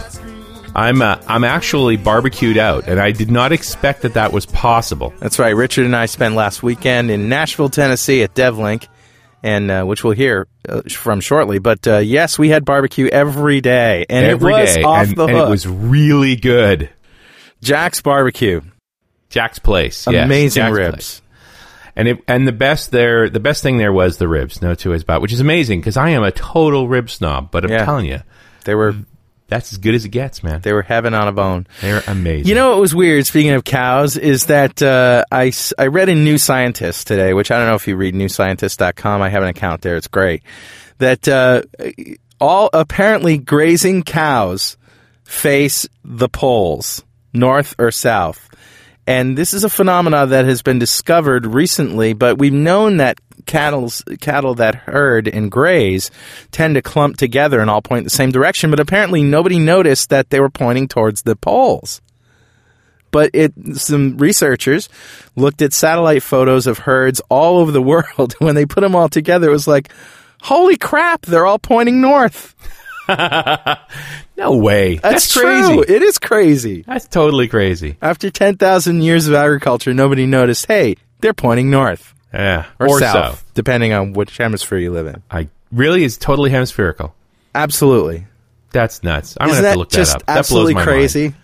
I'm 0.76 1.00
uh, 1.00 1.18
I'm 1.26 1.42
actually 1.44 1.96
barbecued 1.96 2.58
out, 2.58 2.86
and 2.86 3.00
I 3.00 3.10
did 3.10 3.30
not 3.30 3.50
expect 3.52 4.02
that 4.02 4.14
that 4.14 4.30
was 4.32 4.44
possible. 4.44 5.14
That's 5.20 5.38
right. 5.38 5.56
Richard 5.56 5.86
and 5.86 5.96
I 5.96 6.04
spent 6.04 6.34
last 6.34 6.62
weekend 6.62 7.10
in 7.10 7.30
Nashville, 7.30 7.70
Tennessee 7.70 8.22
at 8.22 8.34
DevLink, 8.34 8.86
and 9.42 9.70
uh, 9.70 9.84
which 9.84 10.04
we'll 10.04 10.12
hear 10.12 10.46
uh, 10.68 10.82
from 10.82 11.20
shortly. 11.22 11.58
But 11.60 11.88
uh, 11.88 11.98
yes, 11.98 12.38
we 12.38 12.50
had 12.50 12.66
barbecue 12.66 13.06
every 13.06 13.62
day, 13.62 14.04
and 14.10 14.26
Every 14.26 14.52
it 14.52 14.56
was 14.60 14.74
day, 14.74 14.82
off 14.82 15.06
and, 15.08 15.16
the 15.16 15.24
and 15.24 15.36
hook. 15.36 15.46
it 15.46 15.50
was 15.50 15.66
really 15.66 16.36
good. 16.36 16.90
Jack's 17.62 18.02
barbecue, 18.02 18.60
Jack's 19.30 19.58
place, 19.58 20.06
yes, 20.06 20.24
amazing 20.26 20.60
Jack's 20.60 20.76
ribs. 20.76 20.92
Place. 20.94 21.22
and 21.96 22.08
it 22.08 22.22
and 22.28 22.46
the 22.46 22.52
best 22.52 22.90
there, 22.90 23.30
the 23.30 23.40
best 23.40 23.62
thing 23.62 23.78
there 23.78 23.94
was 23.94 24.18
the 24.18 24.28
ribs. 24.28 24.60
No 24.60 24.74
two 24.74 24.90
ways 24.90 25.02
about, 25.02 25.16
it, 25.16 25.22
which 25.22 25.32
is 25.32 25.40
amazing 25.40 25.80
because 25.80 25.96
I 25.96 26.10
am 26.10 26.22
a 26.22 26.30
total 26.32 26.86
rib 26.86 27.08
snob. 27.08 27.50
But 27.50 27.64
I'm 27.64 27.70
Yeah. 27.70 27.84
telling 27.86 28.04
you, 28.06 28.20
They 28.66 28.74
were 28.74 28.94
that's 29.48 29.72
as 29.72 29.78
good 29.78 29.94
as 29.94 30.04
it 30.04 30.08
gets, 30.08 30.42
man. 30.42 30.60
they 30.60 30.72
were 30.72 30.82
heaven 30.82 31.14
on 31.14 31.28
a 31.28 31.32
bone. 31.32 31.66
They're 31.80 32.02
amazing. 32.06 32.48
You 32.48 32.54
know 32.54 32.70
what 32.70 32.80
was 32.80 32.94
weird? 32.94 33.26
Speaking 33.26 33.52
of 33.52 33.64
cows, 33.64 34.16
is 34.16 34.46
that 34.46 34.82
uh, 34.82 35.24
I, 35.30 35.52
I 35.78 35.86
read 35.86 36.08
in 36.08 36.24
New 36.24 36.38
Scientist 36.38 37.06
today, 37.06 37.32
which 37.32 37.50
I 37.50 37.58
don't 37.58 37.68
know 37.68 37.74
if 37.76 37.86
you 37.86 37.96
read 37.96 38.14
newscientist.com. 38.14 39.22
I 39.22 39.28
have 39.28 39.42
an 39.42 39.48
account 39.48 39.82
there. 39.82 39.96
It's 39.96 40.08
great. 40.08 40.42
That 40.98 41.28
uh, 41.28 41.62
all 42.40 42.70
apparently 42.72 43.38
grazing 43.38 44.02
cows 44.02 44.76
face 45.24 45.86
the 46.04 46.28
poles, 46.28 47.04
north 47.32 47.74
or 47.78 47.90
south. 47.90 48.48
And 49.06 49.38
this 49.38 49.54
is 49.54 49.62
a 49.62 49.68
phenomena 49.68 50.26
that 50.26 50.46
has 50.46 50.62
been 50.62 50.78
discovered 50.80 51.46
recently, 51.46 52.12
but 52.12 52.38
we've 52.38 52.52
known 52.52 52.96
that 52.96 53.20
cattle's, 53.46 54.02
cattle 54.20 54.56
that 54.56 54.74
herd 54.74 55.28
and 55.28 55.50
graze 55.50 56.10
tend 56.50 56.74
to 56.74 56.82
clump 56.82 57.16
together 57.16 57.60
and 57.60 57.70
all 57.70 57.82
point 57.82 58.04
the 58.04 58.10
same 58.10 58.32
direction, 58.32 58.70
but 58.70 58.80
apparently 58.80 59.22
nobody 59.22 59.58
noticed 59.58 60.10
that 60.10 60.30
they 60.30 60.40
were 60.40 60.50
pointing 60.50 60.88
towards 60.88 61.22
the 61.22 61.36
poles. 61.36 62.00
But 63.12 63.30
it, 63.32 63.54
some 63.74 64.18
researchers 64.18 64.88
looked 65.36 65.62
at 65.62 65.72
satellite 65.72 66.22
photos 66.22 66.66
of 66.66 66.78
herds 66.78 67.20
all 67.28 67.58
over 67.58 67.70
the 67.70 67.82
world. 68.16 68.34
When 68.38 68.56
they 68.56 68.66
put 68.66 68.80
them 68.80 68.96
all 68.96 69.08
together, 69.08 69.48
it 69.48 69.52
was 69.52 69.68
like, 69.68 69.90
holy 70.42 70.76
crap, 70.76 71.22
they're 71.22 71.46
all 71.46 71.60
pointing 71.60 72.00
north. 72.00 72.54
no 74.36 74.56
way. 74.56 74.96
That's, 74.96 75.32
That's, 75.32 75.36
crazy. 75.36 75.72
true. 75.72 75.84
It 75.88 76.02
is 76.02 76.18
crazy. 76.18 76.82
That's 76.82 77.06
totally 77.08 77.48
crazy. 77.48 77.96
After 78.02 78.30
10,000 78.30 79.02
years 79.02 79.28
of 79.28 79.34
agriculture, 79.34 79.94
nobody 79.94 80.26
noticed, 80.26 80.66
hey, 80.66 80.96
they're 81.20 81.34
pointing 81.34 81.70
north 81.70 82.14
Yeah, 82.32 82.66
or, 82.78 82.98
south, 82.98 83.44
depending 83.54 83.92
on 83.92 84.12
which 84.12 84.36
hemisphere 84.36 84.78
you 84.78 84.90
live 84.92 85.06
in. 85.06 85.22
I 85.30 85.48
really 85.72 86.04
is 86.04 86.18
totally 86.18 86.50
hemispherical. 86.50 87.14
Absolutely. 87.54 88.26
That's 88.72 89.02
nuts. 89.02 89.36
I'm 89.40 89.48
Isn't 89.48 89.62
gonna 89.62 89.66
have 89.68 89.74
to 89.74 89.78
look 89.78 89.90
that 89.90 90.08
up. 90.10 90.18
That 90.20 90.26
blows 90.26 90.38
absolutely 90.38 90.74
my 90.74 90.84
crazy? 90.84 91.22
mind. 91.28 91.34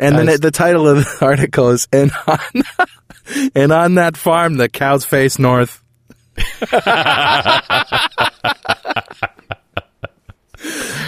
And 0.00 0.16
then 0.28 0.40
the 0.40 0.50
title 0.50 0.86
of 0.86 0.98
the 0.98 1.18
article 1.24 1.70
is 1.70 1.88
and 1.92 2.12
on, 2.26 2.38
and 3.54 3.72
on 3.72 3.94
that 3.94 4.16
farm 4.16 4.56
the 4.56 4.68
cows 4.68 5.04
face 5.04 5.38
north. 5.38 5.82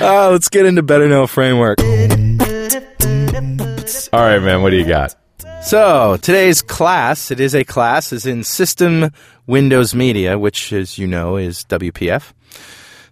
Oh, 0.01 0.31
let's 0.33 0.49
get 0.49 0.67
into 0.67 0.83
better 0.83 1.09
know 1.09 1.27
framework. 1.27 1.81
All 4.13 4.21
right, 4.21 4.41
man. 4.41 4.63
What 4.63 4.71
do 4.71 4.77
you 4.77 4.87
got? 4.87 5.15
So 5.63 6.17
today's 6.17 6.63
class, 6.63 7.31
it 7.31 7.39
is 7.39 7.55
a 7.55 7.65
class, 7.65 8.13
is 8.13 8.27
in 8.27 8.45
System 8.45 9.13
Windows 9.47 9.95
Media, 9.95 10.39
which, 10.39 10.73
as 10.73 10.99
you 10.99 11.07
know, 11.07 11.37
is 11.37 11.65
WPF. 11.67 12.33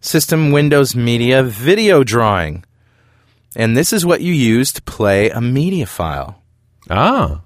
System 0.01 0.51
Windows 0.53 0.97
Media 0.97 1.43
Video 1.43 2.05
Drawing, 2.05 2.65
and 3.55 3.77
this 3.77 3.93
is 3.93 4.07
what 4.07 4.21
you 4.21 4.33
use 4.33 4.73
to 4.73 4.83
play 4.83 5.29
a 5.31 5.41
media 5.41 5.87
file. 5.87 6.43
Ah, 6.89 7.43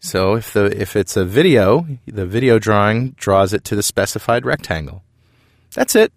So 0.00 0.34
if 0.34 0.52
the 0.52 0.64
if 0.66 0.96
it's 0.96 1.16
a 1.16 1.24
video, 1.24 1.86
the 2.06 2.26
video 2.26 2.58
drawing 2.58 3.10
draws 3.12 3.52
it 3.52 3.64
to 3.64 3.76
the 3.76 3.82
specified 3.82 4.44
rectangle. 4.44 5.02
That's 5.74 5.94
it. 5.94 6.12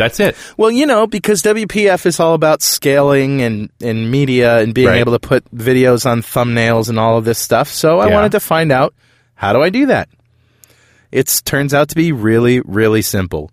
That's 0.00 0.18
it. 0.20 0.34
Well, 0.56 0.70
you 0.72 0.86
know, 0.86 1.06
because 1.06 1.42
WPF 1.42 2.04
is 2.06 2.18
all 2.18 2.34
about 2.34 2.62
scaling 2.62 3.40
and, 3.42 3.70
and 3.80 4.10
media 4.10 4.58
and 4.58 4.74
being 4.74 4.88
Right. 4.88 4.98
able 4.98 5.12
to 5.12 5.18
put 5.20 5.44
videos 5.54 6.04
on 6.04 6.22
thumbnails 6.22 6.88
and 6.88 6.98
all 6.98 7.16
of 7.16 7.24
this 7.24 7.38
stuff. 7.38 7.68
So 7.68 8.00
I 8.00 8.08
Yeah. 8.08 8.14
wanted 8.14 8.32
to 8.32 8.40
find 8.40 8.72
out 8.72 8.92
how 9.34 9.52
do 9.52 9.62
I 9.62 9.70
do 9.70 9.86
that? 9.86 10.08
It 11.12 11.40
turns 11.44 11.72
out 11.74 11.88
to 11.90 11.94
be 11.96 12.12
really, 12.12 12.60
really 12.60 13.02
simple. 13.02 13.50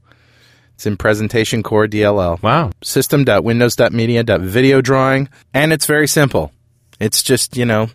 It's 0.75 0.85
in 0.85 0.95
Presentation 0.97 1.63
Core 1.63 1.87
DLL. 1.87 2.39
Wow. 2.43 2.69
System.windows.media.video 2.83 4.81
drawing, 4.81 5.29
and 5.53 5.73
it's 5.73 5.85
very 5.85 6.07
simple. 6.07 6.51
It's 6.99 7.21
just 7.23 7.57
you 7.57 7.65
know, 7.65 7.89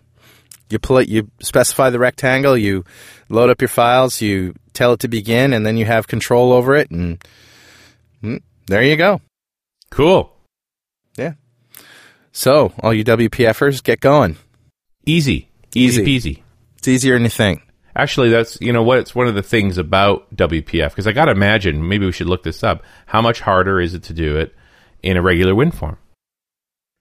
you 0.69 0.79
pull 0.79 0.99
it, 0.99 1.09
you 1.09 1.29
specify 1.41 1.91
the 1.91 1.99
rectangle, 1.99 2.57
you 2.57 2.85
load 3.29 3.51
up 3.51 3.61
your 3.61 3.69
files, 3.69 4.21
you 4.21 4.55
tell 4.73 4.93
it 4.95 5.01
to 5.01 5.09
begin, 5.09 5.53
and 5.53 5.65
then 5.65 5.77
you 5.77 5.85
have 5.85 6.07
control 6.09 6.53
over 6.53 6.75
it, 6.75 6.91
and 6.91 7.23
Hmm, 8.23 8.37
there 8.67 8.83
you 8.83 8.97
go. 8.97 9.21
Cool. 9.91 10.33
Yeah. 11.17 11.35
So, 12.33 12.73
all 12.83 12.95
you 12.95 13.05
WPFers, 13.05 13.83
get 13.83 14.01
going. 14.01 14.37
Easy. 15.05 15.51
Easy, 15.75 16.03
Easy. 16.03 16.35
peasy. 16.37 16.43
It's 16.79 16.89
easier 16.89 17.15
than 17.15 17.25
you 17.25 17.29
think. 17.29 17.63
Actually, 17.95 18.31
that's 18.31 18.59
you 18.61 18.73
know 18.73 18.83
what 18.83 18.99
it's 18.99 19.15
one 19.15 19.27
of 19.27 19.35
the 19.35 19.43
things 19.43 19.77
about 19.77 20.35
WPF 20.35 20.91
because 20.91 21.07
I 21.07 21.13
got 21.13 21.27
to 21.27 21.33
imagine 21.33 21.87
maybe 21.87 22.07
we 22.07 22.13
should 22.13 22.27
look 22.27 22.43
this 22.43 22.63
up. 22.63 22.83
How 23.07 23.21
much 23.21 23.41
harder 23.41 23.81
is 23.81 23.93
it 23.93 24.05
to 24.05 24.15
do 24.15 24.39
it 24.39 24.55
in 25.03 25.19
a 25.19 25.23
regular 25.23 25.53
WinForm? 25.53 25.99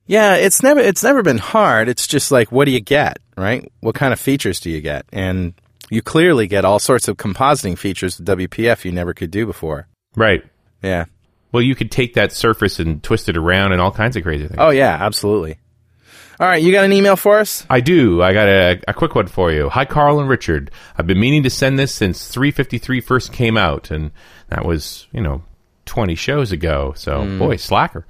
Yeah, 0.05 0.35
it's 0.35 0.61
never 0.61 0.81
it's 0.81 1.03
never 1.03 1.23
been 1.23 1.37
hard. 1.37 1.87
It's 1.87 2.07
just 2.07 2.29
like 2.31 2.51
what 2.51 2.65
do 2.65 2.71
you 2.71 2.81
get, 2.81 3.19
right? 3.37 3.71
What 3.79 3.95
kind 3.95 4.11
of 4.11 4.19
features 4.19 4.59
do 4.59 4.69
you 4.69 4.81
get? 4.81 5.05
And 5.13 5.53
you 5.89 6.01
clearly 6.01 6.47
get 6.47 6.65
all 6.65 6.79
sorts 6.79 7.07
of 7.07 7.15
compositing 7.15 7.77
features 7.77 8.19
with 8.19 8.27
WPF 8.27 8.83
you 8.83 8.91
never 8.91 9.13
could 9.13 9.31
do 9.31 9.45
before. 9.45 9.87
Right. 10.15 10.43
Yeah. 10.81 11.05
Well, 11.51 11.61
you 11.61 11.75
could 11.75 11.91
take 11.91 12.13
that 12.13 12.31
surface 12.31 12.79
and 12.79 13.03
twist 13.03 13.29
it 13.29 13.37
around 13.37 13.73
and 13.73 13.81
all 13.81 13.91
kinds 13.91 14.15
of 14.15 14.23
crazy 14.23 14.47
things. 14.47 14.57
Oh 14.59 14.69
yeah, 14.69 14.97
absolutely. 14.99 15.57
All 16.39 16.47
right, 16.47 16.63
you 16.63 16.71
got 16.71 16.85
an 16.85 16.93
email 16.93 17.15
for 17.15 17.37
us? 17.37 17.67
I 17.69 17.81
do. 17.81 18.23
I 18.23 18.33
got 18.33 18.47
a, 18.47 18.81
a 18.87 18.93
quick 18.95 19.13
one 19.13 19.27
for 19.27 19.51
you. 19.51 19.69
Hi, 19.69 19.85
Carl 19.85 20.19
and 20.19 20.27
Richard. 20.27 20.71
I've 20.97 21.05
been 21.05 21.19
meaning 21.19 21.43
to 21.43 21.51
send 21.51 21.77
this 21.77 21.93
since 21.93 22.27
353 22.29 22.99
first 22.99 23.31
came 23.31 23.57
out, 23.57 23.91
and 23.91 24.09
that 24.47 24.65
was, 24.65 25.07
you 25.11 25.21
know, 25.21 25.43
20 25.85 26.15
shows 26.15 26.51
ago. 26.51 26.93
So, 26.95 27.37
boy, 27.37 27.57
slacker. 27.57 28.07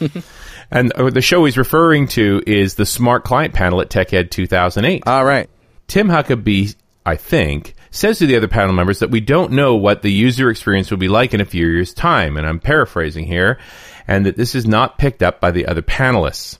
and 0.70 0.90
uh, 0.94 1.10
the 1.10 1.20
show 1.20 1.44
he's 1.44 1.58
referring 1.58 2.08
to 2.08 2.42
is 2.46 2.76
the 2.76 2.86
Smart 2.86 3.24
Client 3.24 3.52
panel 3.52 3.82
at 3.82 3.90
TechEd 3.90 4.30
2008. 4.30 5.02
All 5.06 5.24
right. 5.26 5.50
Tim 5.86 6.08
Huckaby, 6.08 6.74
I 7.04 7.16
think, 7.16 7.74
says 7.96 8.18
to 8.18 8.26
the 8.26 8.36
other 8.36 8.48
panel 8.48 8.74
members 8.74 8.98
that 9.00 9.10
we 9.10 9.20
don't 9.20 9.52
know 9.52 9.74
what 9.74 10.02
the 10.02 10.12
user 10.12 10.50
experience 10.50 10.90
will 10.90 10.98
be 10.98 11.08
like 11.08 11.34
in 11.34 11.40
a 11.40 11.46
few 11.46 11.66
years' 11.66 11.94
time, 11.94 12.36
and 12.36 12.46
I'm 12.46 12.60
paraphrasing 12.60 13.26
here, 13.26 13.58
and 14.06 14.26
that 14.26 14.36
this 14.36 14.54
is 14.54 14.66
not 14.66 14.98
picked 14.98 15.22
up 15.22 15.40
by 15.40 15.50
the 15.50 15.66
other 15.66 15.82
panelists. 15.82 16.58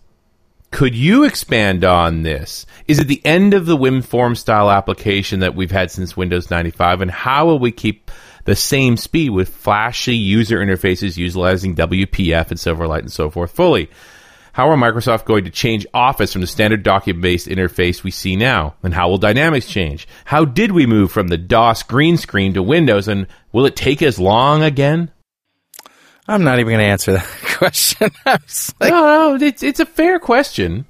Could 0.70 0.94
you 0.94 1.24
expand 1.24 1.84
on 1.84 2.22
this? 2.22 2.66
Is 2.88 2.98
it 2.98 3.08
the 3.08 3.24
end 3.24 3.54
of 3.54 3.66
the 3.66 3.76
WinForm 3.76 4.36
style 4.36 4.70
application 4.70 5.40
that 5.40 5.54
we've 5.54 5.70
had 5.70 5.90
since 5.90 6.16
Windows 6.16 6.50
95, 6.50 7.00
and 7.02 7.10
how 7.10 7.46
will 7.46 7.58
we 7.58 7.70
keep 7.70 8.10
the 8.44 8.56
same 8.56 8.96
speed 8.96 9.30
with 9.30 9.48
flashy 9.48 10.16
user 10.16 10.58
interfaces 10.58 11.16
utilizing 11.16 11.74
WPF 11.74 12.50
and 12.50 12.58
Silverlight 12.58 13.00
and 13.00 13.12
so 13.12 13.30
forth 13.30 13.52
fully? 13.52 13.88
How 14.56 14.70
are 14.70 14.76
Microsoft 14.79 15.26
going 15.26 15.44
to 15.44 15.50
change 15.50 15.87
Office 15.93 16.32
from 16.32 16.41
the 16.41 16.47
standard 16.47 16.82
document 16.82 17.20
based 17.20 17.47
interface 17.47 18.03
we 18.03 18.11
see 18.11 18.37
now? 18.37 18.75
And 18.82 18.94
how 18.94 19.11
will 19.11 19.19
Dynamics 19.19 19.67
change? 19.67 20.08
How 20.25 20.47
did 20.47 20.73
we 20.73 20.87
move 20.87 21.12
from 21.12 21.29
the 21.29 21.37
DOS 21.37 21.82
green 21.82 22.17
screen 22.17 22.55
to 22.55 22.62
Windows? 22.62 23.06
And 23.06 23.26
will 23.53 23.67
it 23.67 23.76
take 23.76 24.00
as 24.00 24.19
long 24.19 24.62
again? 24.62 25.11
I'm 26.26 26.43
not 26.43 26.58
even 26.58 26.73
going 26.73 26.82
to 26.82 26.91
answer 26.91 27.12
that 27.12 27.26
question. 27.58 28.11
Like, 28.81 28.93
no, 28.94 29.37
no, 29.37 29.44
it's, 29.47 29.62
it's 29.62 29.81
a 29.81 29.85
fair 29.85 30.19
question. 30.19 30.87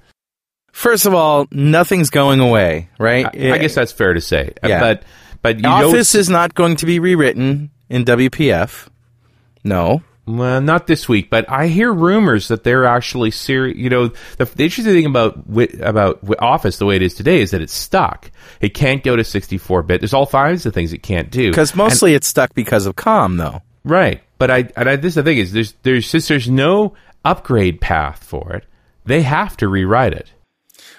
first 0.71 1.05
of 1.05 1.15
all, 1.15 1.49
nothing's 1.51 2.11
going 2.11 2.39
away, 2.39 2.89
right? 3.01 3.27
I, 3.27 3.55
I 3.55 3.59
guess 3.59 3.75
that's 3.75 3.91
fair 3.91 4.15
to 4.15 4.21
say. 4.21 4.53
Uh, 4.63 4.69
yeah. 4.69 4.79
But, 4.79 5.03
but 5.43 5.59
you 5.59 5.69
Office 5.69 6.13
don't, 6.13 6.21
is 6.21 6.31
not 6.31 6.55
going 6.55 6.77
to 6.77 6.87
be 6.87 7.01
rewritten 7.01 7.73
in 7.89 8.05
WPF. 8.05 8.87
No. 9.65 10.03
Well, 10.27 10.61
not 10.61 10.89
this 10.89 11.09
week, 11.09 11.31
but 11.31 11.49
I 11.49 11.69
hear 11.69 11.93
rumors 11.93 12.49
that 12.49 12.65
they're 12.65 12.85
actually 12.85 13.31
serious. 13.31 13.79
You 13.79 13.89
know, 13.89 14.09
the, 14.39 14.45
the 14.45 14.65
interesting 14.65 14.93
thing 14.93 15.07
about 15.07 15.45
about 15.81 16.19
Office, 16.41 16.79
the 16.79 16.87
way 16.87 16.97
it 16.97 17.03
is 17.03 17.15
today, 17.15 17.41
is 17.41 17.53
that 17.53 17.63
it's 17.63 17.73
stuck. 17.73 18.33
It 18.61 18.71
can't 18.71 19.05
go 19.05 19.15
to 19.15 19.23
64 19.23 19.85
bit. 19.85 20.01
There's 20.01 20.15
all 20.15 20.27
kinds 20.27 20.67
of 20.67 20.75
things 20.75 20.93
it 20.93 21.03
can't 21.05 21.31
do. 21.31 21.51
Because 21.51 21.77
mostly 21.77 22.15
it's 22.15 22.27
stuck 22.27 22.55
because 22.55 22.87
of 22.87 22.97
COM, 22.97 23.37
though. 23.37 23.63
Right. 23.85 24.21
But 24.39 24.51
I, 24.51 24.69
and 24.77 24.91
I, 24.91 24.97
this 24.97 25.11
is 25.11 25.15
the 25.15 25.23
thing 25.23 25.39
is 25.39 25.53
there's, 25.53 25.75
there's, 25.85 26.09
since 26.09 26.27
there's 26.27 26.51
no 26.51 26.95
upgrade 27.25 27.81
path 27.81 28.25
for 28.25 28.53
it, 28.53 28.65
they 29.05 29.23
have 29.23 29.57
to 29.59 29.69
rewrite 29.69 30.13
it. 30.13 30.33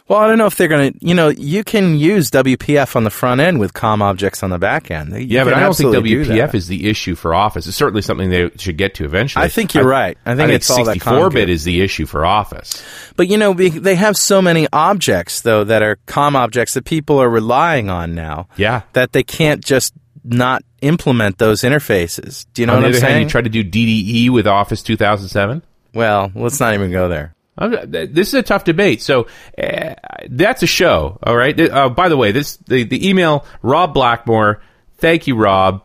Well, 0.07 0.19
I 0.19 0.27
don't 0.27 0.37
know 0.37 0.45
if 0.45 0.55
they're 0.55 0.69
going 0.69 0.93
to, 0.93 1.05
you 1.05 1.13
know, 1.13 1.27
you 1.27 1.65
can 1.65 1.97
use 1.97 2.31
WPF 2.31 2.95
on 2.95 3.03
the 3.03 3.09
front 3.09 3.41
end 3.41 3.59
with 3.59 3.73
COM 3.73 4.01
objects 4.01 4.41
on 4.41 4.49
the 4.49 4.57
back 4.57 4.89
end. 4.89 5.11
You 5.11 5.19
Yeah, 5.19 5.43
but 5.43 5.53
I 5.53 5.59
don't 5.59 5.75
think 5.75 5.91
do 5.91 6.01
WPF 6.01 6.27
that. 6.51 6.55
is 6.55 6.67
the 6.67 6.89
issue 6.89 7.13
for 7.15 7.33
Office. 7.33 7.67
It's 7.67 7.75
certainly 7.75 8.01
something 8.01 8.29
they 8.29 8.49
should 8.57 8.77
get 8.77 8.95
to 8.95 9.05
eventually. 9.05 9.43
I 9.43 9.49
think 9.49 9.73
you're 9.73 9.83
right. 9.87 10.17
I 10.25 10.35
think 10.35 10.51
it's 10.51 10.69
all 10.69 10.85
that 10.85 10.93
64 10.93 11.29
bit 11.31 11.49
is 11.49 11.65
the 11.65 11.81
issue 11.81 12.05
for 12.05 12.25
Office. 12.25 12.81
But, 13.17 13.27
you 13.27 13.37
know, 13.37 13.53
they 13.53 13.95
have 13.95 14.15
so 14.15 14.41
many 14.41 14.65
objects, 14.71 15.41
though, 15.41 15.65
that 15.65 15.81
are 15.81 15.97
COM 16.05 16.37
objects 16.37 16.73
that 16.75 16.85
people 16.85 17.19
are 17.21 17.29
relying 17.29 17.89
on 17.89 18.15
now. 18.15 18.47
Yeah. 18.55 18.83
That 18.93 19.11
they 19.11 19.23
can't 19.23 19.63
just 19.63 19.93
not 20.23 20.61
implement 20.81 21.37
those 21.37 21.61
interfaces. 21.63 22.45
Do 22.53 22.61
you 22.61 22.65
know 22.65 22.75
On 22.75 22.83
what 22.83 22.91
the 22.91 22.97
I'm 22.97 23.03
other 23.03 23.05
hand, 23.07 23.11
saying? 23.13 23.23
you 23.23 23.29
try 23.29 23.41
to 23.41 23.49
do 23.49 23.63
DDE 23.63 24.29
with 24.29 24.47
Office 24.47 24.81
2007. 24.83 25.63
well, 25.93 26.31
let's 26.35 26.59
not 26.61 26.73
even 26.75 26.91
go 26.91 27.09
there. 27.09 27.33
I'm- 27.57 27.89
This 27.91 28.29
is 28.29 28.33
a 28.35 28.43
tough 28.43 28.63
debate. 28.63 29.01
So 29.01 29.27
uh, 29.61 29.95
that's 30.29 30.63
a 30.63 30.67
show. 30.67 31.17
All 31.23 31.35
right. 31.35 31.59
Uh, 31.59 31.89
by 31.89 32.09
the 32.09 32.17
way, 32.17 32.31
this 32.31 32.57
the, 32.67 32.83
the 32.83 33.07
email 33.09 33.45
Rob 33.61 33.93
Blackmore. 33.93 34.61
Thank 34.97 35.27
you, 35.27 35.35
Rob. 35.35 35.83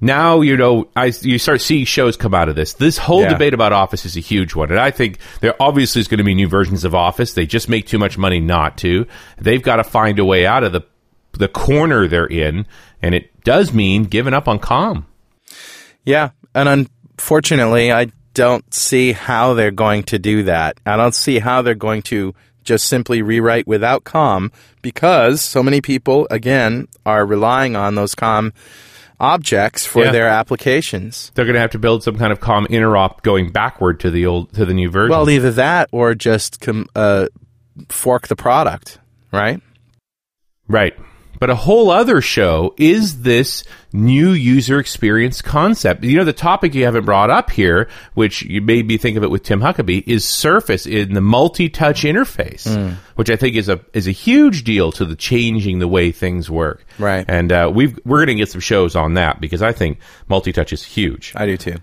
Now 0.00 0.42
you 0.42 0.56
know 0.56 0.88
I 0.94 1.06
you 1.22 1.38
start 1.38 1.60
seeing 1.60 1.84
shows 1.84 2.16
come 2.16 2.32
out 2.32 2.48
of 2.48 2.54
this. 2.54 2.74
This 2.74 2.98
whole 2.98 3.22
Yeah. 3.22 3.30
debate 3.30 3.52
about 3.52 3.72
Office 3.72 4.06
is 4.06 4.16
a 4.16 4.20
huge 4.20 4.54
one, 4.54 4.70
and 4.70 4.78
I 4.78 4.92
think 4.92 5.18
there 5.40 5.54
obviously 5.60 6.00
is 6.00 6.06
going 6.06 6.18
to 6.18 6.24
be 6.24 6.34
new 6.34 6.46
versions 6.48 6.84
of 6.84 6.94
Office. 6.94 7.32
They 7.34 7.46
just 7.46 7.68
make 7.68 7.86
too 7.88 7.98
much 7.98 8.16
money 8.16 8.38
not 8.38 8.78
to. 8.78 9.06
They've 9.38 9.62
got 9.62 9.76
to 9.76 9.84
find 9.84 10.18
a 10.20 10.24
way 10.24 10.46
out 10.46 10.62
of 10.62 10.72
the 10.72 10.82
the 11.32 11.48
corner 11.48 12.06
they're 12.06 12.26
in, 12.26 12.64
and 13.02 13.12
it 13.14 13.42
does 13.42 13.72
mean 13.72 14.04
giving 14.04 14.34
up 14.34 14.46
on 14.46 14.60
Com. 14.60 15.04
Yeah, 16.04 16.30
and 16.54 16.68
unfortunately, 16.68 17.92
I 17.92 18.12
don't 18.34 18.72
see 18.72 19.12
how 19.12 19.54
they're 19.54 19.70
going 19.70 20.02
to 20.04 20.18
do 20.18 20.44
that. 20.44 20.78
I 20.86 20.96
don't 20.96 21.14
see 21.14 21.38
how 21.38 21.62
they're 21.62 21.74
going 21.74 22.02
to 22.02 22.34
just 22.64 22.86
simply 22.86 23.22
rewrite 23.22 23.66
without 23.66 24.04
COM 24.04 24.52
because 24.82 25.40
so 25.40 25.62
many 25.62 25.80
people, 25.80 26.26
again, 26.30 26.86
are 27.06 27.24
relying 27.24 27.74
on 27.76 27.94
those 27.94 28.14
COM 28.14 28.52
objects 29.20 29.84
for 29.86 30.04
Yeah. 30.04 30.12
their 30.12 30.28
applications. 30.28 31.32
They're 31.34 31.44
going 31.46 31.54
to 31.54 31.60
have 31.60 31.70
to 31.72 31.78
build 31.78 32.02
some 32.04 32.16
kind 32.18 32.30
of 32.32 32.40
Com 32.40 32.66
interop 32.66 33.22
going 33.22 33.50
backward 33.50 33.98
to 34.00 34.10
the 34.10 34.26
old 34.26 34.52
to 34.54 34.64
the 34.64 34.74
new 34.74 34.90
version. 34.90 35.10
Well, 35.10 35.28
either 35.30 35.50
that 35.52 35.88
or 35.92 36.14
just 36.14 36.60
com- 36.60 36.86
uh, 36.94 37.26
fork 37.88 38.28
the 38.28 38.36
product, 38.36 38.98
right? 39.32 39.60
Right. 40.68 40.94
But 41.40 41.50
a 41.50 41.54
whole 41.54 41.90
other 41.90 42.20
show 42.20 42.74
is 42.76 43.22
this 43.22 43.64
new 43.92 44.32
user 44.32 44.78
experience 44.78 45.40
concept. 45.40 46.02
You 46.04 46.18
know, 46.18 46.24
the 46.24 46.32
topic 46.32 46.74
you 46.74 46.84
haven't 46.84 47.04
brought 47.04 47.30
up 47.30 47.50
here, 47.50 47.88
which 48.14 48.42
you 48.42 48.60
maybe 48.60 48.96
think 48.96 49.16
of 49.16 49.22
it 49.22 49.30
with 49.30 49.44
Tim 49.44 49.60
Huckaby, 49.60 50.02
is 50.06 50.24
Surface 50.24 50.86
in 50.86 51.14
the 51.14 51.20
multi-touch 51.20 52.02
interface, 52.02 52.66
Hmm. 52.66 52.94
which 53.14 53.30
I 53.30 53.36
think 53.36 53.56
is 53.56 53.68
a 53.68 53.80
is 53.92 54.08
a 54.08 54.12
huge 54.12 54.64
deal 54.64 54.90
to 54.92 55.04
the 55.04 55.16
changing 55.16 55.78
the 55.78 55.88
way 55.88 56.10
things 56.12 56.50
work. 56.50 56.84
Right. 56.98 57.24
And 57.28 57.52
uh, 57.52 57.70
we've 57.72 57.98
we're 58.04 58.24
going 58.24 58.36
to 58.36 58.42
get 58.42 58.50
some 58.50 58.60
shows 58.60 58.96
on 58.96 59.14
that 59.14 59.40
because 59.40 59.62
I 59.62 59.72
think 59.72 59.98
multi-touch 60.28 60.72
is 60.72 60.82
huge. 60.82 61.32
I 61.36 61.46
do 61.46 61.56
too. 61.56 61.76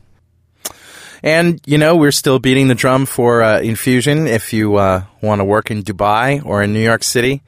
And, 1.24 1.60
you 1.66 1.80
know, 1.80 1.96
we're 1.96 2.12
still 2.12 2.38
beating 2.38 2.68
the 2.68 2.76
drum 2.76 3.08
for 3.08 3.42
uh, 3.42 3.60
Infusion. 3.60 4.28
If 4.28 4.54
you 4.54 4.76
uh, 4.76 5.06
want 5.22 5.40
to 5.40 5.46
work 5.46 5.72
in 5.72 5.82
Dubai 5.82 6.46
or 6.46 6.62
in 6.62 6.72
New 6.72 6.84
York 6.84 7.04
City, 7.04 7.42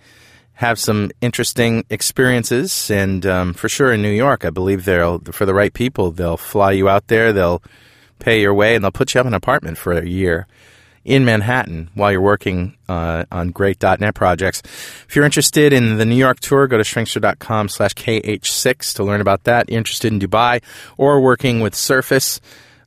have 0.57 0.79
some 0.79 1.11
interesting 1.21 1.85
experiences. 1.91 2.89
And 2.89 3.25
um, 3.25 3.53
for 3.53 3.69
sure 3.69 3.93
in 3.93 4.01
New 4.01 4.11
York, 4.11 4.43
I 4.43 4.49
believe 4.49 4.85
they'll, 4.85 5.19
for 5.19 5.45
the 5.45 5.53
right 5.53 5.71
people, 5.71 6.09
they'll 6.11 6.37
fly 6.37 6.71
you 6.71 6.89
out 6.89 7.07
there, 7.07 7.31
they'll 7.31 7.61
pay 8.17 8.41
your 8.41 8.55
way, 8.55 8.73
and 8.73 8.83
they'll 8.83 8.91
put 8.91 9.13
you 9.13 9.21
up 9.21 9.27
in 9.27 9.33
an 9.33 9.37
apartment 9.37 9.77
for 9.77 9.93
a 9.93 10.05
year 10.05 10.47
in 11.05 11.23
Manhattan 11.23 11.91
while 11.93 12.11
you're 12.11 12.21
working 12.21 12.75
uh, 12.89 13.25
on 13.31 13.51
great 13.51 13.81
.NET 13.81 14.15
projects. 14.15 14.63
If 15.07 15.15
you're 15.15 15.25
interested 15.25 15.73
in 15.73 15.97
the 15.97 16.05
New 16.05 16.15
York 16.15 16.39
tour, 16.39 16.65
go 16.65 16.77
to 16.77 16.83
shrinkster.com 16.83 17.69
slash 17.69 17.93
KH6 17.93 18.95
to 18.95 19.03
learn 19.03 19.21
about 19.21 19.43
that. 19.43 19.69
You're 19.69 19.77
interested 19.77 20.11
in 20.11 20.19
Dubai 20.19 20.63
or 20.97 21.21
working 21.21 21.59
with 21.59 21.75
Surface 21.75 22.41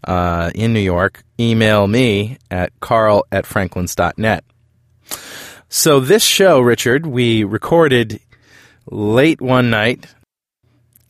uh, 0.04 0.50
in 0.56 0.72
New 0.72 0.80
York, 0.80 1.22
email 1.38 1.86
me 1.86 2.38
at 2.50 2.72
carl 2.80 3.26
at 3.30 3.44
franklins.net. 3.44 4.44
So 5.72 6.00
this 6.00 6.24
show, 6.24 6.58
Richard, 6.58 7.06
we 7.06 7.44
recorded 7.44 8.18
late 8.90 9.40
one 9.40 9.70
night 9.70 10.04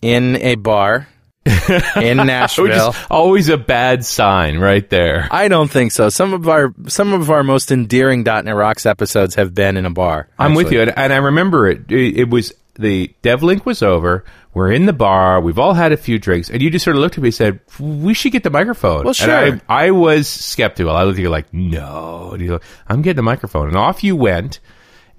in 0.03 0.37
a 0.37 0.57
bar 0.57 1.09
in 1.97 2.19
Nashville. 2.19 2.95
always 3.09 3.49
a 3.49 3.57
bad 3.57 4.05
sign 4.05 4.59
right 4.59 4.89
there. 4.91 5.29
I 5.31 5.49
don't 5.49 5.71
think 5.71 5.93
so. 5.93 6.11
Some 6.11 6.35
of 6.35 6.47
our 6.47 6.75
some 6.89 7.15
of 7.15 7.31
our 7.31 7.43
most 7.43 7.73
endearing 7.73 8.23
.NET 8.23 8.55
Rocks 8.55 8.85
episodes 8.85 9.37
have 9.37 9.55
been 9.55 9.79
in 9.79 9.87
a 9.87 9.91
bar. 9.91 10.29
I'm 10.39 10.55
with 10.55 10.71
you, 10.71 10.83
and, 10.83 10.93
and 10.95 11.11
I 11.11 11.17
remember 11.17 11.67
it, 11.67 11.91
it. 11.91 12.19
It 12.19 12.29
was 12.29 12.53
the 12.75 13.15
DevLink 13.23 13.65
was 13.65 13.83
over. 13.83 14.25
We're 14.53 14.73
in 14.73 14.87
the 14.87 14.93
bar. 14.93 15.41
We've 15.41 15.59
all 15.59 15.75
had 15.75 15.93
a 15.93 15.97
few 15.97 16.19
drinks, 16.19 16.51
and 16.51 16.61
you 16.61 16.71
just 16.71 16.85
sort 16.85 16.97
of 16.97 17.03
looked 17.03 17.17
at 17.17 17.23
me 17.23 17.29
and 17.29 17.35
said, 17.35 17.61
"We 17.79 18.15
should 18.15 18.33
get 18.33 18.43
the 18.43 18.51
microphone." 18.51 19.05
Well, 19.05 19.15
sure. 19.15 19.31
And 19.31 19.61
I, 19.69 19.87
I 19.87 19.91
was 19.93 20.29
skeptical. 20.29 20.95
I 20.95 21.05
looked 21.05 21.19
at 21.19 21.23
you 21.23 21.31
like, 21.31 21.53
"No," 21.55 22.31
and 22.33 22.43
you're 22.43 22.55
like, 22.55 22.65
"I'm 22.89 23.03
getting 23.03 23.21
a 23.21 23.23
microphone," 23.23 23.69
and 23.69 23.77
off 23.77 24.03
you 24.03 24.17
went. 24.17 24.61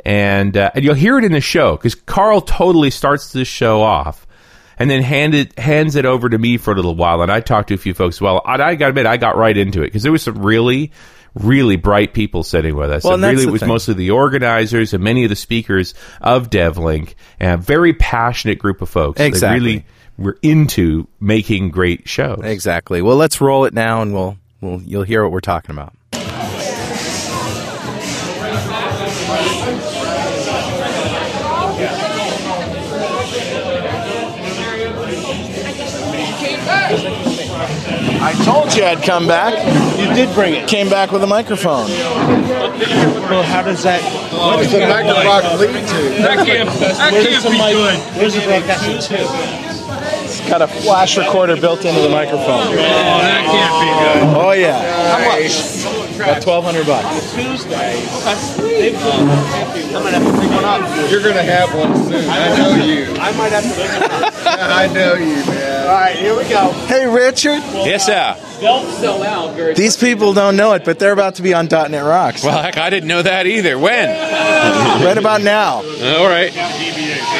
And 0.04 0.58
uh, 0.58 0.72
and 0.74 0.84
you'll 0.84 0.96
hear 0.96 1.18
it 1.18 1.24
in 1.24 1.32
the 1.32 1.42
show 1.42 1.78
because 1.78 1.96
Carl 1.96 2.42
totally 2.42 2.90
starts 2.90 3.32
this 3.32 3.48
show 3.48 3.82
off, 3.82 4.26
and 4.80 4.90
then 4.90 5.04
hand 5.04 5.36
it, 5.36 5.58
hands 5.60 5.96
it 5.96 6.06
over 6.06 6.28
to 6.28 6.38
me 6.38 6.58
for 6.58 6.72
a 6.72 6.76
little 6.76 6.96
while. 6.96 7.22
And 7.22 7.32
I 7.32 7.40
talked 7.40 7.68
to 7.68 7.76
a 7.76 7.78
few 7.78 7.94
folks. 7.94 8.20
Well, 8.20 8.42
and 8.46 8.62
I 8.62 8.76
got 8.76 8.88
to 8.88 8.90
admit, 8.90 9.06
I 9.06 9.18
got 9.18 9.38
right 9.38 9.56
into 9.56 9.82
it 9.84 9.88
because 9.88 10.04
there 10.04 10.12
was 10.12 10.24
some 10.24 10.44
really, 10.44 10.92
really 11.34 11.76
bright 11.76 12.14
people 12.14 12.44
sitting 12.44 12.76
with 12.76 12.92
us. 12.92 13.04
Well, 13.04 13.14
and 13.14 13.24
really, 13.24 13.44
it 13.44 13.52
was 13.52 13.62
thing. 13.62 13.70
mostly 13.70 13.94
the 13.94 14.12
organizers 14.12 14.94
and 14.94 15.04
many 15.04 15.24
of 15.24 15.30
the 15.30 15.36
speakers 15.36 15.94
of 16.20 16.50
DevLink, 16.50 17.16
and 17.40 17.60
a 17.60 17.64
very 17.64 17.94
passionate 17.94 18.60
group 18.60 18.82
of 18.82 18.90
folks. 18.90 19.20
Exactly. 19.20 19.60
really 19.60 19.86
were 20.18 20.38
into 20.42 21.08
making 21.20 21.72
great 21.72 22.08
shows. 22.08 22.42
Exactly. 22.44 23.02
Well, 23.02 23.16
let's 23.16 23.42
roll 23.42 23.66
it 23.66 23.74
now, 23.74 24.02
and 24.02 24.14
we'll, 24.14 24.38
we'll 24.60 24.82
you'll 24.82 25.04
hear 25.04 25.24
what 25.24 25.32
we're 25.32 25.40
talking 25.40 25.72
about. 25.72 25.94
I 38.32 38.46
told 38.46 38.74
you 38.74 38.86
I'd 38.86 39.04
come 39.04 39.28
back. 39.28 39.52
You 40.00 40.08
did 40.16 40.34
bring 40.34 40.54
it. 40.54 40.70
Came 40.70 40.88
back 40.90 41.12
with 41.12 41.22
a 41.22 41.28
microphone. 41.28 41.90
Well, 41.90 43.44
how 43.44 43.62
does 43.62 43.84
that? 43.84 44.02
What 44.32 44.64
does 44.64 44.72
the 44.72 44.80
microphone 44.88 45.60
lead 45.60 45.74
to? 45.76 46.22
That 46.24 46.48
can't, 46.48 46.70
that 46.80 47.12
can't 47.12 47.44
be 47.44 47.60
good. 47.60 48.00
Where's 48.16 48.34
the 48.34 48.42
broadcast 48.48 49.10
two? 49.10 49.16
It's 50.24 50.40
got 50.48 50.62
a 50.62 50.68
flash 50.68 51.18
recorder 51.18 51.58
built 51.60 51.84
into 51.84 52.00
the 52.00 52.08
microphone. 52.08 52.72
Oh, 52.72 52.76
that 52.76 53.44
can't 53.52 53.76
be 53.84 53.90
good. 54.00 54.46
Oh 54.46 54.52
yeah. 54.54 54.80
How 55.12 55.20
much? 55.28 56.01
About 56.24 56.42
twelve 56.42 56.64
hundred 56.64 56.86
bucks. 56.86 57.34
Tuesday. 57.34 58.00
They've 58.80 58.94
come. 59.00 59.30
I'm 59.30 60.04
gonna 60.04 60.42
pick 60.42 60.50
one 60.52 60.66
up. 60.66 61.12
You're 61.12 61.22
gonna 61.22 61.44
have 61.44 61.74
one 61.76 61.96
soon. 62.06 62.30
I 62.30 62.58
know 62.58 62.84
you. 62.84 63.06
I 63.16 63.32
might 63.38 63.52
have 63.52 63.64
to. 63.64 64.50
I 64.50 64.88
know 64.88 65.16
you, 65.16 65.36
man. 65.46 65.88
All 65.88 65.94
right, 65.94 66.16
here 66.16 66.36
we 66.36 66.44
go. 66.48 66.72
Hey 66.88 67.08
Richard. 67.08 67.62
Yes, 67.74 68.06
sir. 68.06 68.36
Uh, 68.38 68.52
Sell 68.62 69.24
out, 69.24 69.76
These 69.76 69.98
people 69.98 70.34
don't 70.34 70.56
know 70.56 70.74
it, 70.74 70.86
but 70.86 71.00
they're 71.00 71.14
about 71.14 71.36
to 71.36 71.42
be 71.42 71.52
on 71.52 71.66
.NET 71.68 72.06
Rocks. 72.06 72.44
Well, 72.44 72.62
heck, 72.62 72.78
I 72.78 72.92
didn't 72.92 73.08
know 73.08 73.24
that 73.24 73.48
either. 73.48 73.80
When? 73.80 74.08
right 75.04 75.18
about 75.18 75.42
now. 75.42 75.78
All 75.78 76.28
right. 76.28 76.52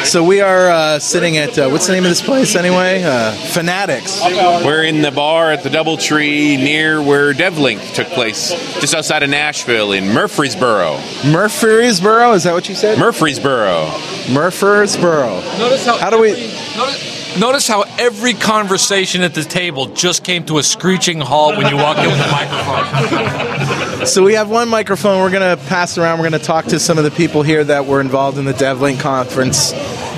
So 0.04 0.24
we 0.24 0.40
are 0.40 0.68
uh, 0.68 0.98
sitting 0.98 1.36
at 1.36 1.56
uh, 1.56 1.68
what's 1.68 1.86
the 1.86 1.92
name 1.92 2.02
of 2.02 2.10
this 2.10 2.20
place 2.20 2.56
anyway? 2.56 3.04
Uh, 3.04 3.30
Fanatics. 3.52 4.20
We're 4.20 4.82
in 4.82 5.00
the 5.02 5.12
bar 5.12 5.52
at 5.52 5.62
the 5.62 5.68
Doubletree 5.68 6.58
near 6.58 7.00
where 7.00 7.32
DevLink 7.32 7.94
took 7.94 8.08
place, 8.08 8.50
just 8.80 8.94
outside 8.94 9.22
of 9.22 9.30
Nashville 9.30 9.92
in 9.92 10.08
Murfreesboro. 10.12 11.00
Murfreesboro. 11.30 12.32
Is 12.32 12.44
that 12.44 12.52
what 12.54 12.68
you 12.68 12.74
said? 12.74 12.98
Murfreesboro. 12.98 13.90
Murfreesboro. 14.30 15.40
Notice 15.58 15.86
how 15.86 15.98
How 15.98 16.10
do 16.10 16.20
we? 16.20 16.30
Notice, 16.76 17.38
notice 17.38 17.68
how 17.68 17.84
every 17.98 18.34
conversation 18.34 19.22
at 19.22 19.34
the 19.34 19.42
table 19.44 19.86
just 19.86 20.24
came 20.24 20.44
to 20.46 20.58
a 20.58 20.62
screeching 20.62 21.20
halt 21.20 21.56
when 21.56 21.68
you 21.68 21.76
walked 21.76 22.00
in 22.00 22.06
with 22.10 22.20
a 22.20 22.30
microphone. 22.30 23.58
So 24.02 24.24
we 24.24 24.34
have 24.34 24.50
one 24.50 24.68
microphone. 24.68 25.22
We're 25.22 25.30
going 25.30 25.56
to 25.56 25.64
pass 25.66 25.96
around. 25.96 26.18
We're 26.18 26.28
going 26.28 26.40
to 26.40 26.44
talk 26.44 26.64
to 26.66 26.80
some 26.80 26.98
of 26.98 27.04
the 27.04 27.12
people 27.12 27.44
here 27.44 27.62
that 27.62 27.86
were 27.86 28.00
involved 28.00 28.36
in 28.36 28.44
the 28.44 28.52
DevLink 28.52 28.98
conference, 28.98 29.72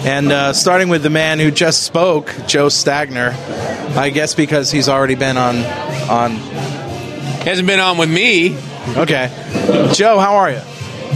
and 0.06 0.32
uh, 0.32 0.54
starting 0.54 0.88
with 0.88 1.02
the 1.02 1.10
man 1.10 1.38
who 1.38 1.50
just 1.50 1.82
spoke, 1.82 2.34
Joe 2.46 2.68
Stagner. 2.68 3.34
I 3.94 4.08
guess 4.08 4.34
because 4.34 4.70
he's 4.70 4.88
already 4.88 5.16
been 5.16 5.36
on 5.36 5.56
on. 6.08 6.83
Hasn't 7.44 7.66
been 7.66 7.80
on 7.80 7.98
with 7.98 8.10
me. 8.10 8.56
Okay, 8.96 9.28
Joe, 9.92 10.18
how 10.18 10.36
are 10.36 10.50
you? 10.50 10.60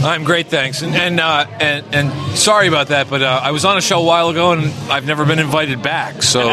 I'm 0.03 0.23
great, 0.23 0.47
thanks. 0.47 0.81
And 0.81 0.95
and 0.95 1.19
uh, 1.19 1.45
and, 1.59 1.85
and 1.93 2.37
sorry 2.37 2.67
about 2.67 2.87
that, 2.87 3.09
but 3.09 3.21
uh, 3.21 3.39
I 3.43 3.51
was 3.51 3.65
on 3.65 3.77
a 3.77 3.81
show 3.81 3.99
a 3.99 4.05
while 4.05 4.29
ago 4.29 4.53
and 4.53 4.71
I've 4.89 5.05
never 5.05 5.25
been 5.25 5.39
invited 5.39 5.83
back. 5.83 6.23
So 6.23 6.39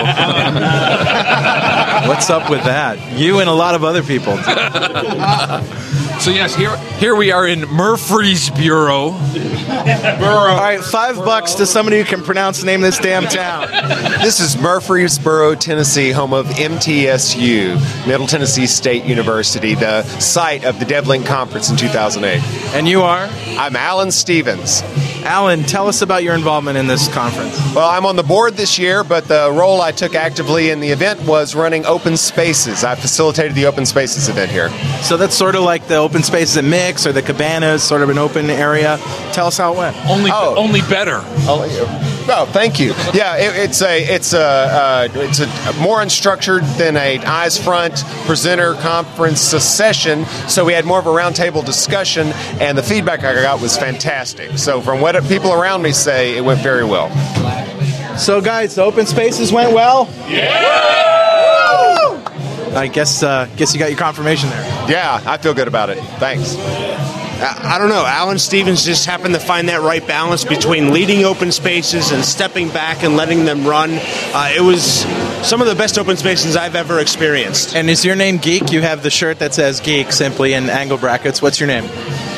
What's 2.08 2.30
up 2.30 2.50
with 2.50 2.64
that? 2.64 3.18
You 3.18 3.40
and 3.40 3.48
a 3.48 3.52
lot 3.52 3.74
of 3.74 3.84
other 3.84 4.02
people. 4.02 4.34
so 6.26 6.32
yes, 6.32 6.56
here 6.56 6.76
here 6.98 7.14
we 7.14 7.30
are 7.30 7.46
in 7.46 7.60
Murfreesboro. 7.68 9.12
All 9.12 10.56
right, 10.58 10.80
five 10.82 11.14
bucks 11.14 11.54
to 11.54 11.66
somebody 11.66 11.98
who 11.98 12.04
can 12.04 12.24
pronounce 12.24 12.58
the 12.58 12.66
name 12.66 12.82
of 12.82 12.86
this 12.86 12.98
damn 12.98 13.26
town. 13.26 13.68
This 14.22 14.40
is 14.40 14.56
Murfreesboro, 14.56 15.54
Tennessee, 15.54 16.10
home 16.10 16.32
of 16.32 16.46
MTSU, 16.46 18.08
Middle 18.08 18.26
Tennessee 18.26 18.66
State 18.66 19.04
University, 19.04 19.76
the 19.76 20.02
site 20.18 20.64
of 20.64 20.80
the 20.80 20.84
DevLink 20.84 21.26
conference 21.26 21.70
in 21.70 21.76
2008. 21.76 22.42
And 22.74 22.88
you 22.88 23.02
are? 23.02 23.28
I'm 23.56 23.76
Alan 23.76 24.10
Stevens. 24.10 24.82
Alan, 25.26 25.64
tell 25.64 25.88
us 25.88 26.02
about 26.02 26.22
your 26.22 26.34
involvement 26.34 26.78
in 26.78 26.86
this 26.86 27.12
conference. 27.12 27.58
Well, 27.74 27.88
I'm 27.90 28.06
on 28.06 28.14
the 28.14 28.22
board 28.22 28.54
this 28.54 28.78
year, 28.78 29.02
but 29.02 29.24
the 29.26 29.50
role 29.52 29.80
I 29.80 29.90
took 29.90 30.14
actively 30.14 30.70
in 30.70 30.78
the 30.78 30.90
event 30.90 31.20
was 31.22 31.54
running 31.56 31.84
open 31.84 32.16
spaces. 32.16 32.84
I 32.84 32.94
facilitated 32.94 33.56
the 33.56 33.66
open 33.66 33.86
spaces 33.86 34.28
event 34.28 34.52
here. 34.52 34.70
So 35.02 35.16
that's 35.16 35.34
sort 35.34 35.56
of 35.56 35.62
like 35.62 35.88
the 35.88 35.96
open 35.96 36.22
spaces 36.22 36.56
at 36.56 36.64
Mix 36.64 37.08
or 37.08 37.12
the 37.12 37.22
Cabanas, 37.22 37.82
sort 37.82 38.02
of 38.02 38.08
an 38.08 38.18
open 38.18 38.48
area. 38.50 38.98
Tell 39.32 39.48
us 39.48 39.58
how 39.58 39.72
it 39.74 39.78
went. 39.78 39.96
Only 40.08 40.30
Oh. 40.32 40.54
only 40.56 40.80
better. 40.82 41.20
Oh, 41.48 41.64
oh, 42.28 42.48
thank 42.52 42.78
you. 42.78 42.88
Yeah, 43.12 43.36
it, 43.36 43.56
it's 43.56 43.82
a 43.82 44.02
it's 44.02 44.32
a 44.32 44.40
uh, 44.40 45.08
it's 45.14 45.40
a 45.40 45.46
more 45.80 45.98
unstructured 45.98 46.62
than 46.78 46.96
a 46.96 47.18
eyes 47.18 47.62
front 47.62 48.04
presenter 48.26 48.74
conference 48.74 49.40
session. 49.40 50.24
So 50.48 50.64
we 50.64 50.72
had 50.72 50.84
more 50.84 50.98
of 50.98 51.06
a 51.06 51.10
roundtable 51.10 51.64
discussion, 51.64 52.28
and 52.60 52.76
the 52.76 52.82
feedback 52.82 53.24
I 53.24 53.34
got 53.34 53.60
was 53.60 53.76
fantastic. 53.76 54.58
So 54.58 54.80
from 54.80 55.00
what 55.00 55.16
people 55.28 55.52
around 55.52 55.82
me 55.82 55.92
say, 55.92 56.36
it 56.36 56.44
went 56.44 56.60
very 56.60 56.84
well. 56.84 57.10
So, 58.18 58.40
guys, 58.40 58.74
the 58.74 58.82
open 58.82 59.04
spaces 59.04 59.52
went 59.52 59.72
well. 59.72 60.08
I 62.74 62.88
guess 62.92 63.22
uh, 63.22 63.48
guess 63.56 63.72
you 63.74 63.78
got 63.78 63.90
your 63.90 63.98
confirmation 63.98 64.50
there. 64.50 64.64
Yeah, 64.88 65.22
I 65.26 65.38
feel 65.38 65.54
good 65.54 65.68
about 65.68 65.90
it. 65.90 65.98
Thanks. 66.18 66.54
I 67.40 67.74
I 67.74 67.78
don't 67.78 67.88
know. 67.88 68.04
Alan 68.06 68.38
Stevens 68.38 68.84
just 68.84 69.06
happened 69.06 69.34
to 69.34 69.40
find 69.40 69.68
that 69.68 69.80
right 69.82 70.06
balance 70.06 70.44
between 70.44 70.92
leading 70.92 71.24
open 71.24 71.52
spaces 71.52 72.10
and 72.10 72.24
stepping 72.24 72.68
back 72.68 73.02
and 73.02 73.16
letting 73.16 73.44
them 73.44 73.66
run. 73.66 73.90
Uh, 73.92 74.52
it 74.56 74.62
was 74.62 75.02
some 75.46 75.60
of 75.60 75.66
the 75.66 75.74
best 75.74 75.98
open 75.98 76.16
spaces 76.16 76.56
I've 76.56 76.74
ever 76.74 77.00
experienced. 77.00 77.74
And 77.74 77.90
is 77.90 78.04
your 78.04 78.16
name 78.16 78.38
Geek? 78.38 78.72
You 78.72 78.82
have 78.82 79.02
the 79.02 79.10
shirt 79.10 79.38
that 79.40 79.54
says 79.54 79.80
Geek 79.80 80.12
simply 80.12 80.54
in 80.54 80.70
angle 80.70 80.98
brackets. 80.98 81.42
What's 81.42 81.60
your 81.60 81.66
name? 81.66 81.84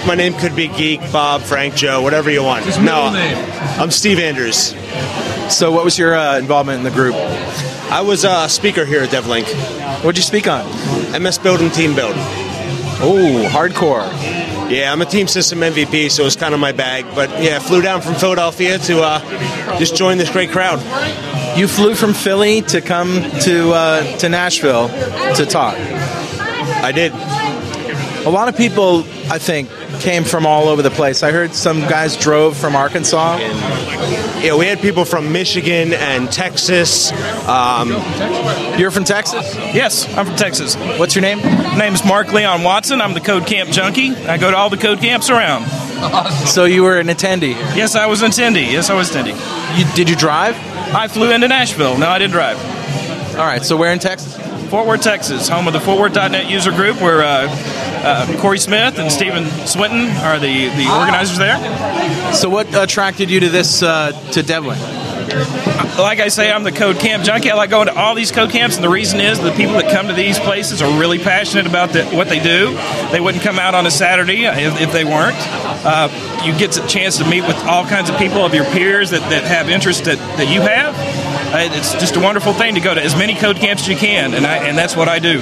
My 0.06 0.14
name 0.14 0.34
could 0.34 0.56
be 0.56 0.68
Geek, 0.68 1.00
Bob, 1.12 1.42
Frank, 1.42 1.74
Joe, 1.74 2.02
whatever 2.02 2.30
you 2.30 2.42
want. 2.42 2.66
No, 2.80 3.12
name. 3.12 3.36
I'm 3.78 3.90
Steve 3.90 4.18
Andrews. 4.18 4.74
So, 5.52 5.70
what 5.72 5.84
was 5.84 5.98
your 5.98 6.14
uh, 6.14 6.38
involvement 6.38 6.78
in 6.78 6.84
the 6.84 6.90
group? 6.90 7.14
I 7.90 8.02
was 8.02 8.24
a 8.24 8.48
speaker 8.48 8.84
here 8.84 9.02
at 9.02 9.10
DevLink. 9.10 9.46
What'd 10.02 10.16
you 10.16 10.22
speak 10.22 10.46
on? 10.46 10.66
MS 11.20 11.38
Build 11.38 11.60
and 11.60 11.72
Team 11.72 11.94
Build. 11.94 12.14
Oh, 13.00 13.48
hardcore. 13.50 14.08
Yeah, 14.68 14.92
I'm 14.92 15.00
a 15.00 15.06
team 15.06 15.26
system 15.28 15.60
MVP, 15.60 16.10
so 16.10 16.26
it's 16.26 16.36
kind 16.36 16.52
of 16.52 16.60
my 16.60 16.72
bag. 16.72 17.06
But 17.14 17.30
yeah, 17.42 17.58
flew 17.58 17.80
down 17.80 18.02
from 18.02 18.14
Philadelphia 18.14 18.78
to 18.78 19.00
uh, 19.00 19.78
just 19.78 19.96
join 19.96 20.18
this 20.18 20.30
great 20.30 20.50
crowd. 20.50 20.78
You 21.58 21.66
flew 21.66 21.94
from 21.94 22.12
Philly 22.12 22.60
to 22.62 22.80
come 22.80 23.22
to 23.40 23.72
uh, 23.72 24.16
to 24.18 24.28
Nashville 24.28 24.88
to 25.36 25.46
talk. 25.46 25.74
I 25.76 26.92
did. 26.92 27.12
A 28.26 28.30
lot 28.30 28.48
of 28.48 28.56
people, 28.56 29.04
I 29.30 29.38
think, 29.38 29.70
came 30.00 30.24
from 30.24 30.46
all 30.46 30.68
over 30.68 30.82
the 30.82 30.90
place. 30.90 31.22
I 31.22 31.32
heard 31.32 31.54
some 31.54 31.80
guys 31.80 32.16
drove 32.16 32.56
from 32.56 32.76
Arkansas. 32.76 33.38
Yeah, 33.38 34.56
we 34.56 34.66
had 34.66 34.80
people 34.80 35.04
from 35.04 35.32
Michigan 35.32 35.92
and 35.92 36.30
Texas. 36.30 37.12
Um, 37.48 37.90
You're 38.78 38.90
from 38.90 39.04
Texas? 39.04 39.54
Yes, 39.56 40.06
I'm 40.16 40.26
from 40.26 40.36
Texas. 40.36 40.76
What's 40.98 41.14
your 41.14 41.22
name? 41.22 41.38
My 41.38 41.78
name 41.78 41.94
is 41.94 42.04
Mark 42.04 42.32
Leon 42.32 42.62
Watson. 42.62 43.00
I'm 43.00 43.14
the 43.14 43.20
Code 43.20 43.46
Camp 43.46 43.70
junkie. 43.70 44.14
I 44.14 44.38
go 44.38 44.50
to 44.50 44.56
all 44.56 44.70
the 44.70 44.76
code 44.76 45.00
camps 45.00 45.30
around. 45.30 45.66
So 46.46 46.64
you 46.64 46.84
were 46.84 47.00
an 47.00 47.08
attendee. 47.08 47.54
Yes, 47.74 47.96
I 47.96 48.06
was 48.06 48.22
an 48.22 48.30
attendee. 48.30 48.70
Yes, 48.70 48.88
I 48.88 48.94
was 48.94 49.10
attendee. 49.10 49.34
You, 49.76 49.84
did 49.96 50.08
you 50.08 50.14
drive? 50.14 50.54
I 50.94 51.08
flew 51.08 51.32
into 51.32 51.48
Nashville. 51.48 51.98
No, 51.98 52.08
I 52.08 52.18
didn't 52.20 52.32
drive. 52.32 52.56
All 53.36 53.44
right. 53.44 53.64
So 53.64 53.76
where 53.76 53.92
in 53.92 53.98
Texas? 53.98 54.36
Fort 54.70 54.86
Worth, 54.86 55.02
Texas, 55.02 55.48
home 55.48 55.66
of 55.66 55.72
the 55.72 55.78
FortWorth.net 55.78 56.48
user 56.50 56.70
group, 56.70 57.00
where 57.00 57.22
uh, 57.22 57.48
uh, 58.04 58.40
Corey 58.40 58.58
Smith 58.58 58.98
and 58.98 59.10
Stephen 59.10 59.46
Swinton 59.66 60.08
are 60.18 60.38
the, 60.38 60.68
the 60.68 60.88
organizers 60.90 61.38
there. 61.38 61.58
So 62.34 62.48
what 62.48 62.74
attracted 62.74 63.30
you 63.30 63.40
to 63.40 63.48
this 63.48 63.82
uh, 63.82 64.12
to 64.32 64.42
DevLink? 64.42 64.98
like 65.98 66.20
I 66.20 66.28
say, 66.28 66.50
I'm 66.50 66.62
the 66.62 66.72
code 66.72 66.98
camp 66.98 67.24
junkie. 67.24 67.50
I 67.50 67.54
like 67.54 67.70
going 67.70 67.88
to 67.88 67.94
all 67.94 68.14
these 68.14 68.30
code 68.30 68.50
camps, 68.50 68.76
and 68.76 68.84
the 68.84 68.88
reason 68.88 69.20
is 69.20 69.40
the 69.40 69.52
people 69.52 69.74
that 69.74 69.92
come 69.92 70.08
to 70.08 70.14
these 70.14 70.38
places 70.38 70.80
are 70.80 70.98
really 70.98 71.18
passionate 71.18 71.66
about 71.66 71.90
the, 71.90 72.04
what 72.06 72.28
they 72.28 72.40
do. 72.40 72.76
They 73.10 73.20
wouldn't 73.20 73.42
come 73.42 73.58
out 73.58 73.74
on 73.74 73.86
a 73.86 73.90
Saturday 73.90 74.44
if, 74.44 74.80
if 74.80 74.92
they 74.92 75.04
weren't. 75.04 75.36
Uh, 75.38 76.08
you 76.44 76.56
get 76.58 76.76
a 76.76 76.86
chance 76.86 77.18
to 77.18 77.28
meet 77.28 77.42
with 77.42 77.56
all 77.64 77.84
kinds 77.84 78.10
of 78.10 78.18
people 78.18 78.44
of 78.44 78.54
your 78.54 78.64
peers 78.66 79.10
that, 79.10 79.20
that 79.30 79.44
have 79.44 79.68
interests 79.68 80.06
that, 80.06 80.18
that 80.36 80.48
you 80.52 80.60
have. 80.60 80.94
Uh, 81.54 81.74
it's 81.76 81.92
just 81.94 82.16
a 82.16 82.20
wonderful 82.20 82.52
thing 82.52 82.74
to 82.74 82.80
go 82.80 82.94
to 82.94 83.02
as 83.02 83.16
many 83.16 83.34
code 83.34 83.56
camps 83.56 83.82
as 83.82 83.88
you 83.88 83.96
can, 83.96 84.34
and, 84.34 84.46
I, 84.46 84.68
and 84.68 84.78
that's 84.78 84.96
what 84.96 85.08
I 85.08 85.18
do. 85.18 85.40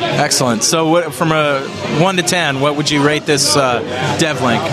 Excellent. 0.00 0.62
So, 0.64 0.88
what, 0.88 1.14
from 1.14 1.32
a 1.32 1.60
one 2.00 2.16
to 2.16 2.22
ten, 2.22 2.60
what 2.60 2.76
would 2.76 2.90
you 2.90 3.04
rate 3.06 3.26
this 3.26 3.56
uh, 3.56 3.80
DevLink? 4.18 4.64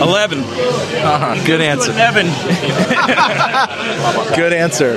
Eleven. 0.00 0.40
Uh-huh. 0.40 1.44
Good 1.46 1.60
answer. 1.60 1.92
Eleven. 1.92 2.26
Good 4.36 4.52
answer. 4.52 4.94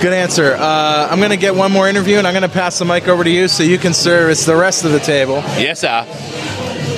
Good 0.00 0.12
answer. 0.12 0.54
Uh, 0.58 1.08
I'm 1.10 1.18
going 1.18 1.30
to 1.30 1.36
get 1.36 1.54
one 1.54 1.72
more 1.72 1.88
interview, 1.88 2.18
and 2.18 2.26
I'm 2.26 2.34
going 2.34 2.42
to 2.42 2.48
pass 2.48 2.78
the 2.78 2.84
mic 2.84 3.08
over 3.08 3.24
to 3.24 3.30
you 3.30 3.48
so 3.48 3.62
you 3.62 3.78
can 3.78 3.94
service 3.94 4.44
the 4.44 4.56
rest 4.56 4.84
of 4.84 4.92
the 4.92 4.98
table. 4.98 5.36
Yes, 5.56 5.80
sir. 5.80 6.06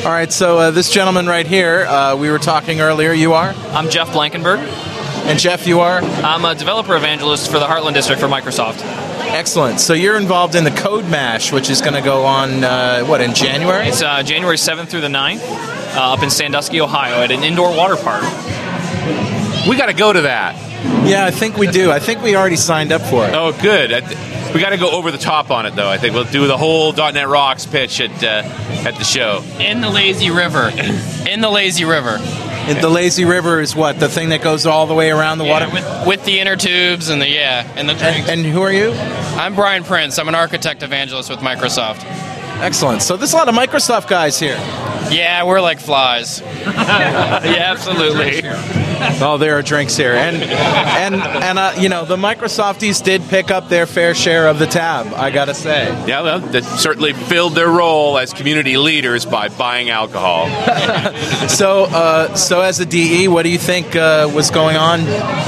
All 0.05 0.13
right. 0.13 0.33
So 0.33 0.59
uh, 0.59 0.71
this 0.71 0.91
gentleman 0.91 1.27
right 1.27 1.47
here, 1.47 1.85
uh, 1.87 2.17
we 2.17 2.31
were 2.31 2.39
talking 2.39 2.81
earlier. 2.81 3.13
You 3.13 3.35
are, 3.35 3.53
I'm 3.73 3.91
Jeff 3.91 4.13
Blankenburg. 4.13 4.61
and 4.61 5.39
Jeff, 5.39 5.67
you 5.67 5.81
are. 5.81 5.99
I'm 6.01 6.45
a 6.45 6.55
developer 6.55 6.97
evangelist 6.97 7.51
for 7.51 7.59
the 7.59 7.67
Heartland 7.67 7.95
District 7.95 8.21
for 8.21 8.29
Microsoft. 8.29 8.81
Excellent. 9.29 9.81
So 9.81 9.93
you're 9.93 10.17
involved 10.17 10.55
in 10.55 10.65
the 10.65 10.71
Code 10.71 11.05
Mash, 11.11 11.53
which 11.53 11.69
is 11.69 11.81
going 11.81 11.95
to 11.95 12.01
go 12.01 12.25
on 12.25 12.65
uh, 12.65 13.05
what 13.05 13.21
in 13.21 13.35
January? 13.35 13.89
It's 13.89 14.03
uh, 14.03 14.23
January 14.23 14.57
7th 14.57 14.89
through 14.89 15.03
the 15.03 15.09
9th 15.09 15.41
uh, 15.97 16.15
up 16.15 16.23
in 16.23 16.31
Sandusky, 16.31 16.81
Ohio, 16.81 17.23
at 17.23 17.31
an 17.31 17.43
indoor 17.43 17.77
water 17.77 17.97
park. 17.97 18.23
We 19.69 19.77
got 19.77 19.87
to 19.87 19.95
go 19.95 20.13
to 20.13 20.23
that. 20.23 20.55
Yeah, 21.07 21.25
I 21.27 21.31
think 21.31 21.57
we 21.57 21.67
do. 21.67 21.91
I 21.91 21.99
think 21.99 22.23
we 22.23 22.37
already 22.37 22.57
signed 22.57 22.93
up 22.93 23.03
for 23.03 23.27
it. 23.27 23.35
Oh, 23.35 23.53
good. 23.61 23.93
I 23.93 24.01
th- 24.01 24.55
We 24.55 24.61
got 24.61 24.71
to 24.71 24.77
go 24.79 24.91
over 24.93 25.11
the 25.11 25.19
top 25.19 25.51
on 25.51 25.67
it, 25.67 25.75
though. 25.75 25.89
I 25.89 25.99
think 25.99 26.15
we'll 26.15 26.25
do 26.25 26.47
the 26.47 26.57
whole 26.57 26.93
.NET 26.93 27.29
Rocks 27.29 27.67
pitch 27.67 28.01
at 28.01 28.23
uh, 28.23 28.43
at 28.89 28.97
the 28.97 29.05
show. 29.05 29.43
In 29.59 29.81
the 29.81 29.91
lazy 29.91 30.31
river. 30.31 30.71
In 31.29 31.41
the 31.41 31.51
lazy 31.51 31.85
river. 31.85 32.19
And 32.67 32.79
The 32.83 32.89
lazy 32.89 33.25
river 33.25 33.61
is 33.61 33.77
what 33.77 34.01
the 34.01 34.09
thing 34.09 34.31
that 34.31 34.43
goes 34.43 34.67
all 34.67 34.87
the 34.87 34.95
way 34.95 35.11
around 35.11 35.39
the 35.39 35.45
water. 35.45 35.69
with, 35.71 36.07
with 36.07 36.25
the 36.25 36.41
inner 36.41 36.57
tubes 36.57 37.09
and 37.11 37.23
the 37.23 37.29
yeah 37.29 37.71
and 37.77 37.89
the 37.89 37.95
drinks. 37.95 38.29
And 38.29 38.45
who 38.45 38.63
are 38.63 38.73
you? 38.73 38.93
I'm 39.37 39.55
Brian 39.55 39.85
Prince. 39.85 40.19
I'm 40.19 40.29
an 40.29 40.35
architect 40.35 40.83
evangelist 40.83 41.31
with 41.31 41.39
Microsoft. 41.41 42.03
Excellent. 42.61 43.03
So 43.03 43.17
there's 43.17 43.35
a 43.35 43.37
lot 43.37 43.49
of 43.49 43.55
Microsoft 43.55 44.09
guys 44.09 44.39
here. 44.41 44.57
Yeah, 45.11 45.45
we're 45.45 45.61
like 45.61 45.79
flies. 45.79 46.41
yeah, 46.65 47.67
absolutely. 47.67 48.41
Oh, 49.21 49.39
there 49.39 49.57
are 49.59 49.63
drinks 49.63 49.97
here, 49.97 50.13
and 50.13 50.37
and 50.43 51.15
and 51.15 51.59
uh, 51.59 51.75
you 51.79 51.89
know 51.89 52.05
the 52.05 52.17
Microsofties 52.17 53.03
did 53.03 53.23
pick 53.29 53.51
up 53.51 53.69
their 53.69 53.87
fair 53.87 54.15
share 54.15 54.49
of 54.49 54.59
the 54.59 54.67
tab. 54.67 55.13
I 55.15 55.31
gotta 55.31 55.55
say. 55.55 55.87
Yeah, 56.07 56.23
well, 56.23 56.41
that 56.41 56.65
certainly 56.65 57.13
filled 57.13 57.55
their 57.55 57.69
role 57.69 58.19
as 58.19 58.33
community 58.33 58.77
leaders 58.77 59.25
by 59.25 59.49
buying 59.49 59.91
alcohol. 59.91 60.47
So, 61.47 61.85
uh, 61.85 62.35
so 62.35 62.61
as 62.61 62.81
a 62.81 62.87
DE, 62.87 63.29
what 63.29 63.43
do 63.43 63.49
you 63.51 63.59
think 63.59 63.95
uh, 63.95 64.31
was 64.35 64.51
going 64.51 64.77
on 64.77 65.05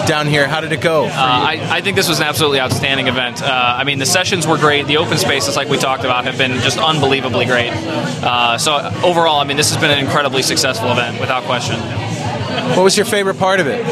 down 0.06 0.26
here? 0.26 0.46
How 0.46 0.60
did 0.60 0.72
it 0.72 0.80
go? 0.80 1.04
Uh, 1.04 1.10
I, 1.12 1.58
I 1.70 1.80
think 1.80 1.96
this 1.96 2.08
was 2.08 2.20
an 2.20 2.26
absolutely 2.26 2.60
outstanding 2.60 3.08
event. 3.08 3.42
Uh, 3.42 3.46
I 3.46 3.84
mean, 3.84 3.98
the 3.98 4.06
sessions 4.06 4.46
were 4.46 4.56
great. 4.56 4.86
The 4.86 4.96
open 4.96 5.18
spaces, 5.18 5.56
like 5.56 5.68
we 5.68 5.76
talked 5.76 6.04
about, 6.04 6.24
have 6.24 6.38
been 6.38 6.52
just 6.60 6.78
unbelievably 6.78 7.46
great. 7.46 7.72
Uh, 7.72 8.58
so 8.58 8.76
overall, 9.04 9.40
I 9.40 9.44
mean, 9.44 9.56
this 9.56 9.70
has 9.70 9.80
been 9.80 9.90
an 9.90 9.98
incredibly 9.98 10.42
successful 10.42 10.90
event, 10.92 11.20
without 11.20 11.44
question. 11.44 11.76
What 12.76 12.82
was 12.82 12.96
your 12.96 13.06
favorite 13.06 13.38
part 13.38 13.60
of 13.60 13.66
it? 13.66 13.84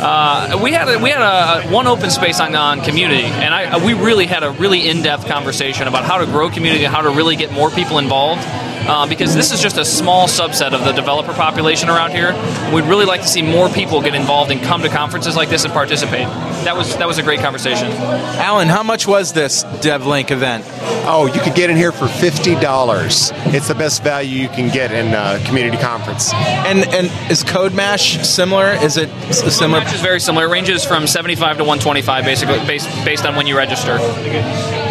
Uh, 0.00 0.58
we 0.62 0.72
had 0.72 0.88
a, 0.88 0.98
we 0.98 1.10
had 1.10 1.20
a, 1.22 1.70
one 1.70 1.86
open 1.86 2.10
space 2.10 2.40
on, 2.40 2.54
on 2.54 2.82
community, 2.82 3.24
and 3.24 3.54
I, 3.54 3.84
we 3.84 3.94
really 3.94 4.26
had 4.26 4.42
a 4.42 4.50
really 4.50 4.88
in-depth 4.88 5.26
conversation 5.26 5.88
about 5.88 6.04
how 6.04 6.18
to 6.18 6.26
grow 6.26 6.50
community, 6.50 6.84
and 6.84 6.94
how 6.94 7.02
to 7.02 7.10
really 7.10 7.36
get 7.36 7.52
more 7.52 7.70
people 7.70 7.98
involved. 7.98 8.42
Uh, 8.90 9.06
because 9.06 9.36
this 9.36 9.52
is 9.52 9.60
just 9.62 9.78
a 9.78 9.84
small 9.84 10.26
subset 10.26 10.72
of 10.72 10.84
the 10.84 10.90
developer 10.90 11.32
population 11.32 11.88
around 11.88 12.10
here. 12.10 12.32
We'd 12.74 12.86
really 12.86 13.04
like 13.04 13.20
to 13.20 13.28
see 13.28 13.40
more 13.40 13.68
people 13.68 14.02
get 14.02 14.16
involved 14.16 14.50
and 14.50 14.60
come 14.60 14.82
to 14.82 14.88
conferences 14.88 15.36
like 15.36 15.48
this 15.48 15.62
and 15.64 15.72
participate. 15.72 16.26
That 16.64 16.76
was 16.76 16.96
that 16.96 17.06
was 17.06 17.16
a 17.18 17.22
great 17.22 17.38
conversation. 17.38 17.86
Alan, 17.92 18.66
how 18.66 18.82
much 18.82 19.06
was 19.06 19.32
this 19.32 19.62
DevLink 19.62 20.32
event? 20.32 20.64
Oh, 21.06 21.30
you 21.32 21.40
could 21.40 21.54
get 21.54 21.70
in 21.70 21.76
here 21.76 21.92
for 21.92 22.08
fifty 22.08 22.56
dollars. 22.56 23.30
It's 23.54 23.68
the 23.68 23.76
best 23.76 24.02
value 24.02 24.42
you 24.42 24.48
can 24.48 24.72
get 24.72 24.90
in 24.90 25.14
a 25.14 25.40
community 25.46 25.76
conference. 25.78 26.34
And 26.34 26.84
and 26.92 27.30
is 27.30 27.44
Code 27.44 27.72
Mash 27.74 28.18
similar? 28.26 28.72
Is 28.72 28.96
it 28.96 29.08
s- 29.28 29.56
similar? 29.56 29.82
It's 29.82 30.00
very 30.00 30.18
similar. 30.18 30.46
It 30.46 30.50
ranges 30.50 30.84
from 30.84 31.06
75 31.06 31.58
to 31.58 31.62
125, 31.62 32.24
basically 32.24 32.58
based 32.66 32.88
based 33.04 33.24
on 33.24 33.36
when 33.36 33.46
you 33.46 33.56
register. 33.56 33.98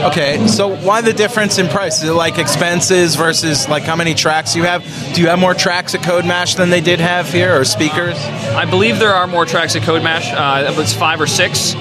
Okay, 0.02 0.48
so 0.48 0.74
why 0.78 1.02
the 1.02 1.12
difference 1.12 1.58
in 1.58 1.68
price? 1.68 2.02
Is 2.02 2.10
it 2.10 2.14
like 2.14 2.38
expenses 2.38 3.16
versus 3.16 3.68
like 3.68 3.84
how 3.84 3.98
many 3.98 4.14
tracks 4.14 4.56
you 4.56 4.64
have? 4.64 4.82
Do 5.14 5.22
you 5.22 5.28
have 5.28 5.40
more 5.40 5.54
tracks 5.54 5.94
at 5.94 6.04
Code 6.04 6.26
Mash 6.26 6.56
than 6.56 6.70
they 6.70 6.80
did 6.80 7.02
have 7.02 7.30
here, 7.30 7.60
or 7.60 7.66
speakers? 7.66 8.16
I 8.18 8.64
believe 8.64 8.98
there 8.98 9.14
are 9.14 9.28
more 9.28 9.46
tracks 9.46 9.76
at 9.76 9.84
Code 9.84 10.02
Mash. 10.02 10.32
Uh, 10.32 10.74
it's 10.82 10.94
five 10.94 11.20
or 11.20 11.28
six. 11.28 11.76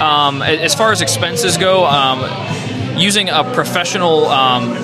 Um, 0.00 0.40
as 0.40 0.72
far 0.74 0.92
as 0.92 1.02
expenses 1.02 1.58
go, 1.58 1.84
um, 1.84 2.20
using 2.96 3.28
a 3.28 3.42
professional 3.42 4.26
um, 4.26 4.74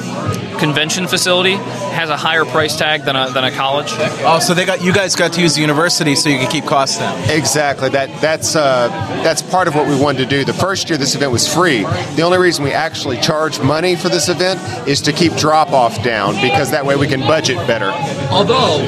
convention 0.61 1.07
facility 1.07 1.55
has 1.55 2.11
a 2.11 2.17
higher 2.17 2.45
price 2.45 2.77
tag 2.77 3.03
than 3.03 3.17
a, 3.17 3.31
than 3.31 3.45
a 3.45 3.51
college. 3.51 3.89
Oh, 4.23 4.39
so 4.41 4.55
they 4.55 4.65
got 4.65 4.83
you 4.83 4.93
guys 4.93 5.17
got 5.17 5.33
to 5.33 5.41
use 5.41 5.55
the 5.55 5.61
university 5.61 6.15
so 6.15 6.29
you 6.29 6.39
could 6.39 6.51
keep 6.51 6.67
costs 6.67 6.99
down. 6.99 7.19
Exactly. 7.31 7.89
That 7.89 8.21
that's 8.21 8.55
uh, 8.55 8.89
that's 9.25 9.43
part 9.43 9.67
of 9.67 9.75
what 9.75 9.89
we 9.89 10.01
wanted 10.01 10.19
to 10.19 10.27
do. 10.27 10.45
The 10.45 10.53
first 10.53 10.89
year 10.89 10.99
this 10.99 11.15
event 11.15 11.33
was 11.33 11.53
free. 11.53 11.83
The 12.15 12.23
only 12.23 12.39
reason 12.39 12.65
we 12.65 12.73
actually 12.73 13.21
charge 13.21 13.61
money 13.61 13.97
for 13.97 14.09
this 14.09 14.29
event 14.29 14.61
is 14.87 15.01
to 15.03 15.13
keep 15.13 15.35
drop 15.37 15.73
off 15.73 16.03
down 16.05 16.35
because 16.35 16.71
that 16.71 16.85
way 16.85 16.97
we 16.97 17.07
can 17.09 17.21
budget 17.21 17.57
better. 17.67 17.91
Although 18.31 18.79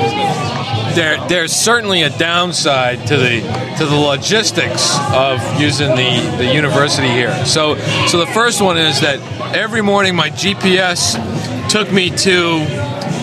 there, 0.95 1.27
there's 1.29 1.53
certainly 1.53 2.03
a 2.03 2.11
downside 2.19 3.07
to 3.07 3.17
the 3.17 3.41
to 3.79 3.87
the 3.87 3.97
logistics 3.97 4.97
of 5.13 5.41
using 5.61 5.89
the, 5.91 6.35
the 6.37 6.53
university 6.53 7.09
here. 7.09 7.35
So 7.47 7.77
so 8.07 8.19
the 8.19 8.27
first 8.27 8.61
one 8.61 8.77
is 8.77 9.01
that 9.01 9.21
every 9.55 9.83
morning 9.83 10.15
my 10.15 10.31
GPS 10.31 11.17
took 11.73 11.91
me 11.91 12.11
to 12.11 12.59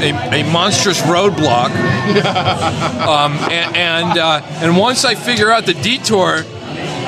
a, 0.01 0.41
a 0.41 0.51
monstrous 0.51 0.99
roadblock, 1.01 1.69
um, 3.07 3.33
and 3.51 3.77
and, 3.77 4.17
uh, 4.17 4.41
and 4.43 4.75
once 4.75 5.05
I 5.05 5.13
figure 5.13 5.51
out 5.51 5.65
the 5.67 5.75
detour. 5.75 6.43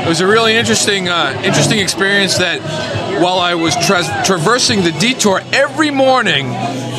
It 0.01 0.07
was 0.07 0.19
a 0.19 0.25
really 0.25 0.55
interesting, 0.55 1.09
uh, 1.09 1.39
interesting 1.45 1.77
experience. 1.77 2.39
That 2.39 2.59
while 3.21 3.39
I 3.39 3.53
was 3.55 3.75
tra- 3.85 4.03
traversing 4.25 4.83
the 4.83 4.91
detour 4.93 5.41
every 5.53 5.91
morning, 5.91 6.49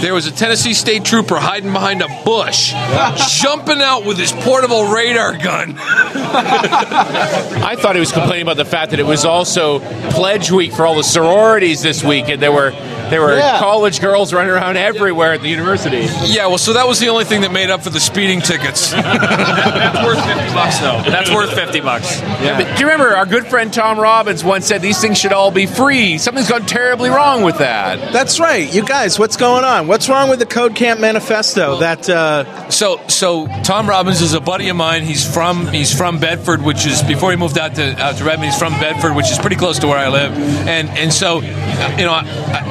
there 0.01 0.15
was 0.15 0.27
a 0.27 0.31
Tennessee 0.33 0.75
state 0.75 1.05
trooper 1.05 1.37
hiding 1.37 1.73
behind 1.73 2.03
a 2.03 2.09
bush, 2.25 2.73
jumping 3.41 3.81
out 3.83 4.05
with 4.05 4.19
his 4.19 4.33
portable 4.33 4.85
radar 4.93 5.33
gun. 5.37 5.75
I 5.79 7.77
thought 7.79 7.95
he 7.95 8.01
was 8.01 8.13
complaining 8.13 8.43
about 8.43 8.57
the 8.57 8.65
fact 8.65 8.91
that 8.91 9.01
it 9.01 9.07
was 9.07 9.25
also 9.25 9.81
pledge 10.11 10.51
week 10.51 10.73
for 10.73 10.87
all 10.87 10.95
the 10.97 11.03
sororities 11.05 11.83
this 11.83 12.03
week, 12.05 12.29
and 12.29 12.41
there 12.41 12.53
were 12.53 12.71
there 13.11 13.21
were 13.21 13.37
Yeah. 13.37 13.59
college 13.59 14.01
girls 14.01 14.33
running 14.33 14.51
around 14.51 14.79
everywhere 14.79 15.35
at 15.35 15.43
the 15.43 15.49
university. 15.49 16.07
Yeah, 16.25 16.47
well, 16.47 16.57
so 16.57 16.73
that 16.73 16.89
was 16.89 16.99
the 16.99 17.09
only 17.09 17.27
thing 17.27 17.43
that 17.43 17.53
made 17.53 17.69
up 17.69 17.83
for 17.83 17.91
the 17.91 18.01
speeding 18.01 18.41
tickets. 18.41 18.91
That's 18.93 20.03
worth 20.07 20.25
50 20.25 20.55
bucks, 20.55 20.79
though. 20.79 21.03
That's 21.11 21.31
worth 21.31 21.53
50 21.53 21.81
bucks. 21.81 22.21
Yeah, 22.23 22.57
but 22.57 22.75
do 22.75 22.81
you 22.85 22.91
remember 22.91 23.15
our 23.15 23.27
good 23.27 23.47
friend 23.47 23.71
Thom 23.73 23.99
Robbins 24.01 24.43
once 24.43 24.67
said 24.67 24.81
these 24.81 24.99
things 24.99 25.19
should 25.19 25.33
all 25.35 25.51
be 25.51 25.67
free? 25.67 26.12
Something's 26.19 26.49
gone 26.49 26.67
terribly 26.67 27.11
wrong 27.11 27.43
with 27.43 27.59
that. 27.59 28.13
That's 28.13 28.41
right. 28.41 28.73
You 28.73 28.85
guys, 28.85 29.19
what's 29.19 29.37
going 29.37 29.65
on? 29.65 29.87
What's 29.87 30.09
wrong 30.09 30.31
with 30.31 30.39
the 30.39 30.47
Code 30.47 30.75
Camp 30.75 31.01
Manifesto? 31.01 31.79
That 31.79 32.09
uh, 32.09 32.71
So, 32.71 33.01
so 33.09 33.47
Thom 33.65 33.89
Robbins 33.89 34.21
is 34.21 34.35
a 34.35 34.41
buddy 34.41 34.69
of 34.69 34.77
mine. 34.77 35.05
He's 35.05 35.25
from 35.31 35.67
he's 35.69 35.97
from 35.97 36.19
Bedford, 36.19 36.63
which 36.63 36.87
is 36.87 37.03
before 37.03 37.31
he 37.31 37.37
moved 37.37 37.59
out 37.59 37.75
to 37.77 38.01
out 38.01 38.17
to 38.17 38.25
Redmond. 38.25 38.51
He's 38.53 38.59
from 38.59 38.73
Bedford, 38.75 39.15
which 39.15 39.31
is 39.31 39.39
pretty 39.39 39.57
close 39.57 39.79
to 39.81 39.87
where 39.87 39.99
I 39.99 40.09
live. 40.09 40.33
And 40.67 40.89
and 40.91 41.13
so, 41.13 41.41
you 41.41 42.05
know, 42.05 42.21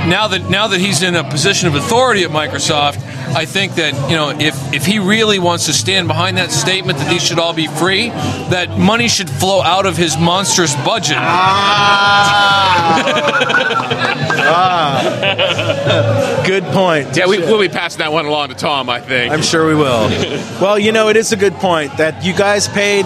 now 0.07 0.27
that 0.27 0.49
now 0.49 0.67
that 0.67 0.79
he's 0.79 1.01
in 1.03 1.15
a 1.15 1.23
position 1.23 1.67
of 1.67 1.75
authority 1.75 2.23
at 2.23 2.31
Microsoft, 2.31 2.99
I 3.35 3.45
think 3.45 3.75
that 3.75 3.93
you 4.09 4.15
know 4.15 4.29
if 4.29 4.55
if 4.73 4.85
he 4.85 4.99
really 4.99 5.39
wants 5.39 5.65
to 5.67 5.73
stand 5.73 6.07
behind 6.07 6.37
that 6.37 6.51
statement 6.51 6.99
that 6.99 7.09
these 7.09 7.23
should 7.23 7.39
all 7.39 7.53
be 7.53 7.67
free, 7.67 8.09
that 8.09 8.77
money 8.77 9.07
should 9.07 9.29
flow 9.29 9.61
out 9.61 9.85
of 9.85 9.97
his 9.97 10.17
monstrous 10.17 10.75
budget. 10.83 11.17
Ah. 11.17 11.61
Good 16.45 16.63
point. 16.65 17.15
Yeah, 17.15 17.27
we, 17.27 17.37
we'll 17.39 17.59
be 17.59 17.69
passing 17.69 17.99
that 17.99 18.11
one 18.11 18.25
along 18.25 18.49
to 18.49 18.55
Thom, 18.55 18.89
I 18.89 18.99
think. 18.99 19.31
I'm 19.31 19.41
sure 19.41 19.67
we 19.67 19.75
will. 19.75 20.09
well, 20.61 20.77
you 20.77 20.91
know, 20.91 21.09
it 21.09 21.15
is 21.15 21.31
a 21.31 21.37
good 21.37 21.53
point 21.55 21.97
that 21.97 22.23
you 22.23 22.33
guys 22.33 22.67
paid. 22.67 23.05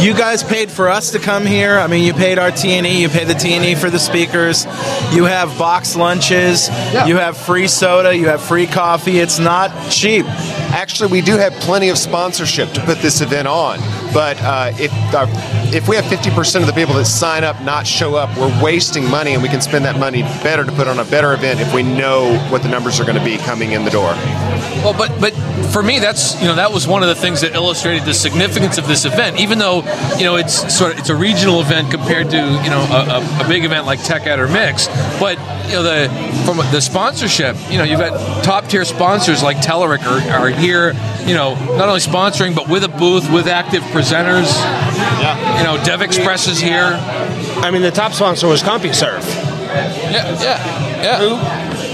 You 0.00 0.14
guys 0.14 0.42
paid 0.42 0.70
for 0.70 0.88
us 0.88 1.12
to 1.12 1.18
come 1.18 1.46
here. 1.46 1.78
I 1.78 1.86
mean, 1.86 2.04
you 2.04 2.12
paid 2.12 2.38
our 2.38 2.50
T 2.50 2.72
and 2.72 2.86
E. 2.86 3.02
You 3.02 3.08
paid 3.08 3.28
the 3.28 3.34
T 3.34 3.52
and 3.52 3.64
E 3.64 3.74
for 3.74 3.90
the 3.90 3.98
speakers. 3.98 4.64
You 5.12 5.24
have 5.24 5.56
box 5.58 5.94
lunches. 5.94 6.68
You 7.06 7.16
have 7.16 7.36
free 7.36 7.68
soda. 7.68 8.16
You 8.16 8.26
have 8.28 8.42
free 8.42 8.66
coffee. 8.66 9.18
It's 9.18 9.38
not 9.38 9.70
cheap. 9.90 10.26
Actually, 10.72 11.12
we 11.12 11.20
do 11.20 11.36
have 11.36 11.52
plenty 11.54 11.90
of 11.90 11.98
sponsorship 11.98 12.72
to 12.72 12.80
put 12.80 12.98
this 12.98 13.20
event 13.20 13.46
on, 13.46 13.78
but 14.14 14.40
uh, 14.40 14.72
if 14.78 14.90
uh, 15.14 15.26
if 15.74 15.86
we 15.86 15.96
have 15.96 16.04
50% 16.06 16.60
of 16.60 16.66
the 16.66 16.72
people 16.72 16.94
that 16.94 17.04
sign 17.04 17.44
up 17.44 17.60
not 17.60 17.86
show 17.86 18.14
up, 18.14 18.36
we're 18.38 18.62
wasting 18.62 19.08
money, 19.08 19.34
and 19.34 19.42
we 19.42 19.50
can 19.50 19.60
spend 19.60 19.84
that 19.84 19.98
money 19.98 20.22
better 20.42 20.64
to 20.64 20.72
put 20.72 20.88
on 20.88 20.98
a 20.98 21.04
better 21.04 21.34
event 21.34 21.60
if 21.60 21.74
we 21.74 21.82
know 21.82 22.38
what 22.50 22.62
the 22.62 22.68
numbers 22.68 23.00
are 23.00 23.04
going 23.04 23.18
to 23.18 23.24
be 23.24 23.36
coming 23.36 23.72
in 23.72 23.84
the 23.84 23.90
door. 23.90 24.12
Well, 24.82 24.94
but 24.94 25.20
but 25.20 25.32
for 25.72 25.82
me, 25.82 25.98
that's 25.98 26.40
you 26.40 26.48
know 26.48 26.54
that 26.54 26.72
was 26.72 26.88
one 26.88 27.02
of 27.02 27.08
the 27.08 27.14
things 27.14 27.42
that 27.42 27.54
illustrated 27.54 28.04
the 28.06 28.14
significance 28.14 28.78
of 28.78 28.88
this 28.88 29.04
event. 29.04 29.38
Even 29.40 29.58
though 29.58 29.81
you 30.18 30.24
know 30.24 30.36
it's 30.36 30.76
sort 30.76 30.92
of 30.92 30.98
it's 30.98 31.08
a 31.08 31.16
regional 31.16 31.60
event 31.60 31.90
compared 31.90 32.30
to 32.30 32.36
you 32.36 32.70
know 32.70 32.86
a, 32.90 33.20
a, 33.20 33.44
a 33.44 33.48
big 33.48 33.64
event 33.64 33.86
like 33.86 34.02
Tech 34.02 34.26
Ed 34.26 34.38
or 34.38 34.48
Mix, 34.48 34.86
but 35.18 35.38
you 35.66 35.74
know 35.74 35.82
the 35.82 36.08
from 36.44 36.58
the 36.58 36.80
sponsorship, 36.80 37.56
you 37.70 37.78
know 37.78 37.84
you've 37.84 38.00
got 38.00 38.44
top 38.44 38.66
tier 38.68 38.84
sponsors 38.84 39.42
like 39.42 39.58
Telerik 39.58 40.04
are, 40.04 40.30
are 40.32 40.48
here, 40.48 40.92
you 41.26 41.34
know 41.34 41.54
not 41.76 41.88
only 41.88 42.00
sponsoring 42.00 42.54
but 42.54 42.68
with 42.68 42.84
a 42.84 42.88
booth 42.88 43.30
with 43.32 43.46
active 43.46 43.82
presenters. 43.84 44.52
Yeah. 45.20 45.58
You 45.58 45.64
know 45.64 45.84
Dev 45.84 46.02
Express 46.02 46.48
is 46.48 46.60
here. 46.60 46.98
I 47.62 47.70
mean, 47.70 47.82
the 47.82 47.90
top 47.90 48.12
sponsor 48.12 48.48
was 48.48 48.62
CompuServe. 48.62 49.22
Yeah, 49.22 50.42
yeah, 50.42 51.02
yeah. 51.02 51.18
Who? 51.18 51.36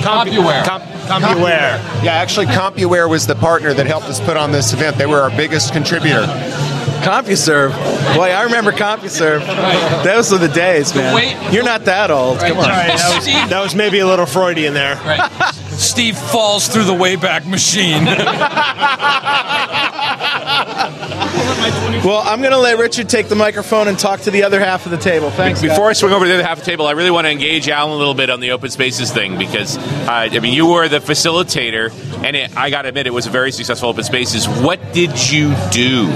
CompuWare. 0.03 0.65
Comp- 0.65 0.83
CompuWare. 0.83 2.03
Yeah, 2.03 2.15
actually, 2.15 2.47
CompuWare 2.47 3.09
was 3.09 3.27
the 3.27 3.35
partner 3.35 3.75
that 3.75 3.87
helped 3.87 4.07
us 4.07 4.21
put 4.21 4.37
on 4.37 4.51
this 4.53 4.73
event. 4.73 4.97
They 4.97 5.07
were 5.07 5.21
our 5.21 5.31
biggest 5.31 5.73
contributor. 5.73 6.27
CompuServe. 6.99 7.73
Boy, 8.15 8.31
I 8.31 8.43
remember 8.45 8.73
CompuServe. 8.73 10.05
Those 10.05 10.31
were 10.33 10.39
the 10.39 10.49
days, 10.49 10.95
man. 10.95 11.15
Wait. 11.15 11.53
You're 11.53 11.65
not 11.65 11.85
that 11.87 12.11
old. 12.11 12.39
Come 12.39 12.59
on. 12.59 12.65
Sorry, 12.65 12.89
that 12.89 13.13
was, 13.17 13.27
that 13.51 13.61
was 13.61 13.75
maybe 13.75 13.99
a 14.01 14.07
little 14.07 14.27
Freudian 14.27 14.75
there. 14.75 14.97
Right. 14.97 15.31
Steve 15.71 16.17
falls 16.19 16.69
through 16.69 16.85
the 16.85 16.93
Wayback 16.93 17.47
Machine. 17.47 18.05
Well, 22.05 22.23
I'm 22.25 22.41
going 22.41 22.53
to 22.53 22.59
let 22.59 22.79
Richard 22.79 23.09
take 23.09 23.29
the 23.29 23.35
microphone 23.35 23.89
and 23.89 23.99
talk 23.99 24.21
to 24.21 24.31
the 24.31 24.45
other 24.45 24.61
half 24.61 24.85
of 24.87 24.93
the 24.93 24.97
table. 24.97 25.31
Thanks. 25.31 25.61
guys. 25.61 25.71
Before 25.71 25.91
I 25.91 25.93
swing 25.93 26.13
over 26.13 26.25
to 26.25 26.29
the 26.29 26.35
other 26.35 26.45
half 26.47 26.59
of 26.59 26.65
the 26.65 26.71
table, 26.71 26.87
I 26.87 26.93
really 26.93 27.11
want 27.11 27.27
to 27.27 27.31
engage 27.31 27.69
Alan 27.69 27.93
a 27.93 27.97
little 27.97 28.15
bit 28.15 28.31
on 28.31 28.41
the 28.41 28.53
open 28.53 28.71
spaces 28.71 29.13
thing 29.13 29.37
because 29.37 29.77
uh, 29.77 30.29
I 30.31 30.39
mean 30.39 30.55
you 30.55 30.67
were 30.67 30.89
the 30.89 31.01
facilitator, 31.01 31.93
and 32.25 32.37
it, 32.37 32.57
I 32.57 32.71
got 32.71 32.83
to 32.83 32.89
admit 32.89 33.07
it 33.07 33.13
was 33.13 33.27
a 33.27 33.31
very 33.31 33.53
successful 33.53 33.89
open 33.89 34.05
spaces. 34.05 34.49
What 34.49 34.93
did 34.93 35.31
you 35.31 35.55
do? 35.71 36.07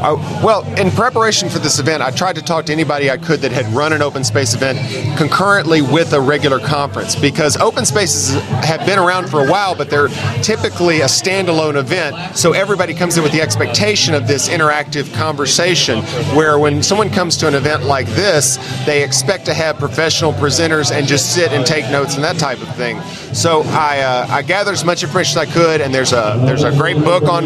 Uh, 0.00 0.14
well, 0.44 0.64
in 0.78 0.90
preparation 0.92 1.48
for 1.48 1.58
this 1.58 1.78
event, 1.78 2.02
I 2.02 2.10
tried 2.10 2.36
to 2.36 2.42
talk 2.42 2.66
to 2.66 2.72
anybody 2.72 3.10
I 3.10 3.16
could 3.16 3.40
that 3.40 3.50
had 3.50 3.66
run 3.74 3.92
an 3.92 4.00
open 4.00 4.22
space 4.22 4.54
event 4.54 4.78
concurrently 5.18 5.82
with 5.82 6.12
a 6.12 6.20
regular 6.20 6.60
conference 6.60 7.16
because 7.16 7.56
open 7.56 7.84
spaces 7.84 8.40
have 8.64 8.86
been 8.86 8.98
around 8.98 9.28
for 9.28 9.44
a 9.44 9.50
while, 9.50 9.74
but 9.74 9.90
they're 9.90 10.08
typically 10.42 11.00
a 11.00 11.06
standalone 11.06 11.76
event. 11.76 12.36
So 12.36 12.52
everybody 12.52 12.94
comes 12.94 13.16
in 13.16 13.24
with 13.24 13.32
the 13.32 13.40
expectation 13.40 14.14
of 14.14 14.28
this 14.28 14.48
interactive 14.48 15.12
conversation 15.14 16.02
where 16.36 16.58
when 16.58 16.82
someone 16.82 17.10
comes 17.10 17.36
to 17.38 17.48
an 17.48 17.54
event 17.54 17.84
like 17.84 18.06
this, 18.08 18.56
they 18.86 19.02
expect 19.02 19.46
to 19.46 19.54
have 19.54 19.78
professional 19.78 20.32
presenters 20.32 20.92
and 20.92 21.08
just 21.08 21.34
sit 21.34 21.52
and 21.52 21.66
take 21.66 21.90
notes 21.90 22.14
and 22.14 22.22
that 22.22 22.38
type 22.38 22.60
of 22.62 22.72
thing. 22.76 23.00
So 23.34 23.62
I, 23.66 24.00
uh, 24.00 24.26
I 24.30 24.42
gathered 24.42 24.72
as 24.72 24.84
much 24.84 25.02
information 25.02 25.40
as 25.40 25.48
I 25.48 25.52
could, 25.52 25.80
and 25.80 25.94
there's 25.94 26.12
a 26.12 26.40
there's 26.44 26.64
a 26.64 26.70
great 26.70 26.96
book 26.96 27.24
on 27.24 27.44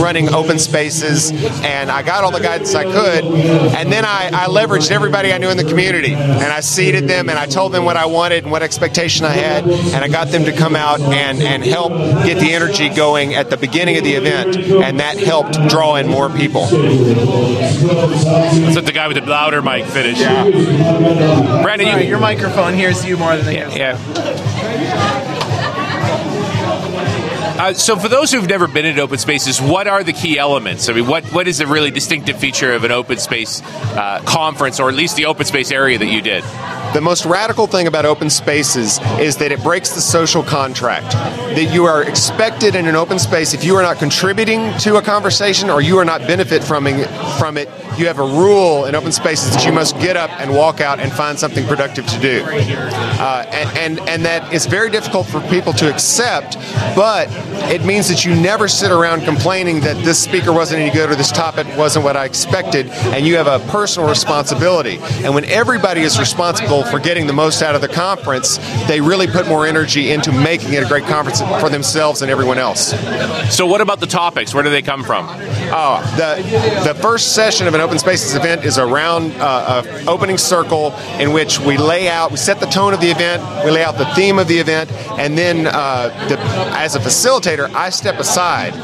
running 0.00 0.34
open 0.34 0.58
spaces, 0.58 1.30
and 1.62 1.89
I 1.90 2.02
got 2.02 2.24
all 2.24 2.30
the 2.30 2.40
guidance 2.40 2.74
I 2.74 2.84
could, 2.84 3.24
and 3.24 3.92
then 3.92 4.04
I, 4.04 4.30
I 4.32 4.46
leveraged 4.46 4.90
everybody 4.90 5.32
I 5.32 5.38
knew 5.38 5.50
in 5.50 5.56
the 5.56 5.64
community, 5.64 6.14
and 6.14 6.42
I 6.42 6.60
seated 6.60 7.08
them, 7.08 7.28
and 7.28 7.38
I 7.38 7.46
told 7.46 7.72
them 7.72 7.84
what 7.84 7.96
I 7.96 8.06
wanted 8.06 8.44
and 8.44 8.52
what 8.52 8.62
expectation 8.62 9.26
I 9.26 9.30
had, 9.30 9.64
and 9.64 10.04
I 10.04 10.08
got 10.08 10.28
them 10.28 10.44
to 10.44 10.52
come 10.52 10.76
out 10.76 11.00
and, 11.00 11.42
and 11.42 11.64
help 11.64 11.92
get 12.24 12.38
the 12.38 12.52
energy 12.52 12.88
going 12.88 13.34
at 13.34 13.50
the 13.50 13.56
beginning 13.56 13.96
of 13.98 14.04
the 14.04 14.14
event, 14.14 14.56
and 14.56 15.00
that 15.00 15.18
helped 15.18 15.54
draw 15.68 15.96
in 15.96 16.06
more 16.08 16.30
people. 16.30 16.62
Let's 16.70 18.76
let 18.76 18.86
the 18.86 18.92
guy 18.92 19.08
with 19.08 19.16
the 19.16 19.26
louder 19.28 19.62
mic 19.62 19.86
finish. 19.86 20.18
Brandon, 20.20 21.86
Sorry, 21.88 22.02
you, 22.04 22.08
your 22.08 22.20
microphone 22.20 22.74
hears 22.74 23.04
you 23.04 23.16
more 23.16 23.36
than 23.36 23.46
they 23.46 23.56
hear. 23.56 23.68
yeah. 23.70 25.19
Uh, 27.60 27.74
so, 27.74 27.94
for 27.94 28.08
those 28.08 28.32
who've 28.32 28.48
never 28.48 28.66
been 28.66 28.86
in 28.86 28.98
open 28.98 29.18
spaces, 29.18 29.60
what 29.60 29.86
are 29.86 30.02
the 30.02 30.14
key 30.14 30.38
elements? 30.38 30.88
I 30.88 30.94
mean, 30.94 31.06
what, 31.06 31.26
what 31.26 31.46
is 31.46 31.58
the 31.58 31.66
really 31.66 31.90
distinctive 31.90 32.38
feature 32.38 32.72
of 32.72 32.84
an 32.84 32.90
open 32.90 33.18
space 33.18 33.60
uh, 33.62 34.22
conference, 34.24 34.80
or 34.80 34.88
at 34.88 34.94
least 34.94 35.16
the 35.16 35.26
open 35.26 35.44
space 35.44 35.70
area 35.70 35.98
that 35.98 36.06
you 36.06 36.22
did? 36.22 36.42
The 36.94 37.02
most 37.02 37.26
radical 37.26 37.66
thing 37.66 37.86
about 37.86 38.06
open 38.06 38.30
spaces 38.30 38.98
is 39.20 39.36
that 39.36 39.52
it 39.52 39.62
breaks 39.62 39.94
the 39.94 40.00
social 40.00 40.42
contract. 40.42 41.12
That 41.12 41.70
you 41.72 41.84
are 41.84 42.02
expected 42.02 42.74
in 42.74 42.86
an 42.86 42.96
open 42.96 43.18
space, 43.18 43.52
if 43.52 43.62
you 43.62 43.76
are 43.76 43.82
not 43.82 43.98
contributing 43.98 44.76
to 44.78 44.96
a 44.96 45.02
conversation 45.02 45.68
or 45.68 45.82
you 45.82 45.98
are 45.98 46.04
not 46.04 46.22
benefit 46.22 46.64
from 46.64 46.86
it, 46.86 47.06
from 47.38 47.58
it, 47.58 47.68
you 47.96 48.06
have 48.06 48.18
a 48.18 48.24
rule 48.24 48.86
in 48.86 48.94
open 48.94 49.12
spaces 49.12 49.54
that 49.54 49.64
you 49.66 49.72
must 49.72 49.94
get 49.98 50.16
up 50.16 50.30
and 50.40 50.52
walk 50.52 50.80
out 50.80 50.98
and 50.98 51.12
find 51.12 51.38
something 51.38 51.64
productive 51.66 52.06
to 52.06 52.18
do. 52.20 52.42
Uh, 52.42 53.44
and, 53.52 53.78
and, 53.78 54.08
and 54.08 54.24
that 54.24 54.52
is 54.52 54.66
very 54.66 54.90
difficult 54.90 55.26
for 55.26 55.40
people 55.42 55.72
to 55.74 55.92
accept, 55.92 56.56
but 56.96 57.28
it 57.72 57.84
means 57.84 58.08
that 58.08 58.24
you 58.24 58.34
never 58.34 58.68
sit 58.68 58.90
around 58.90 59.22
complaining 59.22 59.80
that 59.80 60.02
this 60.04 60.22
speaker 60.22 60.52
wasn't 60.52 60.80
any 60.80 60.92
good 60.92 61.10
or 61.10 61.14
this 61.14 61.30
topic 61.30 61.66
wasn't 61.76 62.04
what 62.04 62.16
I 62.16 62.24
expected, 62.24 62.88
and 62.88 63.26
you 63.26 63.36
have 63.36 63.46
a 63.46 63.58
personal 63.70 64.08
responsibility. 64.08 64.98
And 65.24 65.34
when 65.34 65.44
everybody 65.44 66.02
is 66.02 66.18
responsible 66.18 66.84
for 66.84 66.98
getting 66.98 67.26
the 67.26 67.32
most 67.32 67.62
out 67.62 67.74
of 67.74 67.80
the 67.80 67.88
conference, 67.88 68.58
they 68.86 69.00
really 69.00 69.26
put 69.26 69.48
more 69.48 69.66
energy 69.66 70.10
into 70.10 70.32
making 70.32 70.74
it 70.74 70.82
a 70.82 70.86
great 70.86 71.04
conference 71.04 71.40
for 71.60 71.68
themselves 71.68 72.22
and 72.22 72.30
everyone 72.30 72.58
else. 72.58 72.90
So, 73.54 73.66
what 73.66 73.80
about 73.80 74.00
the 74.00 74.06
topics? 74.06 74.54
Where 74.54 74.62
do 74.62 74.70
they 74.70 74.82
come 74.82 75.04
from? 75.04 75.26
Oh, 75.72 76.00
the 76.16 76.42
the 76.84 76.94
first 76.94 77.34
session 77.34 77.66
of 77.66 77.74
an 77.74 77.80
open 77.80 77.98
spaces 77.98 78.34
event 78.34 78.64
is 78.64 78.78
around 78.78 79.32
uh, 79.36 79.82
a 79.84 80.10
opening 80.10 80.38
circle 80.38 80.92
in 81.18 81.32
which 81.32 81.60
we 81.60 81.76
lay 81.76 82.08
out, 82.08 82.30
we 82.30 82.36
set 82.36 82.60
the 82.60 82.66
tone 82.66 82.92
of 82.92 83.00
the 83.00 83.10
event, 83.10 83.42
we 83.64 83.70
lay 83.70 83.84
out 83.84 83.96
the 83.96 84.06
theme 84.14 84.38
of 84.38 84.48
the 84.48 84.58
event, 84.58 84.90
and 85.18 85.36
then 85.38 85.66
uh, 85.66 86.08
the, 86.28 86.38
as 86.76 86.96
a 86.96 86.98
facilitator, 86.98 87.72
I 87.72 87.90
step 87.90 88.18
aside, 88.18 88.74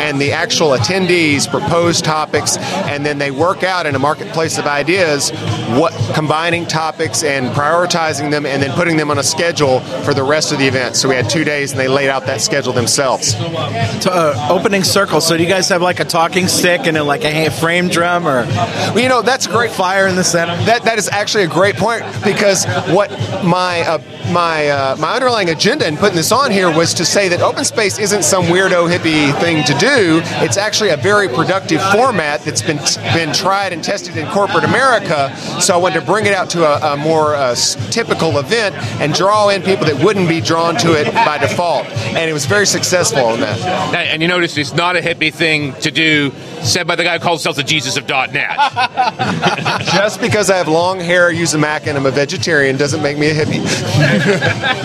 and 0.00 0.20
the 0.20 0.32
actual 0.32 0.70
attendees 0.70 1.48
propose 1.48 2.00
topics, 2.00 2.56
and 2.56 3.04
then 3.04 3.18
they 3.18 3.30
work 3.30 3.62
out 3.62 3.86
in 3.86 3.94
a 3.94 3.98
marketplace 3.98 4.58
of 4.58 4.66
ideas 4.66 5.30
what 5.78 5.92
combining 6.14 6.66
topics 6.66 7.22
and 7.22 7.54
prioritizing 7.54 8.30
them, 8.30 8.46
and 8.46 8.62
then 8.62 8.72
putting 8.72 8.96
them 8.96 9.10
on 9.10 9.18
a 9.18 9.22
schedule 9.24 9.80
for 10.04 10.14
the 10.14 10.22
rest 10.22 10.52
of 10.52 10.58
the 10.58 10.66
event. 10.66 10.96
So 10.96 11.08
we 11.08 11.14
had 11.14 11.28
two 11.28 11.44
days, 11.44 11.72
and 11.72 11.80
they 11.80 11.88
laid 11.88 12.08
out 12.08 12.26
that 12.26 12.40
schedule 12.40 12.72
themselves. 12.72 13.34
To, 13.34 14.10
uh, 14.12 14.48
opening 14.50 14.84
circle. 14.84 15.20
So 15.20 15.36
do 15.36 15.42
you 15.42 15.48
guys 15.48 15.68
have 15.68 15.82
like 15.82 16.00
a 16.00 16.04
talking 16.28 16.46
stick 16.46 16.86
and 16.86 16.98
a, 16.98 17.02
like 17.02 17.24
a 17.24 17.48
frame 17.48 17.88
drum 17.88 18.28
or 18.28 18.44
Well, 18.44 18.98
you 18.98 19.08
know, 19.08 19.22
that's 19.22 19.46
a 19.46 19.50
great 19.50 19.70
fire 19.70 20.06
in 20.06 20.14
the 20.14 20.24
center? 20.24 20.54
That 20.64 20.84
that 20.84 20.98
is 20.98 21.08
actually 21.08 21.44
a 21.44 21.48
great 21.48 21.76
point 21.76 22.04
because 22.22 22.66
what 22.92 23.10
my 23.42 23.80
uh, 23.80 23.98
my 24.30 24.68
uh, 24.68 24.96
my 24.96 25.14
underlying 25.14 25.48
agenda 25.48 25.86
in 25.86 25.96
putting 25.96 26.16
this 26.16 26.32
on 26.32 26.50
here 26.50 26.70
was 26.70 26.92
to 26.94 27.04
say 27.06 27.28
that 27.28 27.40
open 27.40 27.64
space 27.64 27.98
isn't 27.98 28.24
some 28.24 28.44
weirdo 28.44 28.94
hippie 28.94 29.38
thing 29.40 29.64
to 29.64 29.72
do. 29.78 30.20
It's 30.44 30.58
actually 30.58 30.90
a 30.90 30.98
very 30.98 31.28
productive 31.28 31.80
format 31.92 32.42
that's 32.42 32.60
been 32.60 32.78
been 33.14 33.32
tried 33.32 33.72
and 33.72 33.82
tested 33.82 34.16
in 34.16 34.26
corporate 34.28 34.64
America. 34.64 35.34
So 35.60 35.74
I 35.74 35.78
wanted 35.78 36.00
to 36.00 36.06
bring 36.06 36.26
it 36.26 36.34
out 36.34 36.50
to 36.50 36.64
a, 36.64 36.92
a 36.92 36.96
more 36.98 37.34
uh, 37.34 37.54
typical 37.90 38.38
event 38.38 38.74
and 39.00 39.14
draw 39.14 39.48
in 39.48 39.62
people 39.62 39.86
that 39.86 40.04
wouldn't 40.04 40.28
be 40.28 40.42
drawn 40.42 40.76
to 40.76 40.92
it 40.92 41.12
by 41.14 41.38
default. 41.38 41.86
And 41.86 42.28
it 42.28 42.34
was 42.34 42.44
very 42.44 42.66
successful 42.66 43.34
in 43.34 43.40
that. 43.40 43.58
And 43.94 44.20
you 44.20 44.28
notice 44.28 44.58
it's 44.58 44.74
not 44.74 44.96
a 44.96 45.00
hippie 45.00 45.32
thing 45.32 45.72
to 45.80 45.90
do, 45.90 46.17
said 46.62 46.86
by 46.86 46.96
the 46.96 47.04
guy 47.04 47.18
who 47.18 47.24
calls 47.24 47.40
himself 47.40 47.56
the 47.56 47.62
Jesus 47.62 47.96
of 47.96 48.08
.NET. 48.08 48.56
Just 49.92 50.20
because 50.20 50.50
I 50.50 50.56
have 50.56 50.68
long 50.68 51.00
hair, 51.00 51.30
use 51.30 51.54
a 51.54 51.58
Mac, 51.58 51.86
and 51.86 51.96
I'm 51.96 52.06
a 52.06 52.10
vegetarian 52.10 52.76
doesn't 52.76 53.02
make 53.02 53.18
me 53.18 53.28
a 53.30 53.34
hippie. 53.34 53.64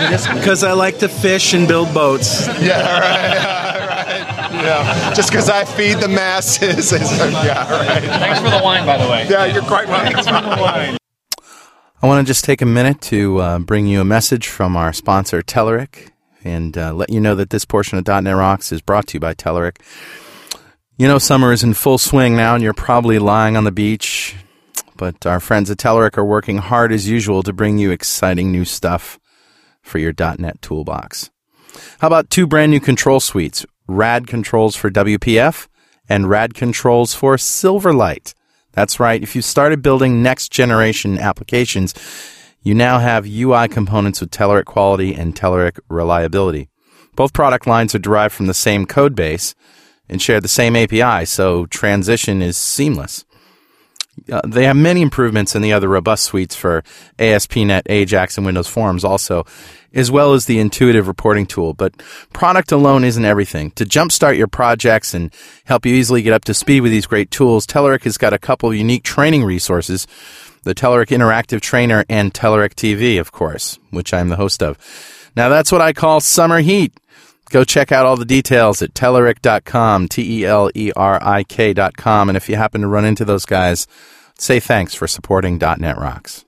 Just 0.09 0.31
because 0.33 0.63
I 0.63 0.73
like 0.73 0.99
to 0.99 1.09
fish 1.09 1.53
and 1.53 1.67
build 1.67 1.93
boats. 1.93 2.47
Yeah, 2.61 2.99
right, 2.99 3.79
right. 4.49 4.63
Yeah. 4.63 5.13
Just 5.13 5.29
because 5.29 5.49
I 5.49 5.65
feed 5.65 5.97
the 5.97 6.07
masses. 6.07 6.91
yeah, 6.91 7.71
right. 7.71 8.03
Thanks 8.03 8.39
for 8.39 8.49
the 8.49 8.61
wine, 8.63 8.85
by 8.85 8.97
the 8.97 9.09
way. 9.09 9.27
Yeah, 9.29 9.45
you're 9.45 9.63
quite 9.63 9.87
welcome. 9.87 10.97
I 12.01 12.07
want 12.07 12.25
to 12.25 12.29
just 12.29 12.43
take 12.43 12.61
a 12.61 12.65
minute 12.65 12.99
to 13.03 13.39
uh, 13.39 13.59
bring 13.59 13.87
you 13.87 14.01
a 14.01 14.05
message 14.05 14.47
from 14.47 14.75
our 14.75 14.91
sponsor, 14.91 15.41
Telerik, 15.41 16.09
and 16.43 16.77
uh, 16.77 16.93
let 16.93 17.09
you 17.09 17.21
know 17.21 17.33
that 17.35 17.49
this 17.49 17.63
portion 17.63 17.97
of 17.97 18.05
.NET 18.05 18.35
Rocks 18.35 18.71
is 18.71 18.81
brought 18.81 19.07
to 19.07 19.13
you 19.15 19.19
by 19.21 19.33
Telerik. 19.33 19.77
You 20.95 21.07
know, 21.07 21.17
summer 21.17 21.51
is 21.51 21.63
in 21.63 21.73
full 21.73 21.97
swing 21.97 22.35
now, 22.35 22.53
and 22.53 22.63
you're 22.63 22.71
probably 22.71 23.17
lying 23.17 23.57
on 23.57 23.63
the 23.63 23.71
beach, 23.71 24.35
but 24.95 25.25
our 25.25 25.39
friends 25.39 25.71
at 25.71 25.79
Telerik 25.79 26.19
are 26.19 26.23
working 26.23 26.59
hard 26.59 26.91
as 26.91 27.09
usual 27.09 27.41
to 27.41 27.51
bring 27.51 27.79
you 27.79 27.89
exciting 27.89 28.51
new 28.51 28.63
stuff 28.63 29.19
for 29.81 29.97
your 29.97 30.13
.NET 30.37 30.61
toolbox. 30.61 31.31
How 31.99 32.05
about 32.05 32.29
two 32.29 32.45
brand 32.45 32.69
new 32.69 32.79
control 32.79 33.19
suites, 33.19 33.65
Rad 33.87 34.27
Controls 34.27 34.75
for 34.75 34.91
WPF 34.91 35.67
and 36.07 36.29
Rad 36.29 36.53
Controls 36.53 37.15
for 37.15 37.37
Silverlight. 37.37 38.35
That's 38.73 38.99
right. 38.99 39.23
If 39.23 39.35
you 39.35 39.41
started 39.41 39.81
building 39.81 40.21
next 40.21 40.51
generation 40.51 41.17
applications, 41.17 41.95
you 42.61 42.75
now 42.75 42.99
have 42.99 43.25
UI 43.27 43.67
components 43.67 44.21
with 44.21 44.29
Telerik 44.29 44.65
quality 44.65 45.15
and 45.15 45.35
Telerik 45.35 45.79
reliability. 45.89 46.69
Both 47.15 47.33
product 47.33 47.65
lines 47.65 47.95
are 47.95 47.99
derived 47.99 48.35
from 48.35 48.45
the 48.45 48.53
same 48.53 48.85
code 48.85 49.15
base 49.15 49.55
and 50.13 50.21
share 50.21 50.39
the 50.39 50.47
same 50.47 50.75
API, 50.75 51.25
so 51.25 51.65
transition 51.65 52.41
is 52.41 52.55
seamless. 52.55 53.25
Uh, 54.31 54.41
they 54.45 54.65
have 54.65 54.75
many 54.75 55.01
improvements 55.01 55.55
in 55.55 55.63
the 55.63 55.73
other 55.73 55.87
robust 55.87 56.25
suites 56.25 56.55
for 56.55 56.83
ASP.NET, 57.17 57.85
AJAX, 57.85 58.37
and 58.37 58.45
Windows 58.45 58.67
Forms 58.67 59.03
also, 59.03 59.43
as 59.91 60.11
well 60.11 60.33
as 60.33 60.45
the 60.45 60.59
intuitive 60.59 61.07
reporting 61.07 61.47
tool. 61.47 61.73
But 61.73 61.97
product 62.31 62.71
alone 62.71 63.03
isn't 63.03 63.25
everything. 63.25 63.71
To 63.71 63.85
jumpstart 63.85 64.37
your 64.37 64.47
projects 64.47 65.15
and 65.15 65.33
help 65.65 65.83
you 65.83 65.95
easily 65.95 66.21
get 66.21 66.33
up 66.33 66.45
to 66.45 66.53
speed 66.53 66.81
with 66.81 66.91
these 66.91 67.07
great 67.07 67.31
tools, 67.31 67.65
Telerik 67.65 68.03
has 68.03 68.19
got 68.19 68.33
a 68.33 68.39
couple 68.39 68.69
of 68.69 68.75
unique 68.75 69.03
training 69.03 69.43
resources. 69.43 70.05
The 70.61 70.75
Telerik 70.75 71.07
Interactive 71.07 71.59
Trainer 71.59 72.05
and 72.07 72.31
Telerik 72.33 72.75
TV, 72.75 73.19
of 73.19 73.31
course, 73.31 73.79
which 73.89 74.13
I'm 74.13 74.29
the 74.29 74.35
host 74.35 74.61
of. 74.61 74.77
Now 75.35 75.49
that's 75.49 75.71
what 75.71 75.81
I 75.81 75.91
call 75.91 76.21
summer 76.21 76.59
heat. 76.59 76.93
Go 77.53 77.63
check 77.63 77.91
out 77.91 78.07
all 78.07 78.17
the 78.17 78.25
details 78.25 78.81
at 78.81 78.95
Telerik.com, 78.95 80.07
T 80.07 80.39
E 80.39 80.45
L 80.45 80.71
E 80.73 80.91
R 80.95 81.19
I 81.21 81.43
K.com. 81.43 82.27
And 82.27 82.35
if 82.35 82.49
you 82.49 82.55
happen 82.55 82.81
to 82.81 82.87
run 82.87 83.05
into 83.05 83.23
those 83.23 83.45
guys, 83.45 83.85
say 84.39 84.59
thanks 84.59 84.95
for 84.95 85.07
supporting 85.07 85.59
.NET 85.59 85.99
Rocks. 85.99 86.45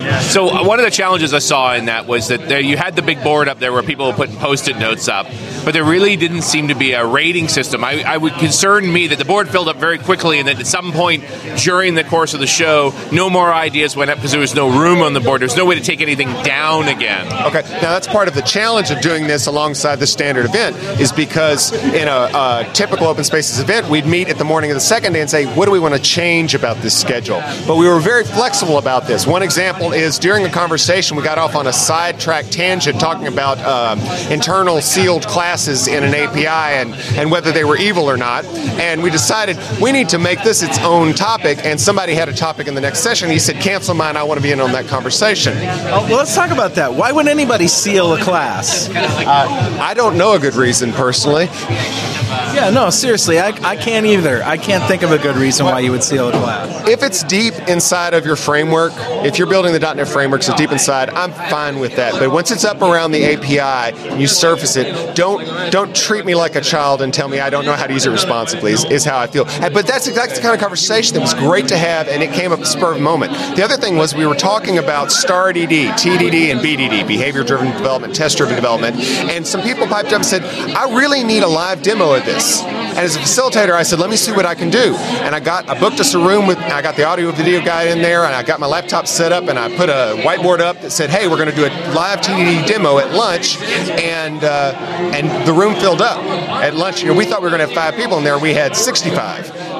So 0.00 0.50
uh, 0.50 0.64
one 0.64 0.78
of 0.78 0.84
the 0.84 0.90
challenges 0.90 1.32
I 1.32 1.38
saw 1.38 1.74
in 1.74 1.86
that 1.86 2.06
was 2.06 2.28
that 2.28 2.46
there, 2.46 2.60
you 2.60 2.76
had 2.76 2.94
the 2.94 3.00
big 3.00 3.22
board 3.22 3.48
up 3.48 3.58
there 3.58 3.72
where 3.72 3.82
people 3.82 4.08
were 4.08 4.12
putting 4.12 4.36
post-it 4.36 4.76
notes 4.76 5.08
up, 5.08 5.26
but 5.64 5.72
there 5.72 5.84
really 5.84 6.16
didn't 6.16 6.42
seem 6.42 6.68
to 6.68 6.74
be 6.74 6.92
a 6.92 7.06
rating 7.06 7.48
system. 7.48 7.82
I, 7.82 8.02
I 8.02 8.18
would 8.18 8.34
concern 8.34 8.92
me 8.92 9.06
that 9.06 9.18
the 9.18 9.24
board 9.24 9.48
filled 9.48 9.68
up 9.68 9.76
very 9.76 9.96
quickly, 9.96 10.38
and 10.38 10.48
that 10.48 10.60
at 10.60 10.66
some 10.66 10.92
point 10.92 11.24
during 11.62 11.94
the 11.94 12.04
course 12.04 12.34
of 12.34 12.40
the 12.40 12.46
show, 12.46 12.92
no 13.10 13.30
more 13.30 13.50
ideas 13.50 13.96
went 13.96 14.10
up 14.10 14.18
because 14.18 14.32
there 14.32 14.40
was 14.40 14.54
no 14.54 14.68
room 14.68 15.00
on 15.00 15.14
the 15.14 15.20
board. 15.20 15.40
There 15.40 15.46
was 15.46 15.56
no 15.56 15.64
way 15.64 15.76
to 15.76 15.80
take 15.80 16.02
anything 16.02 16.28
down 16.42 16.88
again. 16.88 17.26
Okay, 17.46 17.62
now 17.62 17.92
that's 17.92 18.06
part 18.06 18.28
of 18.28 18.34
the 18.34 18.42
challenge 18.42 18.90
of 18.90 19.00
doing 19.00 19.26
this 19.26 19.46
alongside 19.46 19.96
the 19.96 20.06
standard 20.06 20.44
event, 20.44 20.76
is 21.00 21.12
because 21.12 21.72
in 21.94 22.08
a, 22.08 22.10
a 22.10 22.70
typical 22.74 23.06
open 23.06 23.24
spaces 23.24 23.58
event, 23.58 23.88
we'd 23.88 24.06
meet 24.06 24.28
at 24.28 24.36
the 24.36 24.44
morning 24.44 24.70
of 24.70 24.74
the 24.74 24.80
second 24.80 25.14
day 25.14 25.22
and 25.22 25.30
say, 25.30 25.46
what 25.54 25.64
do 25.64 25.70
we 25.70 25.80
want 25.80 25.94
to 25.94 26.00
change 26.00 26.54
about 26.54 26.76
this 26.82 27.00
schedule? 27.00 27.40
But 27.66 27.76
we 27.76 27.88
were 27.88 28.00
very 28.00 28.24
flexible 28.24 28.76
about 28.76 29.06
this. 29.06 29.26
One 29.26 29.42
example 29.42 29.85
is 29.92 30.18
during 30.18 30.42
the 30.42 30.48
conversation, 30.50 31.16
we 31.16 31.22
got 31.22 31.38
off 31.38 31.54
on 31.54 31.66
a 31.66 31.72
sidetrack 31.72 32.46
tangent 32.46 33.00
talking 33.00 33.26
about 33.26 33.58
um, 33.58 34.00
internal 34.30 34.80
sealed 34.80 35.26
classes 35.26 35.88
in 35.88 36.04
an 36.04 36.14
API 36.14 36.46
and, 36.46 36.94
and 37.18 37.30
whether 37.30 37.52
they 37.52 37.64
were 37.64 37.76
evil 37.76 38.08
or 38.08 38.16
not. 38.16 38.44
And 38.78 39.02
we 39.02 39.10
decided 39.10 39.56
we 39.80 39.92
need 39.92 40.08
to 40.10 40.18
make 40.18 40.42
this 40.42 40.62
its 40.62 40.78
own 40.80 41.14
topic. 41.14 41.58
And 41.64 41.80
somebody 41.80 42.14
had 42.14 42.28
a 42.28 42.32
topic 42.32 42.66
in 42.66 42.74
the 42.74 42.80
next 42.80 43.00
session. 43.00 43.30
He 43.30 43.38
said, 43.38 43.56
cancel 43.56 43.94
mine. 43.94 44.16
I 44.16 44.22
want 44.22 44.38
to 44.38 44.42
be 44.42 44.52
in 44.52 44.60
on 44.60 44.72
that 44.72 44.86
conversation. 44.86 45.54
Oh, 45.56 46.06
well, 46.08 46.18
let's 46.18 46.34
talk 46.34 46.50
about 46.50 46.74
that. 46.74 46.92
Why 46.94 47.12
would 47.12 47.28
anybody 47.28 47.68
seal 47.68 48.14
a 48.14 48.22
class? 48.22 48.88
Uh, 48.90 49.78
I 49.80 49.94
don't 49.94 50.16
know 50.16 50.34
a 50.34 50.38
good 50.38 50.54
reason 50.54 50.92
personally. 50.92 51.48
Yeah, 52.56 52.70
no, 52.70 52.90
seriously, 52.90 53.38
I, 53.38 53.48
I 53.48 53.76
can't 53.76 54.04
either. 54.06 54.42
I 54.42 54.56
can't 54.56 54.82
think 54.84 55.02
of 55.02 55.12
a 55.12 55.18
good 55.18 55.36
reason 55.36 55.66
why 55.66 55.80
you 55.80 55.92
would 55.92 56.02
seal 56.02 56.28
a 56.28 56.32
class. 56.32 56.88
If 56.88 57.02
it's 57.02 57.22
deep 57.22 57.54
inside 57.68 58.14
of 58.14 58.24
your 58.24 58.34
framework, 58.34 58.92
if 59.24 59.38
you're 59.38 59.46
building 59.46 59.74
the 59.78 59.94
.NET 59.94 60.08
framework, 60.08 60.42
so 60.42 60.56
deep 60.56 60.72
inside, 60.72 61.10
I'm 61.10 61.32
fine 61.32 61.78
with 61.78 61.96
that. 61.96 62.14
But 62.14 62.30
once 62.30 62.50
it's 62.50 62.64
up 62.64 62.80
around 62.82 63.12
the 63.12 63.24
API 63.24 63.96
and 64.08 64.20
you 64.20 64.26
surface 64.26 64.76
it, 64.76 65.14
don't 65.14 65.70
don't 65.70 65.94
treat 65.94 66.24
me 66.24 66.34
like 66.34 66.56
a 66.56 66.60
child 66.60 67.02
and 67.02 67.12
tell 67.12 67.28
me 67.28 67.40
I 67.40 67.50
don't 67.50 67.64
know 67.64 67.74
how 67.74 67.86
to 67.86 67.92
use 67.92 68.06
it 68.06 68.10
responsibly. 68.10 68.72
Is, 68.72 68.84
is 68.86 69.04
how 69.04 69.18
I 69.18 69.26
feel. 69.26 69.44
But 69.44 69.86
that's 69.86 70.06
exactly 70.06 70.36
the 70.36 70.42
kind 70.42 70.54
of 70.54 70.60
conversation 70.60 71.14
that 71.14 71.20
was 71.20 71.34
great 71.34 71.68
to 71.68 71.76
have, 71.76 72.08
and 72.08 72.22
it 72.22 72.32
came 72.32 72.52
up 72.52 72.64
spur 72.64 72.92
of 72.92 72.96
the 72.96 73.02
moment. 73.02 73.32
The 73.56 73.62
other 73.64 73.76
thing 73.76 73.96
was 73.96 74.14
we 74.14 74.26
were 74.26 74.34
talking 74.34 74.78
about 74.78 75.08
StarDD, 75.08 75.90
TDD, 75.90 76.50
and 76.50 76.60
BDD, 76.60 77.06
behavior-driven 77.06 77.72
development, 77.72 78.14
test-driven 78.14 78.54
development, 78.54 78.96
and 78.96 79.46
some 79.46 79.62
people 79.62 79.86
piped 79.86 80.08
up 80.08 80.16
and 80.16 80.26
said, 80.26 80.42
"I 80.74 80.94
really 80.94 81.22
need 81.22 81.42
a 81.42 81.48
live 81.48 81.82
demo 81.82 82.14
of 82.14 82.24
this." 82.24 82.62
And 82.62 82.98
as 82.98 83.16
a 83.16 83.18
facilitator, 83.18 83.72
I 83.72 83.82
said, 83.82 83.98
"Let 83.98 84.10
me 84.10 84.16
see 84.16 84.32
what 84.32 84.46
I 84.46 84.54
can 84.54 84.70
do." 84.70 84.94
And 85.24 85.34
I 85.34 85.40
got 85.40 85.68
I 85.68 85.78
booked 85.78 86.00
us 86.00 86.14
a 86.14 86.18
room 86.18 86.46
with 86.46 86.58
I 86.58 86.82
got 86.82 86.96
the 86.96 87.04
audio 87.04 87.30
video 87.32 87.60
guy 87.64 87.84
in 87.84 88.02
there, 88.02 88.24
and 88.24 88.34
I 88.34 88.42
got 88.42 88.60
my 88.60 88.66
laptop 88.66 89.06
set 89.06 89.32
up, 89.32 89.48
and 89.48 89.58
I 89.58 89.65
put 89.76 89.88
a 89.88 90.20
whiteboard 90.24 90.60
up 90.60 90.80
that 90.82 90.90
said, 90.90 91.10
"Hey, 91.10 91.28
we're 91.28 91.36
going 91.36 91.50
to 91.50 91.56
do 91.56 91.64
a 91.64 91.72
live 91.94 92.20
TDD 92.20 92.66
demo 92.66 92.98
at 92.98 93.12
lunch," 93.12 93.60
and 93.60 94.42
uh, 94.42 94.72
and 95.14 95.46
the 95.46 95.52
room 95.52 95.74
filled 95.74 96.02
up 96.02 96.22
at 96.22 96.74
lunch. 96.74 97.02
You 97.02 97.08
know, 97.08 97.14
we 97.14 97.24
thought 97.24 97.40
we 97.40 97.44
were 97.44 97.56
going 97.56 97.66
to 97.66 97.66
have 97.66 97.74
five 97.74 97.94
people 97.94 98.18
in 98.18 98.24
there. 98.24 98.38
We 98.38 98.54
had 98.54 98.76
65 98.76 99.76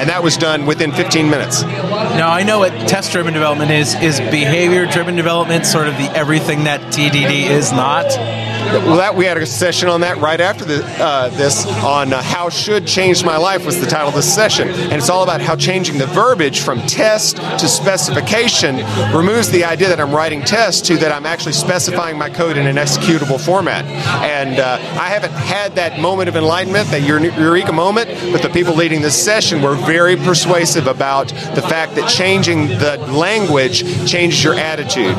and 0.00 0.08
that 0.08 0.22
was 0.22 0.38
done 0.38 0.64
within 0.64 0.92
15 0.92 1.28
minutes. 1.28 1.62
Now 1.62 2.30
I 2.30 2.42
know 2.42 2.60
what 2.60 2.70
test-driven 2.88 3.34
development 3.34 3.70
is. 3.70 3.94
Is 3.96 4.18
behavior-driven 4.18 5.14
development 5.14 5.66
sort 5.66 5.88
of 5.88 5.94
the 5.98 6.10
everything 6.16 6.64
that 6.64 6.80
TDD 6.92 7.50
is 7.50 7.70
not? 7.70 8.06
Well, 8.60 8.98
that 8.98 9.16
we 9.16 9.24
had 9.24 9.38
a 9.38 9.46
session 9.46 9.88
on 9.88 10.02
that 10.02 10.18
right 10.18 10.40
after 10.40 10.64
the, 10.64 10.84
uh, 11.02 11.28
this 11.30 11.66
on 11.66 12.12
uh, 12.12 12.22
how 12.22 12.50
should 12.50 12.86
change 12.86 13.24
my 13.24 13.36
life 13.36 13.64
was 13.64 13.80
the 13.80 13.86
title 13.86 14.10
of 14.10 14.14
this 14.14 14.32
session, 14.32 14.68
and 14.68 14.92
it's 14.92 15.08
all 15.08 15.22
about 15.22 15.40
how 15.40 15.56
changing 15.56 15.98
the 15.98 16.06
verbiage 16.06 16.60
from 16.60 16.80
test 16.82 17.36
to 17.36 17.66
specification 17.66 18.76
removes 19.16 19.50
the 19.50 19.64
idea 19.64 19.88
that 19.88 19.98
I'm 19.98 20.14
writing 20.14 20.42
tests 20.42 20.86
to 20.88 20.96
that 20.98 21.10
I'm 21.10 21.26
actually 21.26 21.54
specifying 21.54 22.18
my 22.18 22.28
code 22.28 22.58
in 22.58 22.66
an 22.66 22.76
executable 22.76 23.40
format. 23.40 23.84
And 23.86 24.60
uh, 24.60 24.76
I 25.00 25.08
haven't 25.08 25.32
had 25.32 25.74
that 25.76 25.98
moment 25.98 26.28
of 26.28 26.36
enlightenment, 26.36 26.88
that 26.90 27.02
eureka 27.02 27.72
moment, 27.72 28.10
but 28.30 28.42
the 28.42 28.50
people 28.50 28.74
leading 28.74 29.00
this 29.00 29.20
session 29.20 29.62
were 29.62 29.74
very 29.74 30.16
persuasive 30.16 30.86
about 30.86 31.28
the 31.28 31.62
fact 31.62 31.94
that 31.94 32.08
changing 32.08 32.68
the 32.68 32.98
language 33.10 34.08
changes 34.08 34.44
your 34.44 34.54
attitude. 34.54 35.16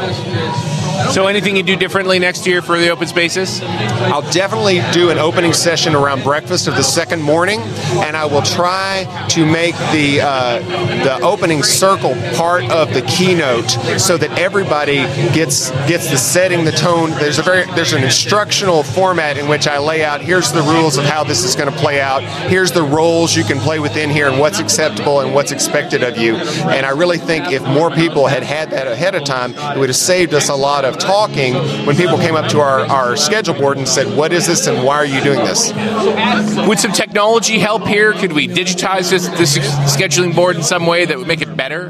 So, 1.12 1.28
anything 1.28 1.58
you 1.58 1.64
do 1.64 1.76
differently 1.76 2.20
next 2.20 2.48
year 2.48 2.62
for 2.62 2.78
the 2.78 2.90
open 2.90 3.08
spaces? 3.08 3.62
I'll 3.62 4.30
definitely 4.32 4.82
do 4.94 5.10
an 5.10 5.18
opening 5.18 5.54
session 5.54 5.96
around 5.96 6.24
breakfast 6.24 6.68
of 6.68 6.76
the 6.76 6.84
second 6.84 7.22
morning, 7.22 7.60
and 7.60 8.16
I 8.16 8.26
will 8.26 8.42
try 8.42 9.28
to 9.30 9.46
make 9.46 9.76
the 9.92 10.22
uh, 10.22 10.60
the 11.04 11.20
opening 11.24 11.64
circle 11.64 12.16
part 12.36 12.64
of 12.72 12.94
the 12.94 13.02
keynote 13.02 13.70
so 14.00 14.18
that 14.18 14.38
everybody 14.40 14.98
gets 15.34 15.72
gets 15.88 16.10
the 16.10 16.18
setting, 16.18 16.66
the 16.66 16.72
tone. 16.72 17.10
There's 17.12 17.40
a 17.40 17.44
very 17.44 17.66
there's 17.74 17.94
an 17.94 18.04
instructional 18.04 18.84
format 18.84 19.38
in 19.38 19.48
which 19.48 19.68
I 19.68 19.80
lay 19.80 20.04
out. 20.04 20.22
Here's 20.22 20.52
the 20.52 20.62
rules 20.62 20.98
of 20.98 21.06
how 21.06 21.24
this 21.24 21.44
is 21.44 21.56
going 21.56 21.72
to 21.72 21.78
play 21.78 22.02
out. 22.02 22.24
Here's 22.50 22.72
the 22.72 22.84
roles 22.84 23.36
you 23.36 23.44
can 23.44 23.60
play 23.60 23.80
within 23.80 24.10
here, 24.10 24.30
and 24.30 24.40
what's 24.40 24.60
acceptable 24.60 25.20
and 25.20 25.34
what's 25.34 25.52
expected 25.52 26.04
of 26.04 26.18
you. 26.18 26.36
And 26.36 26.86
I 26.86 26.92
really 26.92 27.18
think 27.18 27.52
if 27.52 27.64
more 27.64 27.92
people 27.92 28.28
had 28.28 28.44
had 28.44 28.72
that 28.72 28.88
ahead 28.88 29.16
of 29.16 29.24
time, 29.24 29.54
it 29.54 29.78
would 29.78 29.90
have 29.90 29.96
saved 29.96 30.34
us 30.34 30.50
a 30.50 30.56
lot 30.56 30.81
of 30.86 30.98
talking 30.98 31.54
when 31.86 31.96
people 31.96 32.18
came 32.18 32.36
up 32.36 32.50
to 32.52 32.60
our, 32.60 32.82
our 32.82 33.16
schedule 33.16 33.54
board 33.54 33.78
and 33.78 33.88
said, 33.88 34.16
What 34.16 34.34
is 34.34 34.48
this 34.48 34.68
and 34.68 34.84
why 34.86 34.96
are 34.96 35.06
you 35.06 35.22
doing 35.22 35.40
this? 35.40 35.72
Would 36.68 36.80
some 36.80 36.92
technology 36.92 37.60
help 37.60 37.88
here? 37.88 38.14
Could 38.14 38.34
we 38.34 38.48
digitize 38.48 39.10
this, 39.10 39.28
this 39.30 39.58
scheduling 39.58 40.36
board 40.36 40.56
in 40.56 40.64
some 40.64 40.86
way 40.86 41.06
that 41.06 41.18
would 41.18 41.28
make 41.28 41.42
it 41.42 41.56
better? 41.56 41.90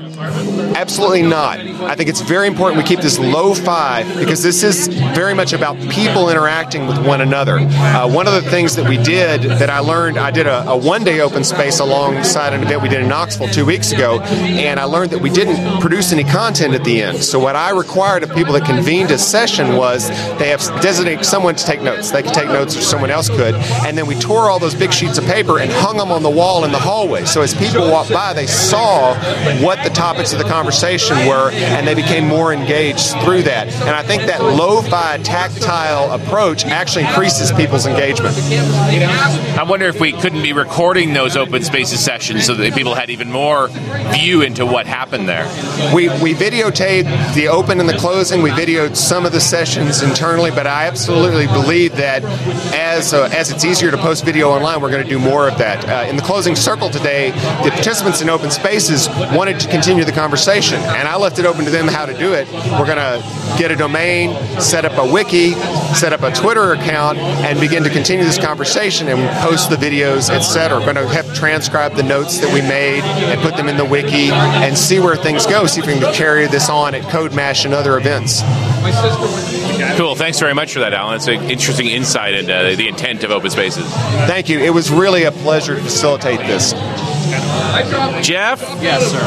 Absolutely 0.75 1.21
not. 1.21 1.59
I 1.59 1.95
think 1.95 2.09
it's 2.09 2.21
very 2.21 2.47
important 2.47 2.81
we 2.81 2.87
keep 2.87 3.01
this 3.01 3.19
low 3.19 3.53
fi 3.53 4.03
because 4.17 4.41
this 4.41 4.63
is 4.63 4.87
very 4.87 5.33
much 5.33 5.53
about 5.53 5.77
people 5.89 6.29
interacting 6.29 6.87
with 6.87 7.05
one 7.05 7.21
another. 7.21 7.59
Uh, 7.59 8.07
one 8.07 8.27
of 8.27 8.33
the 8.33 8.49
things 8.49 8.75
that 8.75 8.87
we 8.87 8.97
did 8.97 9.41
that 9.41 9.69
I 9.69 9.79
learned, 9.79 10.17
I 10.17 10.31
did 10.31 10.47
a, 10.47 10.67
a 10.69 10.77
one 10.77 11.03
day 11.03 11.19
open 11.19 11.43
space 11.43 11.79
alongside 11.79 12.53
an 12.53 12.63
event 12.63 12.81
we 12.81 12.89
did 12.89 13.01
in 13.01 13.09
Knoxville 13.09 13.49
two 13.49 13.65
weeks 13.65 13.91
ago, 13.91 14.21
and 14.21 14.79
I 14.79 14.85
learned 14.85 15.11
that 15.11 15.19
we 15.19 15.29
didn't 15.29 15.81
produce 15.81 16.11
any 16.13 16.23
content 16.23 16.73
at 16.73 16.83
the 16.83 17.01
end. 17.01 17.23
So, 17.23 17.39
what 17.39 17.55
I 17.55 17.71
required 17.71 18.23
of 18.23 18.33
people 18.33 18.53
that 18.53 18.65
convened 18.65 19.11
a 19.11 19.17
session 19.17 19.75
was 19.75 20.09
they 20.37 20.49
have 20.49 20.61
designated 20.81 21.25
someone 21.25 21.55
to 21.55 21.65
take 21.65 21.81
notes. 21.81 22.11
They 22.11 22.23
could 22.23 22.33
take 22.33 22.47
notes 22.47 22.75
or 22.77 22.81
someone 22.81 23.11
else 23.11 23.29
could. 23.29 23.55
And 23.85 23.97
then 23.97 24.07
we 24.07 24.15
tore 24.15 24.49
all 24.49 24.59
those 24.59 24.75
big 24.75 24.93
sheets 24.93 25.17
of 25.17 25.25
paper 25.25 25.59
and 25.59 25.71
hung 25.71 25.97
them 25.97 26.11
on 26.11 26.23
the 26.23 26.29
wall 26.29 26.63
in 26.63 26.71
the 26.71 26.79
hallway. 26.79 27.25
So 27.25 27.41
as 27.41 27.53
people 27.53 27.89
walked 27.89 28.11
by, 28.11 28.33
they 28.33 28.47
saw 28.47 29.15
what 29.61 29.83
the 29.83 29.89
topics 29.89 30.31
of 30.33 30.39
the 30.39 30.45
conversation 30.45 30.60
were 31.27 31.51
and 31.51 31.87
they 31.87 31.95
became 31.95 32.27
more 32.27 32.53
engaged 32.53 33.11
through 33.23 33.43
that. 33.43 33.67
And 33.67 33.89
I 33.89 34.03
think 34.03 34.23
that 34.23 34.41
lo 34.41 34.81
fi 34.81 35.17
tactile 35.17 36.11
approach 36.11 36.65
actually 36.65 37.05
increases 37.05 37.51
people's 37.51 37.85
engagement. 37.85 38.35
I 39.57 39.65
wonder 39.67 39.87
if 39.87 39.99
we 39.99 40.11
couldn't 40.13 40.41
be 40.41 40.53
recording 40.53 41.13
those 41.13 41.37
open 41.37 41.63
spaces 41.63 42.03
sessions 42.03 42.45
so 42.45 42.55
that 42.55 42.73
people 42.73 42.95
had 42.95 43.09
even 43.09 43.31
more 43.31 43.69
view 44.13 44.41
into 44.41 44.65
what 44.65 44.85
happened 44.85 45.27
there. 45.27 45.45
We, 45.93 46.09
we 46.21 46.33
videotaped 46.33 47.33
the 47.33 47.47
open 47.47 47.79
and 47.79 47.87
the 47.87 47.97
closing. 47.97 48.41
We 48.41 48.49
videoed 48.51 48.95
some 48.95 49.25
of 49.25 49.31
the 49.31 49.39
sessions 49.39 50.01
internally, 50.01 50.51
but 50.51 50.67
I 50.67 50.87
absolutely 50.87 51.47
believe 51.47 51.95
that 51.97 52.23
as 52.73 53.13
uh, 53.13 53.29
as 53.33 53.51
it's 53.51 53.65
easier 53.65 53.91
to 53.91 53.97
post 53.97 54.25
video 54.25 54.49
online, 54.49 54.81
we're 54.81 54.91
going 54.91 55.03
to 55.03 55.09
do 55.09 55.19
more 55.19 55.47
of 55.47 55.57
that. 55.57 55.87
Uh, 55.87 56.09
in 56.09 56.15
the 56.15 56.21
closing 56.21 56.55
circle 56.55 56.89
today, 56.89 57.31
the 57.63 57.71
participants 57.71 58.21
in 58.21 58.29
open 58.29 58.51
spaces 58.51 59.07
wanted 59.33 59.59
to 59.59 59.69
continue 59.69 60.03
the 60.03 60.11
conversation, 60.11 60.50
and 60.51 61.07
I 61.07 61.15
left 61.15 61.39
it 61.39 61.45
open 61.45 61.63
to 61.63 61.71
them 61.71 61.87
how 61.87 62.05
to 62.05 62.17
do 62.17 62.33
it. 62.33 62.45
We're 62.51 62.85
going 62.85 62.97
to 62.97 63.23
get 63.57 63.71
a 63.71 63.75
domain, 63.75 64.35
set 64.59 64.83
up 64.83 64.97
a 64.97 65.11
wiki, 65.11 65.51
set 65.95 66.11
up 66.11 66.23
a 66.23 66.31
Twitter 66.31 66.73
account, 66.73 67.17
and 67.17 67.57
begin 67.59 67.83
to 67.83 67.89
continue 67.89 68.25
this 68.25 68.37
conversation 68.37 69.07
and 69.07 69.29
post 69.39 69.69
the 69.69 69.77
videos, 69.77 70.29
etc. 70.29 70.79
We're 70.79 70.93
going 70.93 71.07
to 71.07 71.07
have 71.07 71.33
transcribe 71.33 71.93
the 71.93 72.03
notes 72.03 72.39
that 72.39 72.53
we 72.53 72.61
made 72.61 73.01
and 73.01 73.39
put 73.41 73.55
them 73.55 73.69
in 73.69 73.77
the 73.77 73.85
wiki 73.85 74.29
and 74.31 74.77
see 74.77 74.99
where 74.99 75.15
things 75.15 75.45
go. 75.45 75.65
See 75.67 75.79
if 75.79 75.87
we 75.87 75.93
can 75.93 76.13
carry 76.13 76.47
this 76.47 76.69
on 76.69 76.95
at 76.95 77.03
CodeMash 77.03 77.63
and 77.63 77.73
other 77.73 77.97
events. 77.97 78.41
Cool. 79.97 80.15
Thanks 80.15 80.39
very 80.39 80.53
much 80.53 80.73
for 80.73 80.79
that, 80.79 80.93
Alan. 80.93 81.15
It's 81.15 81.27
an 81.27 81.49
interesting 81.49 81.87
insight 81.87 82.33
into 82.33 82.75
the 82.75 82.87
intent 82.89 83.23
of 83.23 83.31
open 83.31 83.51
spaces. 83.51 83.85
Thank 84.27 84.49
you. 84.49 84.59
It 84.59 84.73
was 84.73 84.91
really 84.91 85.23
a 85.23 85.31
pleasure 85.31 85.75
to 85.75 85.81
facilitate 85.81 86.39
this. 86.39 86.73
Jeff? 88.21 88.61
Yes, 88.81 89.11
sir. 89.11 89.21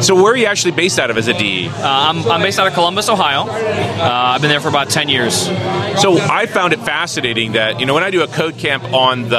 so, 0.02 0.14
where 0.14 0.32
are 0.32 0.36
you 0.36 0.46
actually 0.46 0.72
based 0.72 0.98
out 0.98 1.10
of 1.10 1.18
as 1.18 1.28
a 1.28 1.34
DE? 1.34 1.68
Uh, 1.68 1.72
I'm, 1.82 2.26
I'm 2.30 2.42
based 2.42 2.58
out 2.58 2.66
of 2.66 2.74
Columbus, 2.74 3.08
Ohio. 3.08 3.42
Uh, 3.42 4.32
I've 4.34 4.40
been 4.40 4.50
there 4.50 4.60
for 4.60 4.68
about 4.68 4.90
10 4.90 5.08
years. 5.08 5.46
So 6.00 6.18
I 6.18 6.46
found 6.46 6.72
it 6.72 6.80
fascinating 6.80 7.52
that 7.52 7.80
you 7.80 7.86
know 7.86 7.94
when 7.94 8.02
I 8.02 8.10
do 8.10 8.22
a 8.22 8.28
code 8.28 8.58
camp 8.58 8.84
on 8.92 9.28
the 9.28 9.36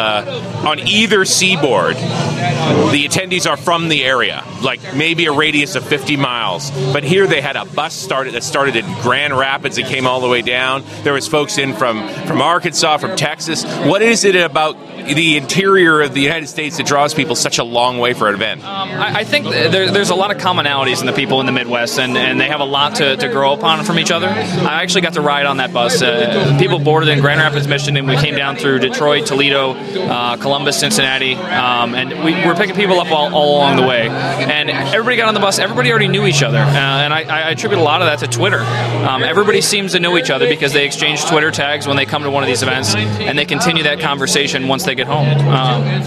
on 0.68 0.80
either 0.80 1.26
seaboard, 1.26 1.96
the 1.96 3.08
attendees 3.08 3.50
are 3.50 3.58
from 3.58 3.90
the 3.90 4.04
area, 4.04 4.44
like 4.62 4.96
maybe 4.96 5.26
a 5.26 5.32
radius 5.32 5.76
of 5.76 5.86
50 5.86 6.18
miles. 6.18 6.70
But 6.94 7.04
here 7.04 7.26
they 7.28 7.42
had 7.42 7.56
a 7.56 7.66
bus 7.66 7.96
started 7.96 8.34
that 8.36 8.44
started 8.44 8.76
in 8.76 8.86
Grand 9.02 9.36
Rapids 9.36 9.78
and 9.78 9.88
came 9.88 10.06
all 10.06 10.22
the 10.22 10.30
way 10.30 10.42
down. 10.42 10.84
There 11.04 11.14
was 11.14 11.28
folks 11.28 11.58
in 11.58 11.74
from 11.74 12.08
from 12.26 12.42
Arkansas, 12.42 12.98
from 12.98 13.16
Texas. 13.16 13.64
What 13.64 14.02
is 14.02 14.24
it 14.24 14.36
about 14.36 14.76
the 15.06 15.38
interior 15.38 16.02
of 16.02 16.14
the 16.14 16.22
United 16.22 16.48
States 16.48 16.78
that 16.78 16.86
draws 16.86 17.14
people 17.14 17.36
such 17.36 17.58
a 17.58 17.64
long 17.64 18.00
way 18.00 18.14
for 18.14 18.28
an 18.28 18.36
event? 18.36 18.64
Um, 18.64 18.90
I, 18.90 19.20
I 19.20 19.24
think 19.24 19.46
there, 19.46 19.92
there's 19.92 20.10
a 20.10 20.16
lot 20.16 20.32
of 20.32 20.42
commonalities 20.42 21.02
in 21.02 21.06
the 21.06 21.14
people 21.14 21.40
in 21.40 21.46
the 21.46 21.52
Midwest, 21.52 22.00
and, 22.00 22.18
and 22.18 22.40
they 22.40 22.48
have 22.48 22.60
a 22.60 22.66
lot 22.66 22.96
to, 22.96 23.18
to 23.18 23.28
grow 23.30 23.54
upon 23.54 23.84
from 23.84 24.00
each 24.00 24.12
other. 24.12 24.28
I 24.28 24.82
actually 24.82 25.02
got 25.02 25.14
to 25.14 25.22
ride 25.22 25.46
on 25.46 25.58
that 25.58 25.74
bus. 25.74 26.02
Uh, 26.02 26.58
people 26.60 26.80
boarded 26.80 27.10
in 27.10 27.20
Grand 27.20 27.40
Rapids, 27.40 27.68
Michigan, 27.68 27.98
and 27.98 28.08
we 28.08 28.18
came 28.18 28.36
down 28.36 28.56
through 28.56 28.80
Detroit, 28.80 29.26
Toledo, 29.26 29.74
uh, 29.74 30.38
Columbus, 30.38 30.80
Cincinnati, 30.80 31.36
um, 31.36 31.96
and 31.96 32.24
we 32.24 32.34
were 32.46 32.56
picking 32.56 32.76
people 32.76 33.00
up 33.00 33.12
all, 33.12 33.34
all 33.34 33.58
along 33.58 33.78
the 33.78 33.88
way. 33.88 34.08
And 34.10 34.70
everybody 34.70 35.18
got 35.18 35.28
on 35.28 35.34
the 35.34 35.40
bus. 35.40 35.60
Everybody 35.60 35.90
already 35.92 36.08
knew 36.08 36.26
each 36.26 36.44
other, 36.44 36.60
uh, 36.60 36.62
and 36.62 37.14
I, 37.14 37.22
I 37.24 37.50
attribute 37.52 37.80
a 37.80 37.84
lot 37.84 38.02
of 38.02 38.08
that 38.08 38.20
to 38.20 38.28
Twitter. 38.28 38.60
Um, 38.60 39.24
everybody 39.24 39.62
seems 39.62 39.94
to 39.94 40.00
know 40.00 40.18
each 40.18 40.30
other 40.30 40.48
because 40.48 40.74
they 40.74 40.86
exchange 40.86 41.26
Twitter 41.26 41.52
tags 41.52 41.88
when 41.88 41.98
they 41.98 42.06
come 42.06 42.24
to 42.24 42.32
one 42.32 42.44
of 42.44 42.48
these 42.48 42.64
events, 42.64 42.96
and 42.96 43.38
they 43.38 43.46
continue 43.46 43.84
that 43.84 44.00
conversation 44.00 44.68
once 44.68 44.84
they 44.84 44.91
get 44.96 45.08
home. 45.08 45.28
Um, 45.48 46.04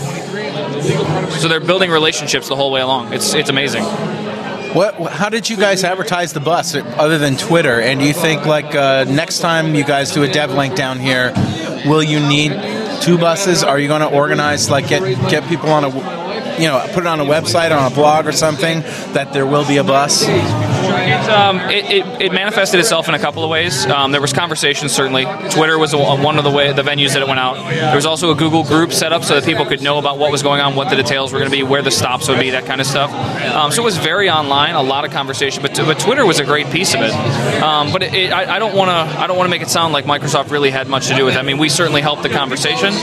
so 1.39 1.49
they're 1.49 1.61
building 1.61 1.91
relationships 1.91 2.49
the 2.49 2.57
whole 2.57 2.71
way 2.71 2.81
along. 2.81 3.13
It's 3.13 3.35
it's 3.35 3.51
amazing. 3.51 3.85
What? 4.75 4.95
How 5.13 5.29
did 5.29 5.49
you 5.49 5.57
guys 5.57 5.85
advertise 5.85 6.33
the 6.33 6.41
bus 6.41 6.75
other 6.75 7.19
than 7.19 7.37
Twitter? 7.37 7.81
And 7.81 8.01
do 8.01 8.07
you 8.07 8.13
think 8.13 8.45
like 8.45 8.75
uh, 8.75 9.05
next 9.05 9.39
time 9.39 9.75
you 9.75 9.85
guys 9.85 10.13
do 10.13 10.25
a 10.25 10.27
DevLink 10.27 10.75
down 10.75 10.99
here, 10.99 11.33
will 11.87 12.03
you 12.03 12.21
need 12.21 12.51
two 13.01 13.19
buses? 13.19 13.63
Are 13.63 13.79
you 13.79 13.89
going 13.89 14.01
to 14.01 14.09
organize 14.09 14.71
like 14.71 14.89
get 14.89 15.03
get 15.31 15.49
people 15.49 15.71
on 15.71 15.85
a 15.85 15.89
you 16.59 16.67
know 16.67 16.85
put 16.93 17.05
it 17.05 17.07
on 17.07 17.21
a 17.21 17.25
website 17.25 17.71
or 17.71 17.75
on 17.75 17.93
a 17.93 17.95
blog 17.95 18.27
or 18.27 18.33
something 18.33 18.81
that 19.13 19.33
there 19.33 19.47
will 19.47 19.67
be 19.67 19.77
a 19.77 19.85
bus? 19.85 20.25
It, 21.05 21.31
um, 21.31 21.61
it, 21.71 21.85
it, 21.85 22.23
it 22.23 22.33
manifested 22.33 22.81
itself 22.81 23.09
in 23.09 23.15
a 23.15 23.19
couple 23.19 23.45
of 23.45 23.51
ways. 23.51 23.87
Um, 23.87 24.13
there 24.13 24.21
was 24.21 24.33
conversations, 24.33 24.93
certainly. 24.93 25.25
Twitter 25.51 25.79
was 25.79 25.93
a, 25.93 25.99
one 25.99 26.39
of 26.39 26.45
the 26.45 26.51
way 26.51 26.73
the 26.73 26.83
venues 26.83 27.13
that 27.13 27.23
it 27.23 27.29
went 27.29 27.41
out. 27.41 27.57
There 27.69 27.95
was 27.95 28.07
also 28.07 28.31
a 28.31 28.35
Google 28.35 28.65
group 28.65 28.93
set 28.93 29.13
up 29.13 29.25
so 29.25 29.35
that 29.35 29.45
people 29.45 29.67
could 29.67 29.83
know 29.83 29.99
about 29.99 30.19
what 30.19 30.31
was 30.33 30.43
going 30.43 30.61
on, 30.61 30.75
what 30.75 30.91
the 30.91 30.97
details 30.97 31.33
were 31.33 31.39
going 31.39 31.51
to 31.51 31.57
be, 31.57 31.63
where 31.63 31.83
the 31.83 31.91
stops 31.91 32.29
would 32.29 32.39
be, 32.39 32.51
that 32.51 32.67
kind 32.67 32.81
of 32.81 32.87
stuff. 32.87 33.13
Um, 33.55 33.71
so 33.71 33.83
it 33.83 33.85
was 33.85 33.99
very 33.99 34.31
online, 34.31 34.75
a 34.75 34.83
lot 34.83 35.05
of 35.05 35.11
conversation. 35.11 35.63
But, 35.63 35.77
but 35.77 35.99
Twitter 35.99 36.25
was 36.27 36.41
a 36.41 36.45
great 36.45 36.71
piece 36.71 36.95
of 36.95 37.01
it. 37.03 37.13
Um, 37.63 37.93
but 37.93 38.03
it, 38.03 38.33
I, 38.33 38.57
I 38.57 38.59
don't 38.59 38.75
want 38.75 38.89
to 38.89 38.95
I 38.95 39.27
don't 39.27 39.37
want 39.37 39.47
to 39.47 39.51
make 39.51 39.63
it 39.63 39.71
sound 39.71 39.93
like 39.93 40.05
Microsoft 40.05 40.51
really 40.51 40.71
had 40.71 40.89
much 40.89 41.09
to 41.09 41.15
do 41.15 41.25
with 41.25 41.35
it. 41.35 41.39
I 41.39 41.43
mean, 41.43 41.59
we 41.59 41.69
certainly 41.69 42.01
helped 42.01 42.23
the 42.23 42.29
conversation. 42.29 42.95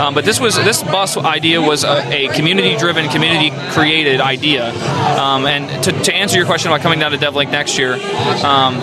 Um, 0.00 0.14
but 0.14 0.24
this 0.24 0.40
was 0.40 0.56
this 0.56 0.82
bus 0.82 1.16
idea 1.16 1.60
was 1.60 1.84
a, 1.84 2.26
a 2.26 2.28
community-driven, 2.34 3.08
community-created 3.08 4.20
idea. 4.20 4.70
Um, 4.70 5.46
and 5.46 5.84
to, 5.84 5.92
to 5.92 6.14
answer 6.14 6.36
your 6.36 6.46
question 6.46 6.70
about 6.70 6.82
coming 6.82 6.98
down 6.98 7.12
to 7.12 7.18
DevLink 7.18 7.49
next 7.50 7.78
year, 7.78 7.94
um, 8.44 8.78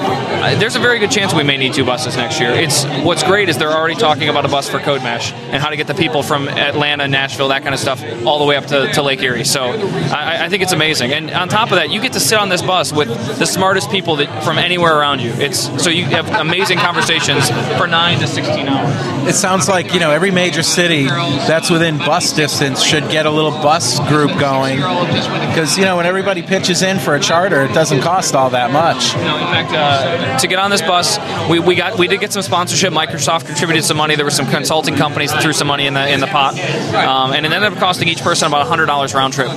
there's 0.59 0.75
a 0.75 0.79
very 0.79 0.99
good 0.99 1.11
chance 1.11 1.33
we 1.33 1.43
may 1.43 1.57
need 1.57 1.73
two 1.73 1.85
buses 1.85 2.15
next 2.15 2.39
year. 2.39 2.51
It's 2.51 2.85
what's 3.03 3.23
great 3.23 3.49
is 3.49 3.57
they're 3.57 3.71
already 3.71 3.95
talking 3.95 4.29
about 4.29 4.45
a 4.45 4.49
bus 4.49 4.69
for 4.69 4.79
CodeMash 4.79 5.31
and 5.33 5.61
how 5.61 5.69
to 5.69 5.75
get 5.75 5.87
the 5.87 5.93
people 5.93 6.23
from 6.23 6.47
Atlanta, 6.47 7.07
Nashville, 7.07 7.49
that 7.49 7.63
kind 7.63 7.73
of 7.73 7.79
stuff, 7.79 8.03
all 8.25 8.39
the 8.39 8.45
way 8.45 8.55
up 8.55 8.65
to, 8.67 8.91
to 8.93 9.01
Lake 9.01 9.21
Erie. 9.21 9.43
So 9.43 9.63
I, 9.63 10.45
I 10.45 10.49
think 10.49 10.63
it's 10.63 10.73
amazing. 10.73 11.13
And 11.13 11.31
on 11.31 11.49
top 11.49 11.71
of 11.71 11.77
that, 11.77 11.89
you 11.89 12.01
get 12.01 12.13
to 12.13 12.19
sit 12.19 12.37
on 12.37 12.49
this 12.49 12.61
bus 12.61 12.91
with 12.91 13.07
the 13.39 13.45
smartest 13.45 13.89
people 13.89 14.17
that 14.17 14.43
from 14.43 14.57
anywhere 14.57 14.97
around 14.97 15.21
you. 15.21 15.31
It's 15.31 15.83
so 15.83 15.89
you 15.89 16.05
have 16.05 16.27
amazing 16.29 16.79
conversations 16.79 17.49
for 17.77 17.87
nine 17.87 18.19
to 18.19 18.27
sixteen 18.27 18.67
hours. 18.67 19.27
It 19.27 19.33
sounds 19.33 19.67
like 19.67 19.93
you 19.93 19.99
know 19.99 20.11
every 20.11 20.31
major 20.31 20.63
city 20.63 21.05
that's 21.05 21.69
within 21.69 21.97
bus 21.97 22.33
distance 22.33 22.81
should 22.81 23.09
get 23.09 23.25
a 23.25 23.31
little 23.31 23.51
bus 23.51 23.99
group 24.07 24.31
going 24.39 24.77
because 24.77 25.77
you 25.77 25.85
know 25.85 25.97
when 25.97 26.05
everybody 26.05 26.41
pitches 26.41 26.81
in 26.81 26.99
for 26.99 27.15
a 27.15 27.19
charter, 27.19 27.61
it 27.61 27.73
doesn't 27.73 28.01
cost 28.01 28.35
all 28.35 28.49
that 28.51 28.56
much. 28.71 29.15
No, 29.15 29.37
in 29.37 29.47
fact, 29.47 29.71
uh, 29.73 30.37
to 30.39 30.47
get 30.47 30.59
on 30.59 30.71
this 30.71 30.81
bus, 30.81 31.19
we, 31.49 31.59
we 31.59 31.75
got 31.75 31.97
we 31.97 32.07
did 32.07 32.19
get 32.19 32.33
some 32.33 32.41
sponsorship. 32.41 32.93
Microsoft 32.93 33.45
contributed 33.45 33.83
some 33.83 33.97
money. 33.97 34.15
There 34.15 34.25
were 34.25 34.31
some 34.31 34.47
consulting 34.47 34.95
companies 34.95 35.31
that 35.31 35.41
threw 35.41 35.53
some 35.53 35.67
money 35.67 35.87
in 35.87 35.93
the 35.93 36.07
in 36.11 36.19
the 36.19 36.27
pot, 36.27 36.59
um, 36.93 37.31
and 37.33 37.45
it 37.45 37.51
ended 37.51 37.73
up 37.73 37.79
costing 37.79 38.07
each 38.07 38.21
person 38.21 38.47
about 38.47 38.67
hundred 38.67 38.87
dollars 38.87 39.13
round 39.13 39.33
trip. 39.33 39.51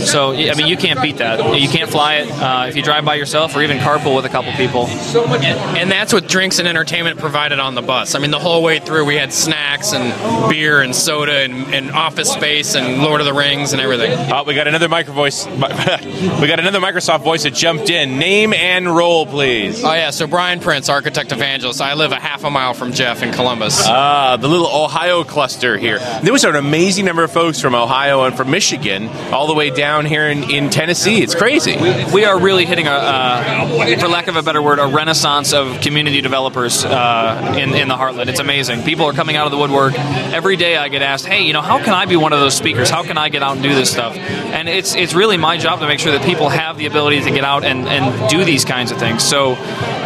So 0.00 0.32
I 0.32 0.54
mean, 0.54 0.66
you 0.66 0.76
can't 0.76 1.00
beat 1.02 1.18
that. 1.18 1.60
You 1.60 1.68
can't 1.68 1.90
fly 1.90 2.16
it 2.16 2.30
uh, 2.30 2.66
if 2.68 2.76
you 2.76 2.82
drive 2.82 3.04
by 3.04 3.14
yourself 3.16 3.54
or 3.56 3.62
even 3.62 3.78
carpool 3.78 4.16
with 4.16 4.24
a 4.24 4.28
couple 4.28 4.52
people. 4.52 4.86
And 4.86 5.90
that's 5.90 6.12
with 6.12 6.28
drinks 6.28 6.58
and 6.58 6.68
entertainment 6.68 7.18
provided 7.18 7.58
on 7.58 7.74
the 7.74 7.82
bus. 7.82 8.14
I 8.14 8.18
mean, 8.18 8.30
the 8.30 8.38
whole 8.38 8.62
way 8.62 8.78
through, 8.78 9.04
we 9.04 9.16
had 9.16 9.32
snacks 9.32 9.92
and 9.92 10.50
beer 10.50 10.80
and 10.80 10.94
soda 10.94 11.32
and, 11.32 11.74
and 11.74 11.90
office 11.90 12.30
space 12.30 12.74
and 12.74 13.02
Lord 13.02 13.20
of 13.20 13.26
the 13.26 13.32
Rings 13.34 13.72
and 13.72 13.80
everything. 13.80 14.12
Oh, 14.32 14.44
we 14.44 14.54
got 14.54 14.68
another 14.68 14.88
micro 14.88 15.14
voice. 15.14 15.46
we 15.46 15.58
got 15.58 16.60
another 16.60 16.80
Microsoft 16.80 17.22
voice 17.22 17.42
that 17.42 17.54
jumped 17.54 17.90
in. 17.90 18.18
Name 18.18 18.37
and 18.46 18.94
role, 18.94 19.26
please. 19.26 19.82
Oh 19.82 19.92
yeah, 19.92 20.10
so 20.10 20.26
Brian 20.26 20.60
Prince, 20.60 20.88
architect 20.88 21.32
evangelist. 21.32 21.80
I 21.80 21.94
live 21.94 22.12
a 22.12 22.20
half 22.20 22.44
a 22.44 22.50
mile 22.50 22.74
from 22.74 22.92
Jeff 22.92 23.22
in 23.22 23.32
Columbus. 23.32 23.82
Ah, 23.86 24.36
the 24.36 24.48
little 24.48 24.66
Ohio 24.66 25.24
cluster 25.24 25.76
here. 25.76 25.98
There 26.22 26.32
was 26.32 26.44
an 26.44 26.56
amazing 26.56 27.04
number 27.04 27.24
of 27.24 27.32
folks 27.32 27.60
from 27.60 27.74
Ohio 27.74 28.24
and 28.24 28.36
from 28.36 28.50
Michigan, 28.50 29.08
all 29.32 29.46
the 29.46 29.54
way 29.54 29.70
down 29.70 30.06
here 30.06 30.28
in, 30.28 30.48
in 30.50 30.70
Tennessee. 30.70 31.22
It's 31.22 31.34
crazy. 31.34 31.76
We 32.12 32.24
are 32.24 32.38
really 32.38 32.64
hitting 32.64 32.86
a, 32.86 32.92
uh, 32.92 33.98
for 33.98 34.08
lack 34.08 34.28
of 34.28 34.36
a 34.36 34.42
better 34.42 34.62
word, 34.62 34.78
a 34.78 34.86
renaissance 34.86 35.52
of 35.52 35.80
community 35.80 36.20
developers 36.20 36.84
uh, 36.84 37.56
in 37.58 37.74
in 37.74 37.88
the 37.88 37.96
Heartland. 37.96 38.28
It's 38.28 38.40
amazing. 38.40 38.82
People 38.82 39.06
are 39.06 39.12
coming 39.12 39.36
out 39.36 39.46
of 39.46 39.52
the 39.52 39.58
woodwork 39.58 39.94
every 39.98 40.56
day. 40.56 40.76
I 40.76 40.88
get 40.88 41.02
asked, 41.02 41.26
"Hey, 41.26 41.42
you 41.42 41.52
know, 41.52 41.62
how 41.62 41.78
can 41.78 41.94
I 41.94 42.06
be 42.06 42.16
one 42.16 42.32
of 42.32 42.40
those 42.40 42.54
speakers? 42.54 42.90
How 42.90 43.02
can 43.02 43.18
I 43.18 43.28
get 43.28 43.42
out 43.42 43.54
and 43.54 43.62
do 43.62 43.74
this 43.74 43.90
stuff?" 43.90 44.16
And 44.16 44.68
it's 44.68 44.94
it's 44.94 45.14
really 45.14 45.36
my 45.36 45.56
job 45.56 45.80
to 45.80 45.86
make 45.86 45.98
sure 46.00 46.12
that 46.12 46.22
people 46.22 46.48
have 46.48 46.76
the 46.78 46.86
ability 46.86 47.22
to 47.22 47.30
get 47.30 47.44
out 47.44 47.64
and, 47.64 47.86
and 47.88 48.27
do 48.28 48.44
these 48.44 48.64
kinds 48.64 48.90
of 48.90 48.98
things. 48.98 49.22
So 49.22 49.56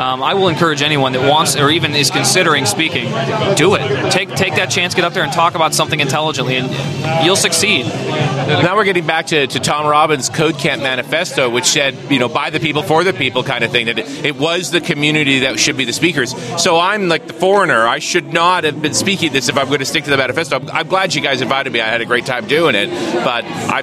um, 0.02 0.22
I 0.22 0.34
will 0.34 0.48
encourage 0.48 0.82
anyone 0.82 1.12
that 1.12 1.28
wants 1.28 1.56
or 1.56 1.70
even 1.70 1.94
is 1.94 2.10
considering 2.10 2.66
speaking, 2.66 3.04
do 3.54 3.74
it. 3.76 4.10
Take 4.10 4.34
take 4.34 4.56
that 4.56 4.70
chance, 4.70 4.94
get 4.94 5.04
up 5.04 5.12
there 5.12 5.22
and 5.22 5.32
talk 5.32 5.54
about 5.54 5.74
something 5.74 6.00
intelligently, 6.00 6.56
and 6.56 7.24
you'll 7.24 7.36
succeed. 7.36 7.86
Now 7.86 8.74
we're 8.74 8.84
getting 8.84 9.06
back 9.06 9.26
to, 9.26 9.46
to 9.46 9.60
Thom 9.60 9.86
Robbins' 9.86 10.28
Code 10.28 10.58
Camp 10.58 10.82
Manifesto, 10.82 11.48
which 11.48 11.66
said, 11.66 12.10
you 12.10 12.18
know, 12.18 12.28
by 12.28 12.50
the 12.50 12.58
people, 12.58 12.82
for 12.82 13.04
the 13.04 13.12
people 13.12 13.44
kind 13.44 13.62
of 13.62 13.70
thing, 13.70 13.86
that 13.86 13.98
it, 13.98 14.24
it 14.24 14.36
was 14.36 14.70
the 14.70 14.80
community 14.80 15.40
that 15.40 15.58
should 15.60 15.76
be 15.76 15.84
the 15.84 15.92
speakers. 15.92 16.34
So 16.60 16.78
I'm 16.78 17.08
like 17.08 17.28
the 17.28 17.32
foreigner. 17.34 17.86
I 17.86 18.00
should 18.00 18.32
not 18.32 18.64
have 18.64 18.82
been 18.82 18.94
speaking 18.94 19.32
this 19.32 19.48
if 19.48 19.56
I'm 19.56 19.68
going 19.68 19.78
to 19.78 19.84
stick 19.84 20.04
to 20.04 20.10
the 20.10 20.16
manifesto. 20.16 20.56
I'm, 20.56 20.68
I'm 20.70 20.88
glad 20.88 21.14
you 21.14 21.20
guys 21.20 21.40
invited 21.40 21.72
me. 21.72 21.80
I 21.80 21.86
had 21.86 22.00
a 22.00 22.06
great 22.06 22.26
time 22.26 22.48
doing 22.48 22.74
it. 22.74 22.90
But 23.24 23.44
I 23.44 23.82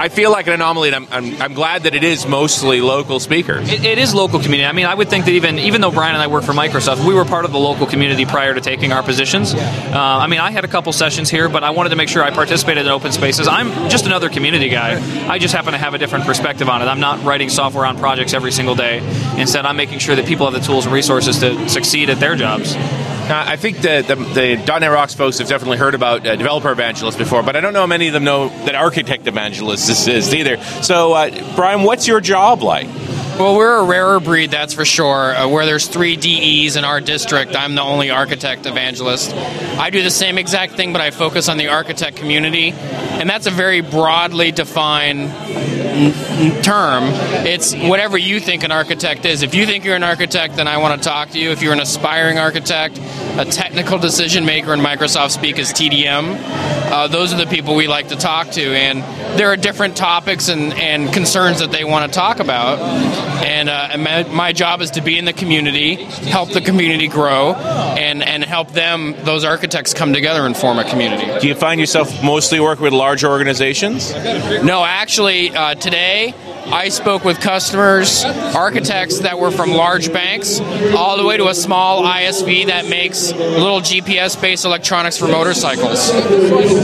I 0.00 0.08
feel 0.08 0.30
like 0.30 0.46
an 0.46 0.54
anomaly, 0.54 0.88
and 0.88 0.96
I'm, 0.96 1.08
I'm, 1.10 1.42
I'm 1.42 1.54
glad 1.54 1.82
that 1.82 1.94
it 1.94 2.04
is 2.04 2.26
mostly 2.26 2.80
local 2.80 3.20
speakers. 3.20 3.70
It, 3.70 3.84
it 3.84 3.98
is 3.98 4.14
local 4.14 4.40
community. 4.40 4.66
I 4.66 4.72
mean, 4.72 4.86
I 4.86 4.94
would 4.94 5.10
think 5.10 5.26
that 5.26 5.32
even 5.32 5.49
even 5.58 5.80
though 5.80 5.90
Brian 5.90 6.14
and 6.14 6.22
I 6.22 6.26
work 6.26 6.44
for 6.44 6.52
Microsoft, 6.52 7.06
we 7.06 7.14
were 7.14 7.24
part 7.24 7.44
of 7.44 7.52
the 7.52 7.58
local 7.58 7.86
community 7.86 8.24
prior 8.24 8.54
to 8.54 8.60
taking 8.60 8.92
our 8.92 9.02
positions. 9.02 9.54
Uh, 9.54 9.58
I 9.94 10.26
mean, 10.26 10.38
I 10.40 10.50
had 10.50 10.64
a 10.64 10.68
couple 10.68 10.92
sessions 10.92 11.30
here, 11.30 11.48
but 11.48 11.64
I 11.64 11.70
wanted 11.70 11.90
to 11.90 11.96
make 11.96 12.08
sure 12.08 12.22
I 12.22 12.30
participated 12.30 12.86
in 12.86 12.92
open 12.92 13.12
spaces. 13.12 13.48
I'm 13.48 13.70
just 13.88 14.06
another 14.06 14.28
community 14.28 14.68
guy. 14.68 15.00
I 15.28 15.38
just 15.38 15.54
happen 15.54 15.72
to 15.72 15.78
have 15.78 15.94
a 15.94 15.98
different 15.98 16.26
perspective 16.26 16.68
on 16.68 16.82
it. 16.82 16.86
I'm 16.86 17.00
not 17.00 17.24
writing 17.24 17.48
software 17.48 17.86
on 17.86 17.98
projects 17.98 18.34
every 18.34 18.52
single 18.52 18.74
day. 18.74 18.98
Instead, 19.38 19.66
I'm 19.66 19.76
making 19.76 19.98
sure 19.98 20.14
that 20.16 20.26
people 20.26 20.50
have 20.50 20.54
the 20.60 20.66
tools 20.66 20.84
and 20.84 20.94
resources 20.94 21.38
to 21.40 21.68
succeed 21.68 22.10
at 22.10 22.20
their 22.20 22.36
jobs. 22.36 22.74
Now, 22.74 23.48
I 23.48 23.56
think 23.56 23.76
the, 23.76 24.02
the, 24.06 24.16
the 24.16 24.80
.NET 24.80 24.90
Rocks 24.90 25.14
folks 25.14 25.38
have 25.38 25.48
definitely 25.48 25.78
heard 25.78 25.94
about 25.94 26.26
uh, 26.26 26.34
developer 26.34 26.72
evangelists 26.72 27.16
before, 27.16 27.44
but 27.44 27.54
I 27.54 27.60
don't 27.60 27.72
know 27.72 27.80
how 27.80 27.86
many 27.86 28.08
of 28.08 28.12
them 28.12 28.24
know 28.24 28.48
that 28.64 28.74
architect 28.74 29.28
evangelist 29.28 29.86
this 29.86 30.08
is 30.08 30.34
either. 30.34 30.60
So, 30.82 31.12
uh, 31.12 31.54
Brian, 31.54 31.84
what's 31.84 32.08
your 32.08 32.20
job 32.20 32.62
like? 32.62 32.88
Well, 33.40 33.56
we're 33.56 33.78
a 33.78 33.84
rarer 33.84 34.20
breed, 34.20 34.50
that's 34.50 34.74
for 34.74 34.84
sure. 34.84 35.34
Uh, 35.34 35.48
where 35.48 35.64
there's 35.64 35.88
three 35.88 36.14
DEs 36.14 36.76
in 36.76 36.84
our 36.84 37.00
district, 37.00 37.56
I'm 37.56 37.74
the 37.74 37.80
only 37.80 38.10
architect 38.10 38.66
evangelist. 38.66 39.32
I 39.32 39.88
do 39.88 40.02
the 40.02 40.10
same 40.10 40.36
exact 40.36 40.74
thing, 40.74 40.92
but 40.92 41.00
I 41.00 41.10
focus 41.10 41.48
on 41.48 41.56
the 41.56 41.68
architect 41.68 42.18
community, 42.18 42.72
and 42.72 43.30
that's 43.30 43.46
a 43.46 43.50
very 43.50 43.80
broadly 43.80 44.52
defined 44.52 45.30
term. 46.62 47.04
It's 47.46 47.74
whatever 47.74 48.16
you 48.16 48.40
think 48.40 48.64
an 48.64 48.72
architect 48.72 49.24
is. 49.24 49.42
If 49.42 49.54
you 49.54 49.66
think 49.66 49.84
you're 49.84 49.96
an 49.96 50.02
architect, 50.02 50.56
then 50.56 50.68
I 50.68 50.78
want 50.78 51.00
to 51.00 51.08
talk 51.08 51.30
to 51.30 51.38
you. 51.38 51.50
If 51.50 51.62
you're 51.62 51.72
an 51.72 51.80
aspiring 51.80 52.38
architect, 52.38 52.98
a 53.38 53.44
technical 53.44 53.98
decision 53.98 54.44
maker 54.44 54.72
in 54.72 54.80
Microsoft 54.80 55.30
speak 55.30 55.58
is 55.58 55.72
TDM. 55.72 56.38
Uh, 56.90 57.06
those 57.08 57.32
are 57.32 57.36
the 57.36 57.46
people 57.46 57.74
we 57.74 57.86
like 57.86 58.08
to 58.08 58.16
talk 58.16 58.50
to, 58.50 58.62
and 58.62 59.02
there 59.38 59.48
are 59.48 59.56
different 59.56 59.96
topics 59.96 60.48
and, 60.48 60.72
and 60.74 61.12
concerns 61.12 61.60
that 61.60 61.70
they 61.70 61.84
want 61.84 62.10
to 62.10 62.18
talk 62.18 62.40
about. 62.40 62.78
and, 63.44 63.68
uh, 63.68 63.88
and 63.92 64.02
my, 64.02 64.22
my 64.24 64.52
job 64.52 64.80
is 64.80 64.90
to 64.92 65.00
be 65.00 65.18
in 65.18 65.24
the 65.24 65.32
community, 65.32 65.94
help 65.94 66.50
the 66.52 66.60
community 66.60 67.08
grow, 67.08 67.54
and 67.54 68.22
and 68.22 68.44
help 68.44 68.70
them 68.72 69.14
those 69.24 69.44
architects 69.44 69.92
come 69.92 70.12
together 70.12 70.46
and 70.46 70.56
form 70.56 70.78
a 70.78 70.88
community. 70.88 71.26
Do 71.40 71.48
you 71.48 71.54
find 71.54 71.80
yourself 71.80 72.22
mostly 72.22 72.60
working 72.60 72.84
with 72.84 72.92
larger 72.92 73.28
organizations? 73.28 74.12
No, 74.62 74.84
actually, 74.84 75.50
uh, 75.54 75.74
today 75.74 75.89
I 75.94 76.88
spoke 76.88 77.24
with 77.24 77.40
customers, 77.40 78.24
architects 78.24 79.20
that 79.20 79.38
were 79.38 79.50
from 79.50 79.72
large 79.72 80.12
banks, 80.12 80.60
all 80.96 81.16
the 81.16 81.24
way 81.24 81.36
to 81.36 81.48
a 81.48 81.54
small 81.54 82.02
ISV 82.04 82.66
that 82.66 82.88
makes 82.88 83.32
little 83.32 83.80
GPS-based 83.80 84.64
electronics 84.64 85.18
for 85.18 85.26
motorcycles. 85.26 86.08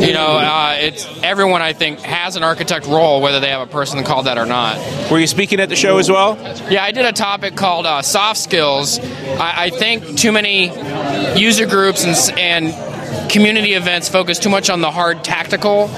You 0.00 0.12
know, 0.12 0.38
uh, 0.38 0.76
it's 0.78 1.06
everyone 1.22 1.62
I 1.62 1.72
think 1.72 2.00
has 2.00 2.36
an 2.36 2.42
architect 2.42 2.86
role, 2.86 3.20
whether 3.20 3.40
they 3.40 3.50
have 3.50 3.66
a 3.66 3.70
person 3.70 4.02
called 4.04 4.26
that 4.26 4.38
or 4.38 4.46
not. 4.46 4.76
Were 5.10 5.18
you 5.18 5.26
speaking 5.26 5.60
at 5.60 5.68
the 5.68 5.76
show 5.76 5.98
as 5.98 6.10
well? 6.10 6.36
Yeah, 6.70 6.82
I 6.82 6.90
did 6.90 7.04
a 7.04 7.12
topic 7.12 7.56
called 7.56 7.86
uh, 7.86 8.02
soft 8.02 8.40
skills. 8.40 8.98
I, 8.98 9.66
I 9.66 9.70
think 9.70 10.18
too 10.18 10.32
many 10.32 10.66
user 11.38 11.66
groups 11.66 12.04
and, 12.04 12.38
and 12.38 13.25
community 13.30 13.74
events 13.74 14.08
focus 14.08 14.38
too 14.38 14.48
much 14.48 14.70
on 14.70 14.80
the 14.80 14.90
hard 14.90 15.24
tactical 15.24 15.88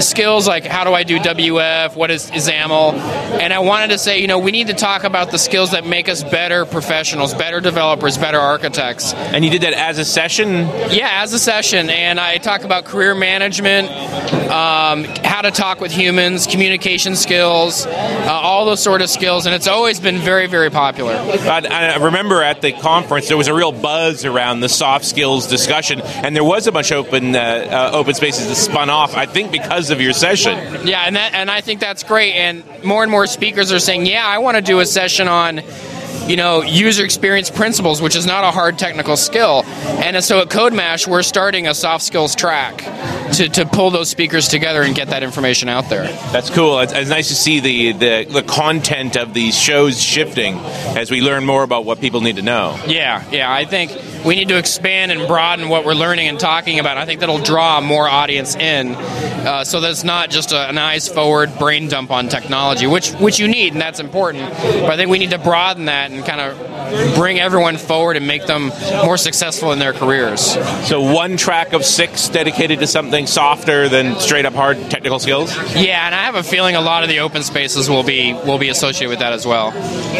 skills, 0.00 0.46
like 0.46 0.64
how 0.64 0.84
do 0.84 0.92
I 0.92 1.02
do 1.02 1.18
WF, 1.18 1.96
what 1.96 2.10
is 2.10 2.30
XAML, 2.30 2.94
and 3.40 3.52
I 3.52 3.58
wanted 3.60 3.90
to 3.90 3.98
say, 3.98 4.20
you 4.20 4.26
know, 4.26 4.38
we 4.38 4.50
need 4.50 4.68
to 4.68 4.74
talk 4.74 5.04
about 5.04 5.30
the 5.30 5.38
skills 5.38 5.72
that 5.72 5.86
make 5.86 6.08
us 6.08 6.22
better 6.22 6.64
professionals, 6.64 7.34
better 7.34 7.60
developers, 7.60 8.18
better 8.18 8.38
architects. 8.38 9.14
And 9.14 9.44
you 9.44 9.50
did 9.50 9.62
that 9.62 9.72
as 9.72 9.98
a 9.98 10.04
session? 10.04 10.50
Yeah, 10.90 11.22
as 11.22 11.32
a 11.32 11.38
session, 11.38 11.90
and 11.90 12.20
I 12.20 12.38
talk 12.38 12.64
about 12.64 12.84
career 12.84 13.14
management, 13.14 13.88
um, 14.50 15.04
how 15.24 15.42
to 15.42 15.50
talk 15.50 15.80
with 15.80 15.92
humans, 15.92 16.46
communication 16.46 17.16
skills, 17.16 17.86
uh, 17.86 18.28
all 18.30 18.64
those 18.64 18.82
sort 18.82 19.02
of 19.02 19.10
skills, 19.10 19.46
and 19.46 19.54
it's 19.54 19.66
always 19.66 20.00
been 20.00 20.18
very, 20.18 20.46
very 20.46 20.70
popular. 20.70 21.12
I, 21.12 21.94
I 21.94 21.96
remember 21.96 22.42
at 22.42 22.62
the 22.62 22.72
conference 22.72 23.28
there 23.28 23.36
was 23.36 23.48
a 23.48 23.54
real 23.54 23.72
buzz 23.72 24.24
around 24.24 24.60
the 24.60 24.68
soft 24.68 25.04
skills 25.04 25.46
discussion, 25.46 26.00
and 26.00 26.34
there 26.34 26.44
was 26.44 26.65
a 26.66 26.72
bunch 26.72 26.90
of 26.90 27.06
open 27.06 27.34
uh, 27.34 27.38
uh, 27.38 27.96
open 27.96 28.14
spaces 28.14 28.48
that 28.48 28.54
spun 28.54 28.90
off. 28.90 29.16
I 29.16 29.26
think 29.26 29.52
because 29.52 29.90
of 29.90 30.00
your 30.00 30.12
session. 30.12 30.86
Yeah, 30.86 31.02
and 31.06 31.16
that 31.16 31.34
and 31.34 31.50
I 31.50 31.60
think 31.60 31.80
that's 31.80 32.02
great. 32.02 32.34
And 32.34 32.64
more 32.84 33.02
and 33.02 33.10
more 33.10 33.26
speakers 33.26 33.72
are 33.72 33.78
saying, 33.78 34.06
"Yeah, 34.06 34.26
I 34.26 34.38
want 34.38 34.56
to 34.56 34.62
do 34.62 34.80
a 34.80 34.86
session 34.86 35.28
on." 35.28 35.62
You 36.26 36.36
know, 36.36 36.62
user 36.62 37.04
experience 37.04 37.50
principles, 37.50 38.02
which 38.02 38.16
is 38.16 38.26
not 38.26 38.42
a 38.42 38.50
hard 38.50 38.78
technical 38.78 39.16
skill. 39.16 39.62
And 39.64 40.22
so 40.24 40.40
at 40.40 40.48
CodeMash, 40.48 41.06
we're 41.06 41.22
starting 41.22 41.68
a 41.68 41.74
soft 41.74 42.04
skills 42.04 42.34
track 42.34 42.78
to, 43.34 43.48
to 43.48 43.66
pull 43.66 43.90
those 43.90 44.08
speakers 44.10 44.48
together 44.48 44.82
and 44.82 44.94
get 44.94 45.08
that 45.08 45.22
information 45.22 45.68
out 45.68 45.88
there. 45.88 46.04
That's 46.32 46.50
cool. 46.50 46.80
It's, 46.80 46.92
it's 46.92 47.10
nice 47.10 47.28
to 47.28 47.34
see 47.34 47.60
the, 47.60 47.92
the 47.92 48.26
the 48.28 48.42
content 48.42 49.16
of 49.16 49.34
these 49.34 49.58
shows 49.58 50.02
shifting 50.02 50.56
as 50.96 51.10
we 51.10 51.20
learn 51.20 51.44
more 51.44 51.62
about 51.62 51.84
what 51.84 52.00
people 52.00 52.20
need 52.20 52.36
to 52.36 52.42
know. 52.42 52.78
Yeah, 52.86 53.24
yeah. 53.30 53.52
I 53.52 53.64
think 53.64 53.92
we 54.24 54.34
need 54.34 54.48
to 54.48 54.58
expand 54.58 55.12
and 55.12 55.28
broaden 55.28 55.68
what 55.68 55.84
we're 55.84 55.94
learning 55.94 56.28
and 56.28 56.40
talking 56.40 56.78
about. 56.80 56.98
I 56.98 57.04
think 57.04 57.20
that'll 57.20 57.38
draw 57.38 57.80
more 57.80 58.08
audience 58.08 58.56
in, 58.56 58.94
uh, 58.94 59.64
so 59.64 59.80
that 59.80 59.90
it's 59.90 60.04
not 60.04 60.30
just 60.30 60.52
a, 60.52 60.68
an 60.68 60.78
eyes 60.78 61.08
forward 61.08 61.56
brain 61.58 61.88
dump 61.88 62.10
on 62.10 62.28
technology, 62.28 62.86
which 62.86 63.12
which 63.12 63.38
you 63.38 63.48
need 63.48 63.72
and 63.72 63.80
that's 63.80 64.00
important. 64.00 64.50
But 64.50 64.90
I 64.90 64.96
think 64.96 65.10
we 65.10 65.18
need 65.18 65.30
to 65.30 65.38
broaden 65.38 65.86
that 65.86 66.10
and 66.16 66.26
kind 66.26 66.40
of 66.40 67.14
bring 67.16 67.38
everyone 67.38 67.76
forward 67.76 68.16
and 68.16 68.26
make 68.26 68.46
them 68.46 68.68
more 69.04 69.16
successful 69.16 69.72
in 69.72 69.78
their 69.78 69.92
careers. 69.92 70.40
So 70.88 71.00
one 71.00 71.36
track 71.36 71.72
of 71.72 71.84
six 71.84 72.28
dedicated 72.28 72.80
to 72.80 72.86
something 72.86 73.26
softer 73.26 73.88
than 73.88 74.18
straight 74.20 74.46
up 74.46 74.54
hard 74.54 74.78
technical 74.90 75.18
skills. 75.18 75.54
Yeah, 75.74 76.06
and 76.06 76.14
I 76.14 76.24
have 76.24 76.34
a 76.34 76.42
feeling 76.42 76.76
a 76.76 76.80
lot 76.80 77.02
of 77.02 77.08
the 77.08 77.20
open 77.20 77.42
spaces 77.42 77.88
will 77.88 78.02
be 78.02 78.32
will 78.32 78.58
be 78.58 78.68
associated 78.68 79.10
with 79.10 79.18
that 79.20 79.32
as 79.32 79.46
well. 79.46 79.72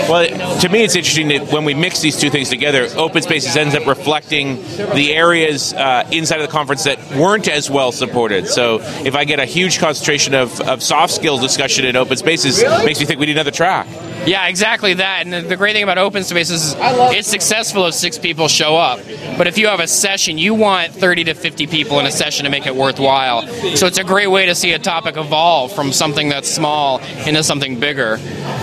Well, 0.09 0.61
to 0.61 0.69
me, 0.69 0.85
it's 0.85 0.97
interesting 0.97 1.29
that 1.29 1.53
when 1.53 1.65
we 1.65 1.75
mix 1.75 2.01
these 2.01 2.17
two 2.17 2.31
things 2.31 2.49
together, 2.49 2.89
open 2.97 3.23
spaces 3.23 3.57
ends 3.57 3.75
up 3.75 3.87
reflecting 3.87 4.57
the 4.95 5.13
areas 5.15 5.73
uh, 5.75 6.09
inside 6.13 6.41
of 6.41 6.47
the 6.47 6.53
conference 6.53 6.85
that 6.85 6.99
weren't 7.17 7.49
as 7.49 7.71
well 7.71 7.93
supported. 7.93 8.47
So, 8.47 8.81
if 9.05 9.15
I 9.15 9.25
get 9.25 9.41
a 9.41 9.45
huge 9.45 9.79
concentration 9.79 10.35
of, 10.35 10.61
of 10.63 10.83
soft 10.83 11.15
skills 11.15 11.41
discussion 11.41 11.85
in 11.85 11.97
open 11.97 12.17
spaces, 12.17 12.63
makes 12.85 13.01
me 13.01 13.07
think 13.07 13.21
we 13.21 13.27
need 13.27 13.33
another 13.33 13.51
track. 13.51 13.87
Yeah, 14.27 14.49
exactly 14.49 14.95
that. 14.95 15.23
And 15.25 15.33
the, 15.33 15.41
the 15.41 15.57
great 15.57 15.75
thing 15.75 15.85
about 15.85 15.99
open 15.99 16.25
spaces 16.25 16.73
is 16.73 16.77
it's 16.79 17.29
successful 17.29 17.87
if 17.87 17.95
six 17.95 18.19
people 18.19 18.49
show 18.49 18.77
up. 18.77 19.01
But 19.39 19.47
if 19.47 19.57
you 19.57 19.69
have 19.69 19.81
a 19.81 19.87
session, 19.87 20.37
you 20.37 20.55
want 20.55 20.93
30 20.93 21.25
to 21.25 21.35
50 21.35 21.67
people 21.69 22.01
in 22.01 22.07
a 22.07 22.11
session 22.11 22.45
to 22.45 22.51
make 22.51 22.67
it 22.67 22.75
worthwhile. 22.75 23.47
So 23.77 23.87
it's 23.87 23.99
a 23.99 24.05
great 24.05 24.27
way 24.29 24.47
to 24.47 24.55
see 24.55 24.73
a 24.73 24.79
topic 24.79 25.17
evolve 25.17 25.73
from 25.73 25.93
something 25.93 26.29
that's 26.29 26.51
small 26.51 26.99
into 27.27 27.43
something 27.45 27.79
bigger. 27.79 28.19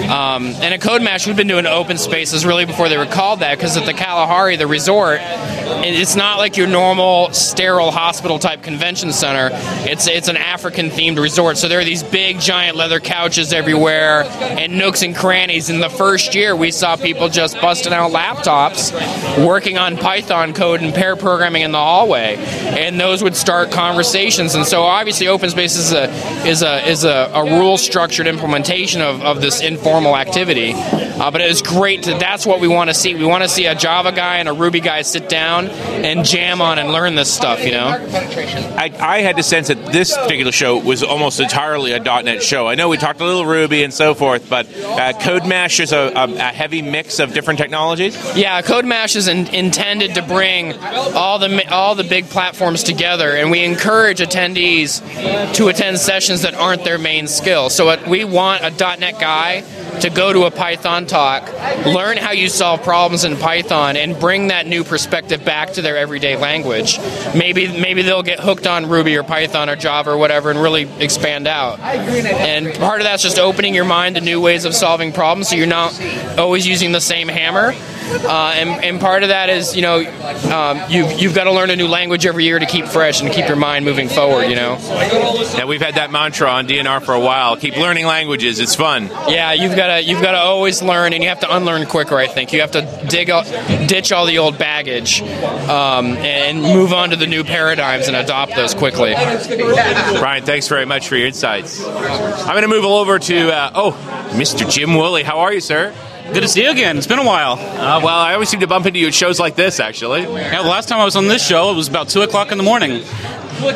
Um, 0.10 0.48
and 0.48 0.74
at 0.74 0.82
CodeMash, 0.82 1.28
we've 1.28 1.36
been 1.36 1.48
doing 1.48 1.66
open 1.66 1.98
spaces 1.98 2.46
really 2.46 2.66
before 2.66 2.90
they 2.90 2.98
were 2.98 3.06
called 3.06 3.40
that 3.40 3.58
because 3.58 3.78
at 3.78 3.86
the 3.86 3.94
Kalahari, 3.94 4.56
the 4.56 4.68
resort, 4.68 5.20
it's 5.22 6.16
not 6.16 6.38
like 6.38 6.58
your 6.58 6.68
normal 6.68 7.32
sterile 7.34 7.92
hospital 7.92 8.40
type 8.40 8.64
convention 8.64 9.12
center. 9.12 9.50
It's 9.90 10.08
it's 10.08 10.28
an 10.28 10.38
African 10.38 10.90
themed 10.90 11.20
resort. 11.20 11.58
So 11.58 11.68
there 11.68 11.80
are 11.80 11.86
these 11.86 12.04
big 12.04 12.40
giant 12.40 12.78
leather 12.78 13.00
couches 13.00 13.54
everywhere 13.54 14.24
and 14.24 14.78
nooks 14.78 15.02
and 15.02 15.16
crannies. 15.16 15.70
In 15.70 15.80
the 15.80 15.90
first 15.90 16.36
year, 16.36 16.56
we 16.56 16.72
saw 16.72 16.96
people 16.96 17.30
just 17.30 17.60
busting 17.60 17.94
out 17.94 18.12
laptops, 18.12 18.94
working 19.46 19.78
on 19.78 19.98
Python 19.98 20.54
code 20.54 20.82
and 20.82 20.94
pair 20.94 21.16
programming 21.16 21.64
in 21.64 21.72
the 21.72 21.78
hallway, 21.78 22.36
and 22.36 23.00
those 23.00 23.24
would 23.24 23.36
start 23.36 23.72
conversations. 23.72 24.56
And 24.56 24.66
so 24.66 24.84
obviously, 24.84 25.28
open 25.28 25.50
space 25.50 25.76
is 25.76 25.92
a 25.94 26.10
is 26.48 26.62
a 26.62 26.88
is 26.88 27.04
a, 27.04 27.32
a 27.34 27.60
rule 27.60 27.78
structured 27.78 28.28
implementation 28.28 29.02
of, 29.02 29.22
of 29.22 29.42
this 29.42 29.62
informal 29.74 30.16
activity. 30.16 30.74
Uh, 30.74 31.30
but 31.32 31.42
it 31.42 31.50
is 31.50 31.62
great. 31.62 32.04
To, 32.04 32.12
that's 32.12 32.46
what 32.46 32.60
we 32.60 32.68
want 32.68 32.90
to 32.90 32.94
see. 32.94 33.14
We 33.16 33.26
want 33.26 33.44
to 33.44 33.50
see 33.50 33.66
a 33.66 33.76
Java 33.76 34.12
guy 34.12 34.38
and 34.38 34.50
a 34.50 34.54
Ruby 34.54 34.80
guy 34.80 35.02
sit 35.04 35.30
down 35.30 35.68
and 35.68 36.26
jam 36.26 36.62
on 36.62 36.80
and 36.80 36.92
learn 36.92 37.16
this 37.16 37.34
stuff. 37.34 37.64
You 37.64 37.72
know. 37.72 37.88
I, 37.88 38.92
I 39.00 39.22
had 39.22 39.36
the 39.36 39.44
sense 39.44 39.68
that 39.68 39.86
this 39.88 40.16
particular 40.16 40.52
show 40.52 40.78
was 40.78 41.04
almost 41.04 41.40
entirely 41.40 41.92
a 41.92 42.00
.NET 42.00 42.42
show. 42.44 42.68
I 42.68 42.76
know 42.76 42.90
we 42.90 42.98
talked 42.98 43.22
a 43.22 43.26
little 43.26 43.46
Ruby 43.46 43.84
and 43.84 43.94
so 43.94 44.14
forth, 44.14 44.50
but 44.50 44.66
uh, 44.68 45.14
CodeMash 45.14 45.80
is 45.80 45.92
a, 45.92 46.12
a, 46.16 46.24
a 46.24 46.52
heavy 46.52 46.82
mix 46.82 47.20
of 47.20 47.34
different 47.34 47.60
technologies. 47.60 48.16
Yeah, 48.36 48.62
CodeMash 48.62 49.16
is 49.16 49.28
in, 49.28 49.48
intended 49.48 50.16
to 50.16 50.22
bring 50.22 50.74
all 50.74 51.40
the 51.40 51.68
all 51.72 51.96
the 51.96 52.04
big 52.04 52.26
platforms 52.26 52.84
together, 52.84 53.36
and 53.36 53.52
we 53.52 53.64
encourage 53.64 54.20
attendees 54.20 55.02
to 55.56 55.68
attend 55.68 56.00
sessions 56.00 56.42
that 56.42 56.56
aren't 56.56 56.84
their 56.84 56.98
main 56.98 57.28
skill. 57.28 57.70
So 57.70 57.86
what, 57.86 58.08
we 58.08 58.24
want 58.24 58.64
a 58.64 58.72
.NET 58.98 59.20
guy 59.20 59.63
to 60.02 60.10
go 60.10 60.34
to 60.34 60.44
a 60.44 60.52
Python 60.52 61.06
talk, 61.06 61.52
learn 61.86 62.18
how 62.18 62.32
you 62.32 62.50
solve 62.50 62.84
problems 62.84 63.24
in 63.24 63.38
Python, 63.38 63.96
and 63.96 64.20
bring 64.20 64.48
that 64.48 64.68
new 64.68 64.84
perspective 64.84 65.46
back 65.46 65.74
to 65.74 65.82
their 65.82 65.98
everyday 65.98 66.36
language. 66.36 67.00
Maybe 67.36 67.68
maybe 67.68 68.02
they'll 68.02 68.24
get 68.24 68.40
hooked 68.40 68.68
on 68.68 68.90
Ruby 68.90 69.16
or 69.18 69.24
Python 69.24 69.70
or 69.70 69.76
Java 69.76 70.12
or 70.12 70.18
whatever, 70.18 70.52
and 70.52 70.62
really 70.62 70.90
expand 71.00 71.48
out. 71.48 71.80
And 71.80 72.74
part 72.76 73.00
of 73.02 73.06
that's 73.06 73.24
just 73.24 73.40
opening 73.40 73.74
your 73.74 73.86
mind 73.86 74.16
to 74.16 74.22
new 74.22 74.42
ways 74.42 74.66
of 74.66 74.74
solving 74.74 75.12
problems, 75.12 75.50
so 75.50 75.56
you're 75.56 75.68
not 75.68 76.00
always 76.38 76.68
using 76.68 76.92
the 76.92 77.02
same 77.02 77.28
hammer. 77.28 77.74
Uh, 78.26 78.54
and, 78.56 78.84
and 78.84 79.00
part 79.00 79.24
of 79.24 79.30
that 79.30 79.50
is, 79.50 79.76
you 79.76 79.82
know, 79.82 80.00
um, 80.52 80.82
you've, 80.90 81.20
you've 81.20 81.36
got 81.36 81.46
to 81.46 81.52
learn 81.52 81.70
a 81.70 81.76
new 81.76 81.88
language 81.88 82.26
every 82.26 82.46
year 82.46 82.60
to 82.60 82.66
keep 82.66 82.86
fresh 82.86 83.22
and 83.22 83.32
keep 83.32 83.48
your 83.48 83.56
mind 83.56 83.86
moving 83.86 84.10
forward, 84.10 84.50
you 84.50 84.56
know? 84.56 84.78
Yeah, 84.80 85.66
we've 85.66 85.82
had 85.82 85.96
that 85.96 86.12
mantra 86.12 86.50
on 86.50 86.68
DNR 86.68 87.04
for 87.04 87.14
a 87.14 87.20
while. 87.20 87.58
Keep 87.58 87.78
learning 87.78 88.06
languages; 88.06 88.60
it's 88.60 88.76
fun. 88.76 89.08
Yeah, 89.28 89.54
you've 89.54 89.76
got 89.76 89.98
to 89.98 90.04
you've 90.04 90.22
got 90.22 90.32
to 90.32 90.40
always 90.40 90.82
learn, 90.82 91.14
and 91.14 91.24
you 91.24 91.30
have 91.30 91.40
to 91.42 91.56
unlearn 91.56 91.86
quicker. 91.86 92.18
I 92.18 92.28
think 92.28 92.54
you 92.54 92.62
have 92.62 92.72
to 92.72 93.06
dig 93.10 93.30
out, 93.30 93.46
ditch 93.88 94.12
all 94.12 94.26
the 94.26 94.40
old 94.40 94.58
baggage, 94.58 95.22
um, 95.22 96.08
and 96.18 96.62
move 96.62 96.94
on 96.94 97.12
to 97.12 97.16
the 97.16 97.28
new 97.28 97.44
paradigms 97.44 98.08
and 98.08 98.16
adopt 98.16 98.56
those 98.56 98.74
quickly. 98.74 99.14
Brian, 99.14 100.44
thanks 100.44 100.68
very 100.68 100.86
much 100.86 101.08
for 101.08 101.16
your 101.16 101.28
insights. 101.28 101.84
I'm 101.86 102.48
going 102.48 102.64
to 102.64 102.68
move 102.68 102.86
over 102.86 103.20
to 103.20 103.54
uh, 103.54 103.72
oh, 103.76 103.92
Mr. 104.32 104.70
Jim 104.70 104.96
Wooley. 104.96 105.24
How 105.24 105.40
are 105.40 105.54
you, 105.54 105.62
sir? 105.62 105.94
Good 106.32 106.42
to 106.42 106.48
see 106.48 106.64
you 106.64 106.72
again. 106.72 106.98
It's 106.98 107.06
been 107.06 107.20
a 107.20 107.26
while. 107.26 107.54
Uh, 107.54 108.00
well, 108.04 108.08
I 108.18 108.34
always 108.34 108.50
seem 108.50 108.62
to 108.62 108.68
bump 108.68 108.86
into 108.86 108.98
you 108.98 109.08
at 109.08 109.14
shows 109.14 109.40
like 109.40 109.56
this, 109.56 109.80
actually. 109.80 110.22
Yeah, 110.22 110.62
the 110.64 110.70
last 110.70 110.88
time 110.90 111.00
I 111.00 111.06
was 111.06 111.16
on 111.16 111.28
this 111.28 111.46
show, 111.46 111.70
it 111.72 111.76
was 111.76 111.88
about 111.90 112.10
2 112.10 112.22
o'clock 112.22 112.52
in 112.52 112.58
the 112.58 112.64
morning. 112.64 113.04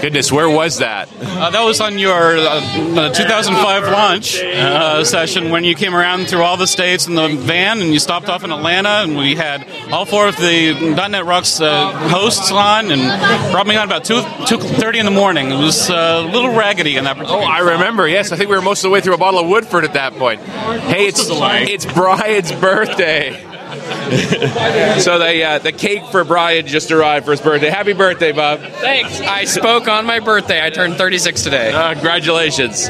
Goodness, 0.02 0.32
where 0.32 0.50
was 0.50 0.80
that? 0.80 1.10
Uh, 1.22 1.50
that 1.50 1.64
was 1.64 1.80
on 1.82 1.98
your 1.98 2.38
uh, 2.38 3.12
2005 3.14 3.84
launch 3.84 4.42
uh, 4.42 5.04
session 5.04 5.50
when 5.50 5.64
you 5.64 5.76
came 5.76 5.96
around 5.96 6.28
through 6.28 6.42
all 6.42 6.58
the 6.58 6.68
states 6.68 7.08
in 7.08 7.16
the 7.16 7.28
van 7.30 7.80
and 7.82 7.94
you 7.94 8.00
stopped 8.00 8.28
off 8.30 8.44
in 8.44 8.52
Atlanta 8.52 9.04
and 9.04 9.18
we 9.18 9.36
had 9.36 9.68
all 9.92 10.06
four 10.06 10.28
of 10.28 10.36
the 10.38 10.96
.NET 11.10 11.26
Rocks 11.26 11.62
uh, 11.62 11.92
hosts 12.10 12.52
on 12.52 12.92
and 12.92 13.52
brought 13.52 13.68
me 13.68 13.76
on 13.76 13.88
about 13.88 14.04
2, 14.06 14.16
2.30 14.16 14.96
in 15.00 15.06
the 15.06 15.12
morning. 15.12 15.52
It 15.52 15.58
was 15.58 15.90
uh, 15.90 16.26
a 16.28 16.32
little 16.32 16.54
raggedy 16.54 16.98
in 16.98 17.04
that 17.06 17.18
Oh, 17.20 17.40
I 17.40 17.60
remember. 17.60 18.08
Yes, 18.08 18.32
I 18.32 18.36
think 18.38 18.50
we 18.50 18.56
were 18.56 18.62
most 18.62 18.80
of 18.80 18.90
the 18.90 18.94
way 18.94 19.02
through 19.02 19.16
a 19.16 19.18
bottle 19.18 19.40
of 19.40 19.48
Woodford 19.48 19.84
at 19.84 19.94
that 19.94 20.14
point. 20.14 20.42
Hey, 20.42 21.08
it's 21.08 21.22
it's 21.24 21.86
Brian's 21.86 22.52
birthday. 22.52 23.47
so 25.00 25.20
the 25.20 25.44
uh, 25.44 25.60
the 25.60 25.72
cake 25.72 26.06
for 26.12 26.24
Brian 26.24 26.68
just 26.68 26.92
arrived 26.92 27.26
for 27.26 27.32
his 27.32 27.42
birthday. 27.42 27.70
Happy 27.70 27.94
birthday, 27.94 28.32
Bob! 28.32 28.60
Thanks. 28.60 29.20
I 29.22 29.46
spoke 29.46 29.88
on 29.88 30.06
my 30.06 30.20
birthday. 30.20 30.64
I 30.64 30.70
turned 30.70 30.96
36 30.96 31.44
today. 31.44 31.72
Uh, 31.72 31.94
congratulations. 31.94 32.88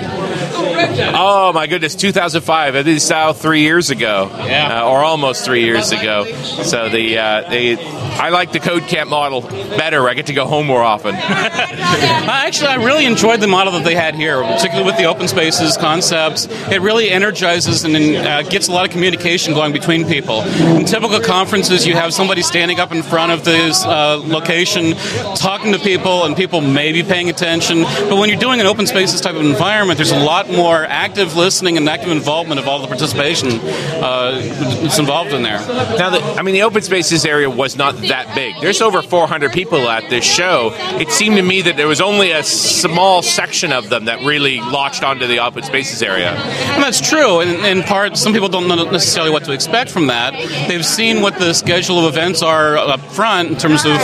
Oh 0.80 1.52
my 1.54 1.68
goodness, 1.68 1.96
2005. 1.96 2.76
It 2.76 2.88
is 2.88 3.10
now 3.10 3.34
three 3.34 3.62
years 3.62 3.90
ago, 3.90 4.30
yeah. 4.46 4.84
uh, 4.84 4.90
or 4.90 5.04
almost 5.04 5.44
three 5.44 5.64
years 5.64 5.92
ago. 5.92 6.26
So 6.44 6.90
the 6.90 7.18
uh, 7.18 7.50
they, 7.50 7.78
I 7.78 8.30
like 8.30 8.52
the 8.52 8.60
Code 8.60 8.84
Camp 8.84 9.10
model 9.10 9.42
better. 9.42 10.08
I 10.08 10.14
get 10.14 10.28
to 10.28 10.34
go 10.34 10.46
home 10.46 10.68
more 10.68 10.84
often. 10.84 11.16
Actually, 11.16 12.70
I 12.70 12.76
really 12.76 13.06
enjoyed 13.06 13.42
the 13.42 13.48
model 13.48 13.74
that 13.74 13.84
they 13.84 13.96
had 13.96 14.16
here, 14.16 14.42
particularly 14.42 14.86
with 14.86 14.98
the 14.98 15.06
open 15.06 15.28
spaces 15.28 15.78
concepts. 15.78 16.48
It 16.72 16.82
really 16.82 17.10
energizes 17.10 17.84
and 17.84 17.96
uh, 17.96 18.44
gets 18.44 18.68
a 18.68 18.72
lot 18.72 18.86
of 18.86 18.92
communication 18.92 19.54
going 19.54 19.74
between 19.74 20.06
people. 20.06 20.42
In 20.42 20.86
typical 20.88 21.20
conferences, 21.20 21.86
you 21.86 21.94
have 21.94 22.14
somebody 22.14 22.42
standing 22.42 22.80
up 22.80 22.92
in 22.92 23.04
front 23.04 23.32
of 23.32 23.44
this 23.44 23.84
uh, 23.86 24.18
location, 24.24 24.94
talking 25.36 25.74
to 25.74 25.80
people, 25.80 26.24
and 26.24 26.36
people 26.36 26.62
may 26.62 26.92
be 26.92 27.04
paying 27.04 27.30
attention. 27.30 27.84
But 27.84 28.18
when 28.18 28.30
you're 28.30 28.40
doing 28.40 28.60
an 28.60 28.66
open 28.66 28.88
spaces 28.88 29.20
type 29.20 29.36
of 29.36 29.42
environment, 29.42 29.98
there's 29.98 30.12
a 30.12 30.20
lot 30.20 30.50
more 30.50 30.86
active 30.86 31.36
listening 31.36 31.78
and 31.78 31.88
active 31.90 32.10
involvement 32.10 32.60
of 32.60 32.68
all 32.68 32.80
the 32.80 32.88
participation 32.88 33.50
uh, 33.52 34.40
that's 34.82 34.98
involved 34.98 35.34
in 35.34 35.44
there. 35.44 35.60
Now, 35.98 36.10
the, 36.10 36.22
I 36.22 36.42
mean, 36.42 36.54
the 36.54 36.64
open 36.64 36.82
spaces 36.82 37.26
area 37.26 37.50
was 37.50 37.76
not 37.76 37.96
that 38.04 38.34
big. 38.34 38.56
There's 38.62 38.82
over 38.82 39.02
400 39.02 39.52
people 39.52 39.90
at 39.90 40.10
this 40.10 40.24
show. 40.24 40.72
It 41.00 41.12
seemed 41.12 41.36
to 41.36 41.44
me 41.44 41.62
that 41.64 41.76
there 41.76 41.88
was 41.88 42.02
only 42.02 42.32
a 42.32 42.44
small 42.44 43.22
section 43.22 43.72
of 43.72 43.90
them 43.90 44.06
that 44.06 44.24
really 44.24 44.62
latched 44.62 45.04
onto 45.04 45.28
the 45.28 45.40
open 45.40 45.64
spaces 45.64 46.02
area. 46.02 46.30
And 46.30 46.84
that's 46.84 47.02
true. 47.02 47.42
In, 47.42 47.66
in 47.66 47.84
part, 47.84 48.18
some 48.18 48.34
people 48.34 48.50
don't 48.50 48.68
know 48.68 48.90
necessarily 48.90 49.32
what 49.32 49.44
to 49.46 49.52
expect 49.52 49.92
from 49.92 50.08
that. 50.08 50.34
They've 50.78 50.86
seen 50.86 51.22
what 51.22 51.40
the 51.40 51.54
schedule 51.54 51.98
of 51.98 52.06
events 52.06 52.44
are 52.44 52.78
up 52.78 53.00
front 53.00 53.50
in 53.50 53.58
terms 53.58 53.84
of 53.84 53.98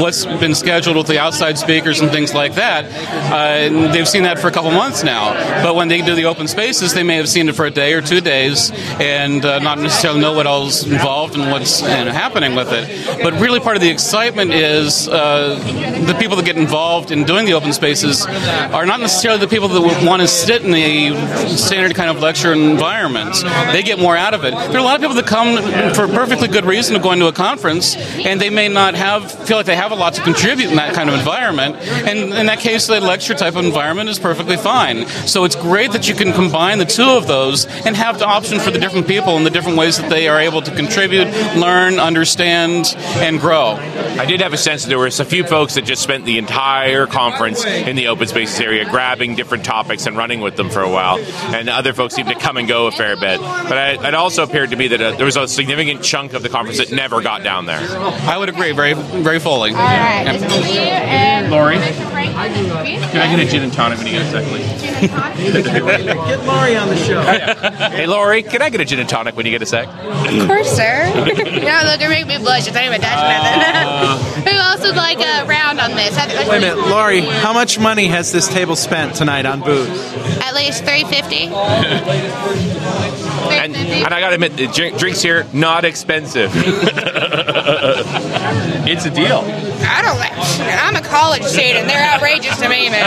what's 0.00 0.26
been 0.26 0.56
scheduled 0.56 0.96
with 0.96 1.06
the 1.06 1.20
outside 1.20 1.56
speakers 1.56 2.00
and 2.00 2.10
things 2.10 2.34
like 2.34 2.56
that. 2.56 2.84
Uh, 3.32 3.92
they've 3.92 4.08
seen 4.08 4.24
that 4.24 4.40
for 4.40 4.48
a 4.48 4.50
couple 4.50 4.72
months 4.72 5.04
now. 5.04 5.34
But 5.62 5.76
when 5.76 5.86
they 5.86 6.02
do 6.02 6.16
the 6.16 6.24
open 6.24 6.48
spaces, 6.48 6.94
they 6.94 7.04
may 7.04 7.14
have 7.14 7.28
seen 7.28 7.48
it 7.48 7.54
for 7.54 7.64
a 7.64 7.70
day 7.70 7.92
or 7.92 8.02
two 8.02 8.20
days 8.20 8.72
and 8.98 9.44
uh, 9.44 9.60
not 9.60 9.78
necessarily 9.78 10.20
know 10.20 10.32
what 10.32 10.48
all's 10.48 10.84
involved 10.84 11.36
and 11.36 11.48
what's 11.52 11.78
happening 11.78 12.56
with 12.56 12.72
it. 12.72 13.22
But 13.22 13.34
really, 13.34 13.60
part 13.60 13.76
of 13.76 13.82
the 13.82 13.90
excitement 13.90 14.52
is 14.52 15.06
uh, 15.08 15.54
the 16.08 16.16
people 16.18 16.34
that 16.38 16.44
get 16.44 16.56
involved 16.56 17.12
in 17.12 17.22
doing 17.22 17.46
the 17.46 17.52
open 17.52 17.72
spaces 17.72 18.26
are 18.26 18.84
not 18.84 18.98
necessarily 18.98 19.38
the 19.38 19.46
people 19.46 19.68
that 19.68 20.04
want 20.04 20.22
to 20.22 20.26
sit 20.26 20.64
in 20.64 20.72
the 20.72 21.56
standard 21.56 21.94
kind 21.94 22.10
of 22.10 22.20
lecture 22.20 22.52
environment. 22.52 23.36
They 23.70 23.84
get 23.84 24.00
more 24.00 24.16
out 24.16 24.34
of 24.34 24.42
it. 24.42 24.50
There 24.50 24.74
are 24.74 24.78
a 24.78 24.82
lot 24.82 24.96
of 24.96 25.00
people 25.00 25.14
that 25.14 25.26
come 25.26 25.94
for 25.94 26.08
perfectly 26.16 26.48
good 26.48 26.64
reason 26.64 26.96
of 26.96 27.02
going 27.02 27.18
to 27.18 27.26
a 27.26 27.32
conference, 27.32 27.94
and 27.94 28.40
they 28.40 28.48
may 28.48 28.68
not 28.68 28.94
have 28.94 29.30
feel 29.46 29.58
like 29.58 29.66
they 29.66 29.76
have 29.76 29.92
a 29.92 29.94
lot 29.94 30.14
to 30.14 30.22
contribute 30.22 30.70
in 30.70 30.76
that 30.76 30.94
kind 30.94 31.10
of 31.10 31.14
environment. 31.14 31.76
And 31.76 32.32
in 32.32 32.46
that 32.46 32.58
case, 32.58 32.86
the 32.86 32.98
lecture 33.02 33.34
type 33.34 33.54
of 33.54 33.66
environment 33.66 34.08
is 34.08 34.18
perfectly 34.18 34.56
fine. 34.56 35.06
So 35.26 35.44
it's 35.44 35.56
great 35.56 35.92
that 35.92 36.08
you 36.08 36.14
can 36.14 36.32
combine 36.32 36.78
the 36.78 36.86
two 36.86 37.04
of 37.04 37.26
those 37.26 37.66
and 37.84 37.94
have 37.94 38.18
the 38.18 38.24
option 38.24 38.58
for 38.60 38.70
the 38.70 38.78
different 38.78 39.06
people 39.06 39.36
and 39.36 39.44
the 39.44 39.50
different 39.50 39.76
ways 39.76 39.98
that 39.98 40.08
they 40.08 40.26
are 40.26 40.40
able 40.40 40.62
to 40.62 40.74
contribute, 40.74 41.26
learn, 41.54 42.00
understand, 42.00 42.94
and 43.16 43.38
grow. 43.38 43.76
I 44.18 44.24
did 44.26 44.40
have 44.40 44.52
a 44.52 44.56
sense 44.56 44.82
that 44.82 44.88
there 44.88 44.98
were 44.98 45.06
a 45.06 45.10
few 45.24 45.44
folks 45.44 45.74
that 45.74 45.84
just 45.84 46.02
spent 46.02 46.24
the 46.24 46.38
entire 46.38 47.06
conference 47.06 47.64
in 47.64 47.96
the 47.96 48.08
open 48.08 48.26
spaces 48.26 48.60
area, 48.60 48.84
grabbing 48.88 49.34
different 49.34 49.64
topics 49.64 50.06
and 50.06 50.16
running 50.16 50.40
with 50.40 50.56
them 50.56 50.70
for 50.70 50.80
a 50.82 50.90
while, 50.90 51.18
and 51.54 51.68
other 51.68 51.92
folks 51.92 52.14
seemed 52.14 52.28
to 52.28 52.34
come 52.34 52.56
and 52.56 52.68
go 52.68 52.86
a 52.86 52.92
fair 52.92 53.16
bit. 53.16 53.40
But 53.40 53.72
I, 53.72 54.08
it 54.08 54.14
also 54.14 54.42
appeared 54.42 54.70
to 54.70 54.76
me 54.76 54.88
that 54.88 55.00
uh 55.00 55.12
there 55.16 55.26
was 55.26 55.36
a 55.36 55.46
significant 55.48 56.02
chunk 56.02 56.32
of 56.32 56.42
the 56.42 56.48
conference 56.48 56.78
that 56.78 56.92
never 56.92 57.20
got 57.22 57.42
down 57.42 57.66
there. 57.66 57.80
I 57.80 58.36
would 58.38 58.48
agree, 58.48 58.72
very, 58.72 58.94
very 58.94 59.38
fully. 59.38 59.70
All 59.70 59.76
right, 59.76 60.24
nice 60.24 60.40
to 60.40 60.48
meet 60.48 60.74
you. 60.74 60.80
And 60.80 61.50
Lori? 61.50 61.76
Can 61.76 63.20
I 63.20 63.34
get 63.34 63.46
a 63.46 63.50
gin 63.50 63.62
and 63.62 63.72
tonic 63.72 63.98
when 63.98 64.06
you 64.06 64.12
get 64.14 64.22
a 64.22 64.30
sec, 64.30 64.44
please? 64.44 64.86
Get 64.96 66.44
Laurie 66.44 66.76
on 66.76 66.88
the 66.88 66.96
show. 66.96 67.20
hey, 67.20 68.06
Lori, 68.06 68.42
can 68.42 68.62
I 68.62 68.70
get 68.70 68.80
a 68.80 68.84
gin 68.84 68.98
and 68.98 69.08
tonic 69.08 69.36
when 69.36 69.44
you 69.44 69.52
get 69.52 69.60
a 69.62 69.66
sec? 69.66 69.86
Of 69.88 70.46
course, 70.46 70.70
sir. 70.70 71.06
you 71.26 71.34
don't 71.60 71.84
look 71.84 72.00
to 72.00 72.08
make 72.08 72.26
me 72.26 72.38
blush. 72.38 72.66
It's 72.66 72.76
even 72.76 73.00
nothing. 73.00 74.05
Who 74.06 74.50
else 74.50 74.82
would 74.82 74.96
like 74.96 75.18
a 75.18 75.44
round 75.46 75.80
on 75.80 75.90
this? 75.92 76.16
Wait 76.16 76.58
a 76.58 76.60
minute, 76.60 76.78
Laurie. 76.88 77.20
How 77.20 77.52
much 77.52 77.78
money 77.78 78.06
has 78.06 78.32
this 78.32 78.48
table 78.48 78.76
spent 78.76 79.14
tonight 79.14 79.46
on 79.46 79.60
booze? 79.60 79.88
At 80.40 80.54
least 80.54 80.84
three 80.88 81.04
fifty. 81.04 81.48
And, 83.46 83.76
and 83.76 84.12
I 84.12 84.20
got 84.20 84.28
to 84.30 84.34
admit, 84.34 84.56
the 84.56 84.66
drink, 84.66 84.98
drinks 84.98 85.22
here 85.22 85.46
not 85.52 85.84
expensive. 85.84 86.50
it's 88.86 89.04
a 89.06 89.10
deal. 89.10 89.42
I 89.82 90.02
don't. 90.02 90.16
I'm 90.60 90.96
a 90.96 91.02
college 91.02 91.44
student. 91.44 91.86
They're 91.86 92.02
outrageous 92.12 92.58
to 92.60 92.68
me, 92.68 92.90
man. 92.90 93.06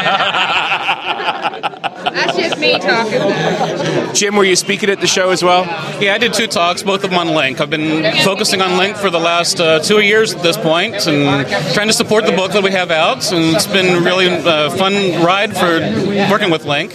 That's 2.04 2.38
just 2.38 2.60
me 2.60 2.78
talking. 2.80 4.14
Jim, 4.14 4.36
were 4.36 4.44
you 4.44 4.56
speaking 4.56 4.90
at 4.90 5.02
the 5.02 5.08
show 5.08 5.30
as 5.30 5.44
well? 5.44 5.66
Yeah, 6.02 6.14
I 6.14 6.18
did 6.18 6.34
two 6.34 6.48
talks, 6.48 6.84
both 6.84 7.04
of 7.04 7.10
them 7.10 7.20
on 7.20 7.28
LINQ. 7.28 7.60
I've 7.62 7.70
been 7.70 8.04
focusing 8.24 8.62
on 8.62 8.72
LINQ 8.72 8.98
for 8.98 9.10
the 9.10 9.20
last 9.20 9.60
uh, 9.60 9.80
two 9.80 10.00
years 10.00 10.34
at 10.34 10.42
this 10.42 10.58
point, 10.58 11.08
and 11.08 11.48
trying 11.74 11.88
to 11.88 11.94
support 11.94 12.26
the 12.26 12.32
book 12.32 12.52
that 12.54 12.64
we 12.64 12.72
have 12.72 12.92
out. 12.92 13.32
And 13.32 13.56
it's 13.56 13.68
been 13.68 13.98
a 13.98 14.02
really 14.02 14.28
uh, 14.28 14.70
fun 14.72 15.24
ride 15.24 15.56
for 15.56 15.80
working 16.32 16.52
with 16.52 16.64
LINQ, 16.64 16.94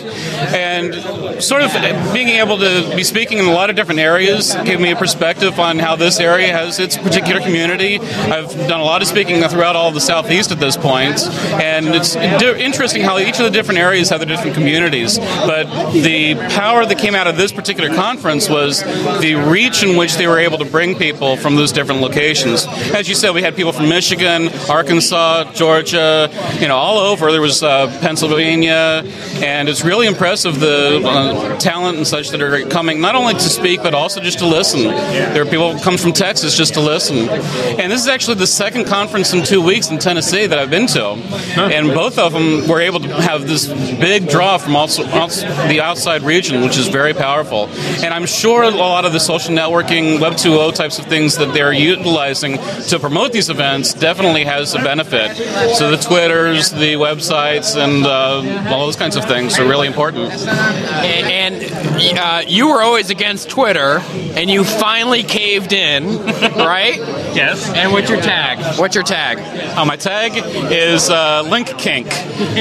and 0.55 1.43
sort 1.43 1.63
of 1.63 1.73
being 2.13 2.29
able 2.29 2.59
to 2.59 2.93
be 2.97 3.05
speaking 3.05 3.39
in 3.39 3.47
a 3.47 3.53
lot 3.53 3.71
of 3.71 3.77
different 3.77 4.01
areas 4.01 4.55
gave 4.65 4.81
me 4.81 4.93
a 4.93 4.97
perspective 4.97 5.59
on 5.59 5.79
how 5.79 5.97
this 5.97 6.21
area 6.21 6.53
has 6.53 6.79
its 6.79 6.97
particular 6.97 7.41
community. 7.41 7.99
I've 7.99 8.51
done 8.69 8.81
a 8.81 8.85
lot 8.85 9.03
of 9.03 9.09
speaking 9.09 9.43
throughout 9.49 9.77
all 9.77 9.89
of 9.89 9.95
the 9.95 10.01
southeast 10.01 10.53
at 10.53 10.61
this 10.61 10.77
point, 10.77 11.21
and 11.61 11.89
it's 11.89 12.17
interesting 12.17 13.03
how 13.03 13.19
each 13.19 13.39
of 13.39 13.45
the 13.45 13.51
different 13.51 13.81
areas 13.81 14.11
have 14.11 14.21
their 14.21 14.29
different 14.29 14.55
communities. 14.55 14.94
But 15.03 15.93
the 15.93 16.35
power 16.55 16.87
that 16.87 16.99
came 16.99 17.15
out 17.15 17.27
of 17.27 17.37
this 17.37 17.53
particular 17.53 17.95
conference 17.95 18.49
was 18.49 18.83
the 19.21 19.35
reach 19.35 19.83
in 19.83 19.97
which 19.97 20.17
they 20.17 20.27
were 20.27 20.39
able 20.39 20.59
to 20.59 20.65
bring 20.65 20.97
people 20.97 21.37
from 21.37 21.57
those 21.57 21.73
different 21.73 22.01
locations. 22.01 22.67
As 22.95 23.09
you 23.09 23.15
said, 23.15 23.33
we 23.35 23.43
had 23.43 23.57
people 23.57 23.73
from 23.73 23.89
Michigan, 23.89 24.49
Arkansas, 24.69 25.53
Georgia, 25.53 26.31
you 26.61 26.69
know, 26.69 26.77
all 26.77 26.99
over. 26.99 27.33
There 27.33 27.41
was 27.41 27.63
uh, 27.63 27.87
Pennsylvania, 28.01 29.03
and 29.43 29.69
it's 29.69 29.85
really 29.85 30.07
impressive 30.07 30.61
the 30.61 31.03
uh, 31.05 31.59
talent 31.59 31.97
and 31.99 32.07
such 32.07 32.31
that 32.31 32.41
are 32.41 32.67
coming 32.69 33.01
not 33.01 33.15
only 33.15 33.35
to 33.35 33.41
speak 33.41 33.83
but 33.83 33.95
also 33.95 34.21
just 34.21 34.39
to 34.39 34.47
listen. 34.47 34.85
There 34.85 35.43
are 35.43 35.47
people 35.47 35.73
who 35.73 35.83
come 35.83 35.97
from 35.97 36.13
Texas 36.13 36.57
just 36.57 36.75
to 36.75 36.81
listen, 36.81 37.29
and 37.29 37.91
this 37.91 38.01
is 38.01 38.09
actually 38.09 38.37
the 38.37 38.47
second 38.47 38.87
conference 38.87 39.33
in 39.33 39.45
two 39.45 39.61
weeks 39.61 39.91
in 39.91 39.99
Tennessee 39.99 40.47
that 40.47 40.59
I've 40.59 40.71
been 40.71 40.87
to, 40.89 41.11
and 41.57 41.89
both 41.89 42.19
of 42.19 42.33
them 42.33 42.69
were 42.69 42.81
able 42.81 43.01
to 43.01 43.09
have 43.21 43.47
this 43.47 43.67
big 43.67 44.29
draw 44.29 44.59
from 44.59 44.77
also, 44.85 45.07
also 45.13 45.49
the 45.67 45.81
outside 45.81 46.23
region, 46.23 46.61
which 46.61 46.77
is 46.77 46.89
very 46.89 47.15
powerful. 47.15 47.69
And 48.05 48.13
I'm 48.13 48.27
sure 48.27 48.65
a 48.65 48.71
lot 48.71 49.07
of 49.07 49.15
the 49.15 49.19
social 49.19 49.55
networking, 49.55 50.21
Web 50.21 50.35
2.0 50.35 50.75
types 50.75 50.99
of 50.99 51.07
things 51.07 51.39
that 51.39 51.55
they're 51.55 51.73
utilizing 51.73 52.59
to 52.89 52.99
promote 52.99 53.33
these 53.33 53.49
events 53.49 53.95
definitely 53.95 54.45
has 54.45 54.75
a 54.75 54.79
benefit. 54.79 55.37
So 55.75 55.91
the 55.91 55.97
Twitters, 55.97 56.71
the 56.71 56.95
websites, 56.95 57.77
and 57.83 58.05
uh, 58.05 58.75
all 58.75 58.85
those 58.85 58.97
kinds 58.97 59.17
of 59.17 59.25
things 59.25 59.59
are 59.59 59.67
really 59.67 59.87
important. 59.87 60.31
And 60.35 62.19
uh, 62.19 62.43
you 62.47 62.69
were 62.69 62.83
always 62.83 63.09
against 63.09 63.49
Twitter, 63.49 64.01
and 64.37 64.51
you 64.51 64.65
finally 64.65 65.23
caved 65.23 65.73
in, 65.73 66.19
right? 66.27 66.99
Yes. 67.35 67.71
And 67.71 67.91
what's 67.91 68.11
your 68.11 68.21
tag? 68.21 68.79
What's 68.79 68.95
your 68.95 69.05
tag? 69.05 69.39
Oh, 69.79 69.87
my 69.87 69.97
tag 69.97 70.33
is 70.71 71.09
uh, 71.09 71.43
Link 71.43 71.69
Kink. 71.79 72.13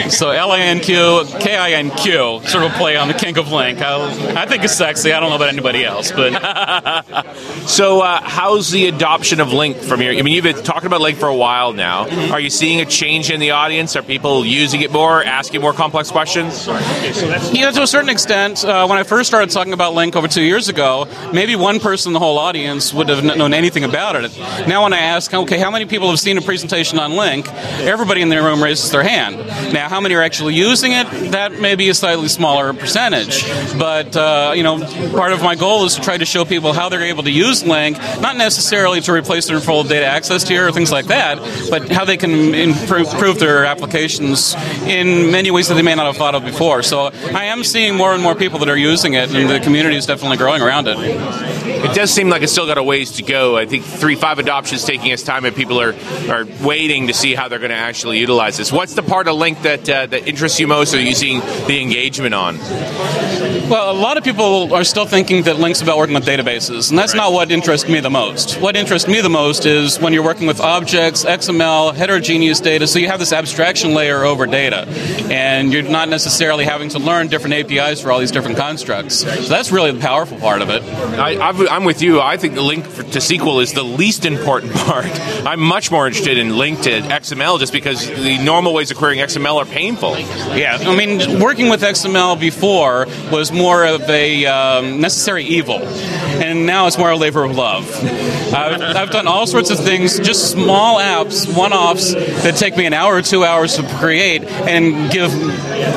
So 0.09 0.29
L 0.29 0.53
A 0.53 0.57
N 0.57 0.79
Q 0.79 1.25
K 1.39 1.57
I 1.57 1.71
N 1.73 1.89
Q, 1.91 2.12
sort 2.13 2.63
of 2.63 2.71
a 2.71 2.75
play 2.75 2.97
on 2.97 3.07
the 3.07 3.13
kink 3.13 3.37
of 3.37 3.45
LINQ. 3.47 3.81
I, 3.81 4.43
I 4.43 4.45
think 4.45 4.63
it's 4.63 4.75
sexy. 4.75 5.13
I 5.13 5.19
don't 5.19 5.29
know 5.29 5.35
about 5.35 5.49
anybody 5.49 5.83
else, 5.85 6.11
but 6.11 6.33
So, 7.65 8.01
uh, 8.01 8.21
how's 8.21 8.71
the 8.71 8.87
adoption 8.87 9.39
of 9.39 9.47
LINQ 9.49 9.83
from 9.85 10.01
your? 10.01 10.13
I 10.13 10.21
mean, 10.21 10.33
you've 10.33 10.43
been 10.43 10.61
talking 10.63 10.87
about 10.87 11.01
LINQ 11.01 11.15
for 11.15 11.27
a 11.27 11.35
while 11.35 11.71
now. 11.71 12.05
Mm-hmm. 12.05 12.33
Are 12.33 12.39
you 12.39 12.49
seeing 12.49 12.81
a 12.81 12.85
change 12.85 13.31
in 13.31 13.39
the 13.39 13.51
audience? 13.51 13.95
Are 13.95 14.03
people 14.03 14.45
using 14.45 14.81
it 14.81 14.91
more, 14.91 15.23
asking 15.23 15.61
more 15.61 15.71
complex 15.71 16.11
questions? 16.11 16.67
Yeah, 16.67 17.71
to 17.71 17.81
a 17.81 17.87
certain 17.87 18.09
extent. 18.09 18.65
Uh, 18.65 18.85
when 18.87 18.97
I 18.97 19.03
first 19.03 19.29
started 19.29 19.49
talking 19.49 19.73
about 19.73 19.93
LINQ 19.93 20.15
over 20.17 20.27
two 20.27 20.43
years 20.43 20.67
ago, 20.67 21.07
maybe 21.33 21.55
one 21.55 21.79
person 21.79 22.09
in 22.09 22.13
the 22.13 22.19
whole 22.19 22.37
audience 22.37 22.93
would 22.93 23.09
have 23.09 23.25
n- 23.25 23.37
known 23.37 23.53
anything 23.53 23.85
about 23.85 24.15
it. 24.15 24.37
Now, 24.67 24.83
when 24.83 24.93
I 24.93 24.99
ask, 24.99 25.33
okay, 25.33 25.57
how 25.57 25.71
many 25.71 25.85
people 25.85 26.09
have 26.09 26.19
seen 26.19 26.37
a 26.37 26.41
presentation 26.41 26.99
on 26.99 27.11
LINQ, 27.11 27.47
everybody 27.85 28.21
in 28.21 28.29
the 28.29 28.41
room 28.43 28.61
raises 28.61 28.91
their 28.91 29.03
hand. 29.03 29.37
Now, 29.73 29.87
how 29.89 30.01
many 30.01 30.15
are 30.15 30.21
actually 30.21 30.55
using 30.55 30.91
it? 30.91 31.31
That 31.31 31.59
may 31.59 31.75
be 31.75 31.89
a 31.89 31.93
slightly 32.03 32.27
smaller 32.27 32.73
percentage. 32.73 33.47
But, 33.79 34.13
uh, 34.17 34.51
you 34.57 34.63
know, 34.63 34.77
part 35.11 35.31
of 35.31 35.41
my 35.41 35.55
goal 35.55 35.85
is 35.85 35.95
to 35.95 36.01
try 36.01 36.17
to 36.17 36.25
show 36.25 36.43
people 36.43 36.73
how 36.73 36.89
they're 36.89 37.03
able 37.03 37.23
to 37.23 37.31
use 37.31 37.63
LINQ, 37.63 38.21
not 38.21 38.35
necessarily 38.35 38.99
to 38.99 39.13
replace 39.13 39.47
their 39.47 39.61
full 39.61 39.85
data 39.85 40.05
access 40.05 40.43
tier 40.43 40.67
or 40.67 40.73
things 40.73 40.91
like 40.91 41.05
that, 41.05 41.37
but 41.69 41.89
how 41.89 42.03
they 42.03 42.17
can 42.17 42.53
improve, 42.53 43.39
their 43.39 43.63
applications 43.63 44.53
in 44.85 45.31
many 45.31 45.49
ways 45.49 45.69
that 45.69 45.75
they 45.75 45.81
may 45.81 45.95
not 45.95 46.07
have 46.07 46.17
thought 46.17 46.35
of 46.35 46.43
before. 46.43 46.83
So 46.83 47.05
I 47.33 47.45
am 47.45 47.63
seeing 47.63 47.95
more 47.95 48.13
and 48.13 48.21
more 48.21 48.35
people 48.35 48.59
that 48.59 48.67
are 48.67 48.77
using 48.77 49.13
it, 49.13 49.33
and 49.33 49.49
the 49.49 49.61
community 49.61 49.95
is 49.95 50.05
definitely 50.05 50.37
growing 50.37 50.61
around 50.61 50.89
it. 50.89 50.97
It 50.99 51.95
does 51.95 52.11
seem 52.11 52.29
like 52.29 52.41
it's 52.41 52.51
still 52.51 52.67
got 52.67 52.77
a 52.77 52.83
ways 52.83 53.13
to 53.13 53.23
go. 53.23 53.57
I 53.57 53.65
think 53.65 53.85
three 53.85 54.15
five 54.15 54.39
adoption 54.39 54.75
is 54.75 54.83
taking 54.83 55.07
its 55.07 55.23
time, 55.23 55.45
and 55.45 55.55
people 55.55 55.79
are, 55.79 55.95
are 56.29 56.45
waiting 56.61 57.07
to 57.07 57.13
see 57.13 57.33
how 57.33 57.47
they're 57.47 57.59
going 57.59 57.71
to 57.71 57.75
actually 57.75 58.19
utilize 58.19 58.57
this. 58.57 58.71
What's 58.71 58.93
the 58.93 59.03
part 59.03 59.27
of 59.27 59.35
LINQ 59.37 59.61
that 59.63 59.89
uh, 59.89 60.05
that 60.07 60.27
interests 60.27 60.59
you 60.59 60.67
most? 60.67 60.93
Are 60.93 61.01
you 61.01 61.15
seeing 61.15 61.39
the 61.39 61.79
engagement 61.93 62.33
on? 62.33 62.57
Well, 63.69 63.91
a 63.91 63.97
lot 63.97 64.17
of 64.17 64.25
people 64.25 64.73
are 64.73 64.83
still 64.83 65.05
thinking 65.05 65.43
that 65.43 65.55
LINQ's 65.55 65.81
about 65.81 65.97
working 65.97 66.13
with 66.13 66.25
databases, 66.25 66.89
and 66.89 66.99
that's 66.99 67.13
not 67.15 67.31
what 67.31 67.49
interests 67.49 67.87
me 67.87 68.01
the 68.01 68.09
most. 68.09 68.59
What 68.59 68.75
interests 68.75 69.07
me 69.07 69.21
the 69.21 69.29
most 69.29 69.65
is 69.65 69.97
when 69.99 70.11
you're 70.11 70.23
working 70.23 70.47
with 70.47 70.59
objects, 70.59 71.23
XML, 71.23 71.95
heterogeneous 71.95 72.59
data, 72.59 72.87
so 72.87 72.99
you 72.99 73.07
have 73.07 73.19
this 73.19 73.31
abstraction 73.31 73.93
layer 73.93 74.25
over 74.25 74.45
data, 74.45 74.85
and 75.31 75.71
you're 75.71 75.81
not 75.81 76.09
necessarily 76.09 76.65
having 76.65 76.89
to 76.89 76.99
learn 76.99 77.29
different 77.29 77.53
APIs 77.55 78.01
for 78.01 78.11
all 78.11 78.19
these 78.19 78.31
different 78.31 78.57
constructs. 78.57 79.19
So 79.19 79.29
that's 79.47 79.71
really 79.71 79.91
the 79.91 79.99
powerful 79.99 80.37
part 80.39 80.61
of 80.61 80.69
it. 80.69 80.83
I, 80.83 81.39
I've- 81.49 81.67
I'm 81.69 81.85
with 81.85 82.01
you. 82.01 82.19
I 82.19 82.35
think 82.35 82.55
the 82.55 82.61
LINQ 82.61 82.85
for, 82.87 83.03
to 83.03 83.19
SQL 83.19 83.63
is 83.63 83.71
the 83.71 83.83
least 83.83 84.25
important 84.25 84.73
part. 84.75 85.05
I'm 85.47 85.61
much 85.61 85.89
more 85.89 86.05
interested 86.05 86.37
in 86.37 86.49
LINQ 86.49 86.83
to 86.83 87.01
XML 87.01 87.59
just 87.59 87.71
because 87.71 88.07
the 88.09 88.37
normal 88.43 88.73
ways 88.73 88.91
of 88.91 88.97
querying 88.97 89.23
XML 89.23 89.55
are 89.55 89.65
painful. 89.65 90.17
Yeah, 90.19 90.77
I 90.81 90.95
mean, 90.97 91.39
working 91.39 91.69
with 91.69 91.81
XML 91.81 92.37
before 92.37 93.07
was 93.31 93.52
more 93.53 93.85
of 93.85 94.09
a 94.09 94.45
um, 94.45 95.01
necessary 95.01 95.43
evil, 95.43 95.77
and 95.77 96.65
now 96.65 96.87
it's 96.87 96.97
more 96.97 97.11
a 97.11 97.17
labor 97.17 97.43
of 97.43 97.55
love. 97.55 97.89
I've, 98.53 98.81
I've 98.81 99.11
done 99.11 99.27
all 99.27 99.47
sorts 99.47 99.69
of 99.69 99.79
things, 99.79 100.19
just 100.19 100.51
small 100.51 100.99
apps, 100.99 101.55
one-offs 101.55 102.13
that 102.13 102.55
take 102.55 102.77
me 102.77 102.85
an 102.85 102.93
hour 102.93 103.15
or 103.15 103.21
two 103.21 103.43
hours 103.43 103.75
to 103.77 103.83
create 103.97 104.43
and 104.43 105.11
give 105.11 105.31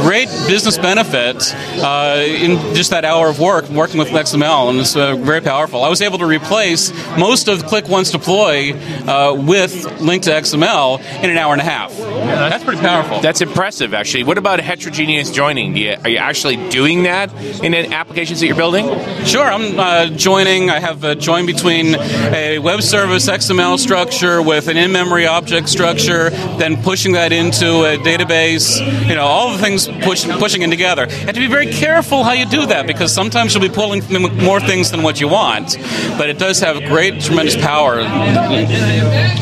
great 0.03 0.29
business 0.49 0.79
benefit 0.79 1.55
uh, 1.83 2.23
in 2.27 2.75
just 2.75 2.91
that 2.91 3.05
hour 3.05 3.29
of 3.29 3.39
work 3.39 3.69
working 3.71 3.99
with 3.99 4.09
XML, 4.09 4.71
and 4.71 4.79
it's 4.81 4.97
uh, 4.97 5.17
very 5.17 5.41
powerful. 5.41 5.83
I 5.83 5.89
was 5.89 6.03
able 6.03 6.19
to 6.19 6.27
replace 6.27 6.93
most 7.19 7.49
of 7.49 7.63
ClickOnce 7.65 8.13
Deploy 8.13 8.73
uh, 8.73 9.35
with 9.35 9.73
LINQ 10.01 10.23
to 10.23 10.31
XML 10.31 11.01
in 11.23 11.31
an 11.31 11.39
hour 11.39 11.53
and 11.53 11.61
a 11.61 11.65
half. 11.65 11.97
that's 11.97 12.65
pretty 12.65 12.81
powerful. 12.81 13.21
That's 13.21 13.41
impressive, 13.41 13.95
actually. 13.95 14.25
What 14.25 14.39
about 14.39 14.61
heterogeneous 14.61 15.31
joining? 15.31 15.75
Do 15.75 15.81
you, 15.81 15.97
are 16.03 16.11
you 16.11 16.19
actually 16.19 16.57
doing 16.69 17.05
that 17.05 17.31
in 17.63 17.73
the 17.73 17.93
applications 17.93 18.41
that 18.41 18.47
you're 18.47 18.57
building? 18.57 18.87
Sure, 19.25 19.45
I'm 19.45 19.79
uh, 19.79 20.07
joining. 20.17 20.71
I 20.71 20.81
have 20.81 21.05
a 21.05 21.15
join 21.15 21.47
between 21.47 21.95
a 21.97 22.59
web 22.59 22.83
service 22.83 23.29
XML 23.29 23.79
structure 23.79 24.43
with 24.43 24.69
an 24.69 24.77
in-memory 24.77 25.27
object 25.27 25.69
structure, 25.69 26.31
then 26.31 26.83
pushing 26.83 27.13
that 27.13 27.33
into 27.33 27.85
a 27.85 27.97
database. 27.99 28.79
You 29.09 29.15
know, 29.15 29.25
all 29.25 29.53
the 29.53 29.59
things 29.59 29.89
push, 29.89 30.25
pushing 30.39 30.63
in 30.63 30.71
together. 30.71 31.07
And 31.11 31.35
to 31.35 31.41
be 31.41 31.47
very 31.47 31.73
careful 31.73 32.25
how 32.25 32.33
you 32.33 32.47
do 32.47 32.67
that 32.67 32.87
because 32.87 33.13
sometimes 33.13 33.55
you'll 33.55 33.63
be 33.63 33.75
pulling 33.75 34.03
more 34.43 34.61
things 34.61 34.91
than 34.91 35.03
what 35.03 35.21
you 35.21 35.29
want. 35.29 35.77
But 36.19 36.31
it 36.31 36.39
does 36.39 36.61
have 36.61 36.83
great, 36.85 37.21
tremendous 37.21 37.57
power. 37.57 38.01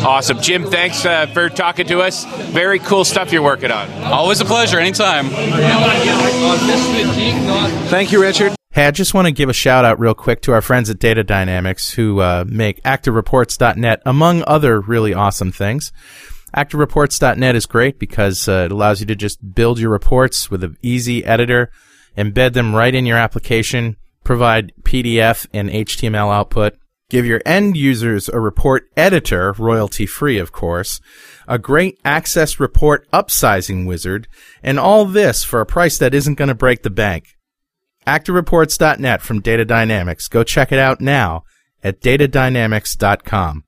Awesome. 0.04 0.40
Jim, 0.40 0.64
thanks 0.70 1.04
uh, 1.04 1.26
for 1.26 1.48
talking 1.48 1.86
to 1.86 2.00
us. 2.00 2.24
Very 2.50 2.78
cool 2.78 3.04
stuff 3.04 3.32
you're 3.32 3.42
working 3.42 3.70
on. 3.70 3.90
Always 4.04 4.40
a 4.40 4.44
pleasure. 4.44 4.78
Anytime. 4.78 5.28
Thank 7.94 8.10
you, 8.10 8.20
Richard. 8.20 8.56
Hey, 8.72 8.88
I 8.88 8.90
just 8.90 9.14
want 9.14 9.28
to 9.28 9.32
give 9.32 9.48
a 9.48 9.52
shout 9.52 9.84
out 9.84 10.00
real 10.00 10.14
quick 10.14 10.42
to 10.42 10.52
our 10.52 10.60
friends 10.60 10.90
at 10.90 10.98
Data 10.98 11.22
Dynamics 11.22 11.92
who 11.92 12.18
uh, 12.18 12.44
make 12.44 12.82
ActiveReports.net, 12.82 14.02
among 14.04 14.42
other 14.48 14.80
really 14.80 15.14
awesome 15.14 15.52
things. 15.52 15.92
ActiveReports.net 16.56 17.54
is 17.54 17.66
great 17.66 18.00
because 18.00 18.48
uh, 18.48 18.64
it 18.64 18.72
allows 18.72 18.98
you 18.98 19.06
to 19.06 19.14
just 19.14 19.54
build 19.54 19.78
your 19.78 19.90
reports 19.90 20.50
with 20.50 20.64
an 20.64 20.76
easy 20.82 21.24
editor, 21.24 21.70
embed 22.18 22.54
them 22.54 22.74
right 22.74 22.92
in 22.96 23.06
your 23.06 23.16
application, 23.16 23.94
provide 24.24 24.72
PDF 24.82 25.46
and 25.54 25.70
HTML 25.70 26.34
output, 26.34 26.76
give 27.10 27.24
your 27.24 27.42
end 27.46 27.76
users 27.76 28.28
a 28.28 28.40
report 28.40 28.88
editor, 28.96 29.52
royalty 29.52 30.04
free, 30.04 30.38
of 30.38 30.50
course, 30.50 31.00
a 31.46 31.60
great 31.60 32.00
access 32.04 32.58
report 32.58 33.08
upsizing 33.12 33.86
wizard, 33.86 34.26
and 34.64 34.80
all 34.80 35.04
this 35.04 35.44
for 35.44 35.60
a 35.60 35.66
price 35.66 35.96
that 35.98 36.12
isn't 36.12 36.34
going 36.34 36.48
to 36.48 36.56
break 36.56 36.82
the 36.82 36.90
bank. 36.90 37.33
ActiveReports.net 38.06 39.22
from 39.22 39.40
Data 39.40 39.64
Dynamics. 39.64 40.28
Go 40.28 40.44
check 40.44 40.72
it 40.72 40.78
out 40.78 41.00
now 41.00 41.44
at 41.82 42.00
datadynamics.com. 42.00 43.64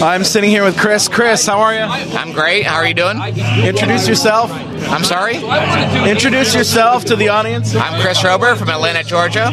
I'm 0.00 0.22
sitting 0.22 0.50
here 0.50 0.62
with 0.62 0.78
Chris. 0.78 1.08
Chris, 1.08 1.44
how 1.44 1.58
are 1.58 1.74
you? 1.74 1.80
I'm 1.80 2.32
great. 2.32 2.64
How 2.64 2.76
are 2.76 2.86
you 2.86 2.94
doing? 2.94 3.20
Introduce 3.64 4.06
yourself. 4.06 4.50
I'm 4.52 5.02
sorry? 5.02 5.36
Introduce 6.08 6.54
yourself 6.54 7.04
to 7.06 7.16
the 7.16 7.28
audience. 7.28 7.74
I'm 7.74 8.00
Chris 8.00 8.18
Rober 8.20 8.56
from 8.56 8.70
Atlanta, 8.70 9.02
Georgia. 9.02 9.46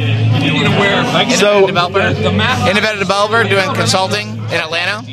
So, 1.35 1.65
developer, 1.65 1.99
independent 1.99 2.99
developer 2.99 3.43
doing 3.49 3.73
consulting 3.73 4.37
in 4.47 4.59
Atlanta. 4.59 5.03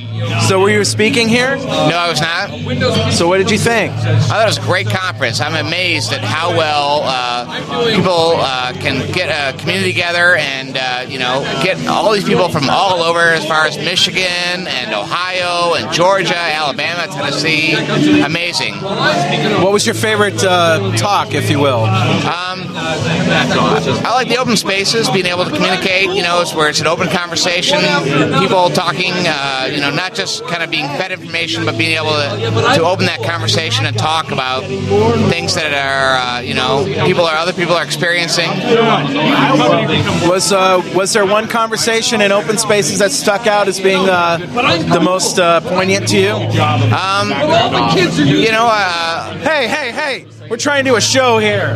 So, 0.46 0.60
were 0.60 0.70
you 0.70 0.84
speaking 0.84 1.28
here? 1.28 1.56
No, 1.56 1.64
I 1.64 2.08
was 2.08 2.20
not. 2.20 3.12
So, 3.12 3.26
what 3.28 3.38
did 3.38 3.50
you 3.50 3.58
think? 3.58 3.92
I 3.92 4.20
thought 4.20 4.42
it 4.42 4.46
was 4.46 4.58
a 4.58 4.62
great 4.62 4.88
conference. 4.88 5.40
I'm 5.40 5.54
amazed 5.54 6.12
at 6.12 6.22
how 6.22 6.50
well 6.50 7.02
uh, 7.04 7.94
people 7.94 8.34
uh, 8.36 8.72
can 8.74 9.10
get 9.12 9.28
a 9.30 9.56
community 9.58 9.92
together 9.92 10.36
and 10.36 10.76
uh, 10.76 11.06
you 11.08 11.18
know 11.18 11.42
get 11.62 11.84
all 11.86 12.12
these 12.12 12.24
people 12.24 12.48
from 12.50 12.68
all 12.70 13.02
over, 13.02 13.20
as 13.20 13.44
far 13.46 13.66
as 13.66 13.76
Michigan 13.78 14.22
and 14.68 14.94
Ohio 14.94 15.74
and 15.74 15.92
Georgia, 15.92 16.36
Alabama, 16.36 17.12
Tennessee. 17.12 17.74
Amazing. 18.22 18.74
What 18.76 19.72
was 19.72 19.86
your 19.86 19.94
favorite 19.94 20.42
uh, 20.44 20.94
talk, 20.96 21.34
if 21.34 21.50
you 21.50 21.58
will? 21.58 21.84
Um, 21.84 22.62
I 22.76 24.12
like 24.14 24.28
the 24.28 24.36
open 24.38 24.56
spaces, 24.56 25.08
being 25.10 25.26
able 25.26 25.44
to 25.44 25.50
communicate. 25.50 26.10
You 26.10 26.22
know, 26.22 26.40
it's 26.40 26.54
where 26.54 26.68
it's 26.68 26.80
an 26.80 26.86
open 26.86 27.08
conversation, 27.08 27.80
people 28.38 28.70
talking. 28.70 29.12
Uh, 29.26 29.68
you 29.70 29.80
know, 29.80 29.90
not 29.90 30.14
just 30.14 30.44
kind 30.46 30.62
of 30.62 30.70
being 30.70 30.86
fed 30.98 31.12
information, 31.12 31.64
but 31.64 31.76
being 31.78 31.96
able 31.96 32.10
to, 32.10 32.76
to 32.76 32.84
open 32.84 33.06
that 33.06 33.22
conversation 33.22 33.86
and 33.86 33.96
talk 33.96 34.30
about 34.32 34.64
things 35.30 35.54
that 35.54 35.72
are, 35.72 36.16
uh, 36.16 36.40
you 36.40 36.54
know, 36.54 36.84
people 37.06 37.24
or 37.24 37.32
other 37.32 37.52
people 37.52 37.74
are 37.74 37.84
experiencing. 37.84 38.50
Was 40.28 40.52
uh, 40.52 40.82
was 40.94 41.12
there 41.12 41.26
one 41.26 41.48
conversation 41.48 42.20
in 42.20 42.32
open 42.32 42.58
spaces 42.58 42.98
that 42.98 43.10
stuck 43.10 43.46
out 43.46 43.68
as 43.68 43.80
being 43.80 44.08
uh, 44.08 44.38
the 44.92 45.00
most 45.00 45.38
uh, 45.38 45.60
poignant 45.60 46.08
to 46.08 46.18
you? 46.18 46.32
Um, 46.32 47.30
you 48.28 48.50
know, 48.52 48.68
uh, 48.70 49.38
hey, 49.38 49.68
hey, 49.68 49.92
hey! 49.92 50.26
We're 50.48 50.56
trying 50.56 50.84
to 50.84 50.90
do 50.90 50.96
a 50.96 51.00
show 51.00 51.38
here. 51.38 51.74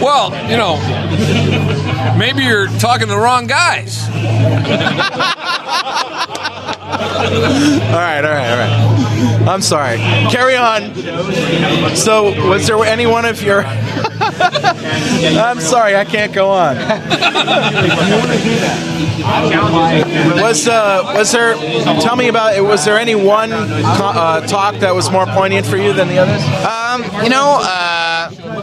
Well, 0.00 0.30
you 0.50 0.56
know, 0.56 0.76
maybe 2.18 2.42
you're 2.42 2.66
talking 2.78 3.06
to 3.08 3.12
the 3.14 3.18
wrong 3.18 3.46
guys. 3.46 4.06
all 4.08 4.14
right, 7.92 8.24
all 8.24 8.30
right, 8.30 8.50
all 8.50 8.58
right. 8.58 9.48
I'm 9.48 9.60
sorry. 9.60 9.98
Carry 10.30 10.56
on. 10.56 10.94
So, 11.96 12.48
was 12.48 12.66
there 12.66 12.78
any 12.84 13.06
one 13.06 13.24
of 13.24 13.42
your? 13.42 13.64
I'm 13.66 15.60
sorry, 15.60 15.96
I 15.96 16.04
can't 16.04 16.32
go 16.32 16.48
on. 16.48 16.76
was 20.40 20.66
uh, 20.68 21.12
was 21.14 21.32
there? 21.32 21.54
Tell 22.00 22.16
me 22.16 22.28
about 22.28 22.56
it. 22.56 22.62
Was 22.62 22.84
there 22.84 22.98
any 22.98 23.14
one 23.14 23.52
uh, 23.52 24.40
talk 24.46 24.76
that 24.80 24.94
was 24.94 25.10
more 25.10 25.26
poignant 25.26 25.66
for 25.66 25.76
you 25.76 25.92
than 25.92 26.08
the 26.08 26.18
others? 26.18 26.42
Um, 26.64 27.02
you 27.22 27.30
know, 27.30 27.58
uh, 27.60 27.93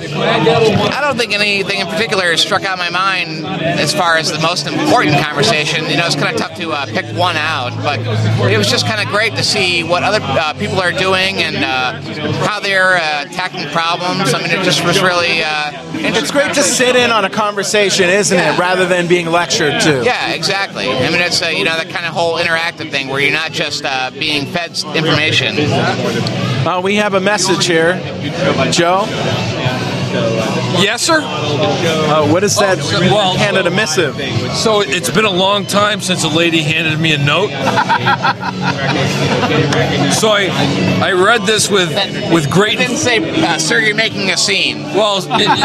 I 0.09 1.01
don't 1.01 1.17
think 1.17 1.33
anything 1.33 1.79
in 1.79 1.87
particular 1.87 2.35
struck 2.37 2.63
out 2.63 2.77
my 2.77 2.89
mind 2.89 3.45
as 3.45 3.93
far 3.93 4.17
as 4.17 4.31
the 4.31 4.39
most 4.39 4.67
important 4.67 5.17
conversation. 5.19 5.85
You 5.89 5.97
know, 5.97 6.05
it's 6.05 6.15
kind 6.15 6.33
of 6.33 6.39
tough 6.41 6.57
to 6.57 6.71
uh, 6.71 6.85
pick 6.87 7.05
one 7.15 7.35
out, 7.37 7.71
but 7.83 7.99
it 8.51 8.57
was 8.57 8.67
just 8.67 8.87
kind 8.87 9.01
of 9.01 9.07
great 9.13 9.35
to 9.35 9.43
see 9.43 9.83
what 9.83 10.03
other 10.03 10.19
uh, 10.21 10.53
people 10.53 10.79
are 10.79 10.91
doing 10.91 11.37
and 11.37 11.57
uh, 11.57 12.01
how 12.45 12.59
they're 12.59 12.95
uh, 12.97 13.25
attacking 13.27 13.67
problems. 13.69 14.33
I 14.33 14.41
mean, 14.41 14.51
it 14.51 14.63
just 14.63 14.83
was 14.83 15.01
really 15.01 15.43
uh, 15.43 15.71
interesting. 15.93 16.15
It's 16.15 16.31
great 16.31 16.53
to 16.55 16.63
sit 16.63 16.95
in 16.95 17.11
on 17.11 17.25
a 17.25 17.29
conversation, 17.29 18.09
isn't 18.09 18.37
it, 18.37 18.57
rather 18.57 18.87
than 18.87 19.07
being 19.07 19.27
lectured 19.27 19.81
to. 19.81 20.03
Yeah, 20.03 20.33
exactly. 20.33 20.89
I 20.89 21.09
mean, 21.09 21.21
it's 21.21 21.41
uh, 21.41 21.47
you 21.47 21.63
know 21.63 21.75
that 21.75 21.89
kind 21.89 22.05
of 22.05 22.13
whole 22.13 22.37
interactive 22.37 22.91
thing 22.91 23.07
where 23.09 23.19
you're 23.19 23.31
not 23.31 23.51
just 23.51 23.83
uh, 23.85 24.11
being 24.11 24.45
fed 24.47 24.71
information. 24.95 25.55
Uh, 25.59 26.79
we 26.83 26.95
have 26.95 27.13
a 27.13 27.19
message 27.19 27.65
here, 27.65 27.95
Joe. 28.71 29.05
So. 30.11 30.60
Yes, 30.79 31.01
sir. 31.01 31.21
Uh, 31.21 32.27
what 32.31 32.43
is 32.43 32.55
that? 32.57 32.79
Oh, 32.79 32.99
well, 33.01 33.35
handed 33.35 33.67
a 33.67 33.71
missive. 33.71 34.15
So 34.55 34.81
it's 34.81 35.09
been 35.09 35.25
a 35.25 35.29
long 35.31 35.65
time 35.65 36.01
since 36.01 36.23
a 36.23 36.29
lady 36.29 36.61
handed 36.61 36.99
me 36.99 37.13
a 37.13 37.17
note. 37.17 37.49
so 40.13 40.29
I, 40.29 40.49
I 41.01 41.11
read 41.13 41.43
this 41.43 41.69
with 41.69 41.89
with 42.31 42.49
great. 42.49 42.77
didn't 42.77 42.97
say, 42.97 43.17
uh, 43.43 43.57
"Sir, 43.57 43.79
you're 43.79 43.95
making 43.95 44.29
a 44.29 44.37
scene." 44.37 44.83
Well, 44.83 45.21
yeah. 45.27 45.61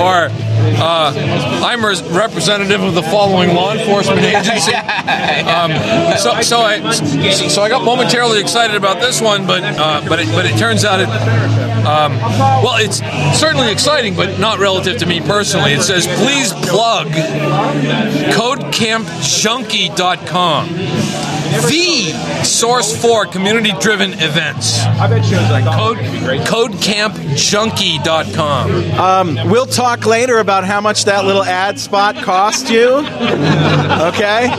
or 0.00 0.30
uh, 0.78 1.12
I'm 1.64 1.84
a 1.84 1.94
representative 2.12 2.82
of 2.82 2.94
the 2.94 3.02
following 3.02 3.54
law 3.54 3.72
enforcement 3.74 4.20
agency. 4.22 4.72
Um, 4.74 5.72
so, 6.18 6.40
so 6.42 6.58
I, 6.60 6.90
so 7.48 7.62
I 7.62 7.68
got 7.68 7.84
momentarily 7.84 8.40
excited 8.40 8.76
about 8.76 9.00
this 9.00 9.20
one, 9.20 9.46
but 9.46 9.62
uh, 9.62 10.02
but 10.08 10.20
it, 10.20 10.28
but 10.34 10.44
it 10.46 10.58
turns 10.58 10.84
out 10.84 11.00
it. 11.00 11.08
Um, 11.86 12.15
well, 12.16 12.76
it's 12.78 12.98
certainly 13.38 13.70
exciting, 13.70 14.16
but 14.16 14.38
not 14.38 14.58
relative 14.58 14.98
to 14.98 15.06
me 15.06 15.20
personally. 15.20 15.72
It 15.72 15.82
says, 15.82 16.06
please 16.06 16.52
plug 16.68 17.06
codecampjunkie.com. 18.32 20.68
the 21.68 22.12
source 22.44 23.00
for 23.00 23.24
community 23.26 23.72
driven 23.80 24.12
events. 24.14 24.80
I 24.84 25.06
bet 25.08 25.24
shows 25.24 25.48
like 25.50 25.64
Code, 25.64 25.98
CodeCampJunkie.com. 26.46 29.00
Um, 29.00 29.38
we'll 29.50 29.66
talk 29.66 30.06
later 30.06 30.38
about 30.38 30.64
how 30.64 30.80
much 30.80 31.04
that 31.04 31.24
little 31.24 31.44
ad 31.44 31.78
spot 31.78 32.16
cost 32.16 32.68
you. 32.70 33.04
Okay. 34.06 34.50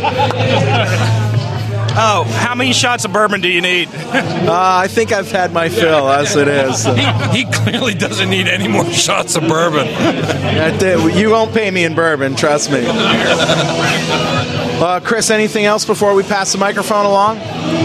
Oh, 2.00 2.24
how 2.42 2.54
many 2.54 2.74
shots 2.74 3.06
of 3.06 3.12
bourbon 3.14 3.42
do 3.42 3.50
you 3.50 3.62
need? 3.62 3.90
Uh, 4.48 4.78
I 4.84 4.88
think 4.88 5.12
I've 5.12 5.30
had 5.30 5.52
my 5.52 5.68
fill 5.68 6.10
as 6.10 6.38
it 6.38 6.48
is. 6.48 6.86
He, 6.86 7.44
he 7.44 7.52
clearly 7.52 7.94
doesn't 7.94 8.30
need 8.30 8.48
any 8.48 8.70
more 8.70 8.86
shots 8.86 9.36
of 9.36 9.44
bourbon. 9.44 9.88
You 11.18 11.32
won't 11.32 11.54
pay 11.54 11.70
me 11.70 11.84
in 11.84 11.96
bourbon, 11.96 12.36
trust 12.36 12.72
me. 12.72 12.86
Uh, 14.80 15.00
Chris, 15.00 15.32
anything 15.32 15.66
else 15.66 15.86
before 15.86 16.14
we 16.14 16.22
pass 16.22 16.52
the 16.52 16.60
microphone 16.60 17.06
along? 17.06 17.40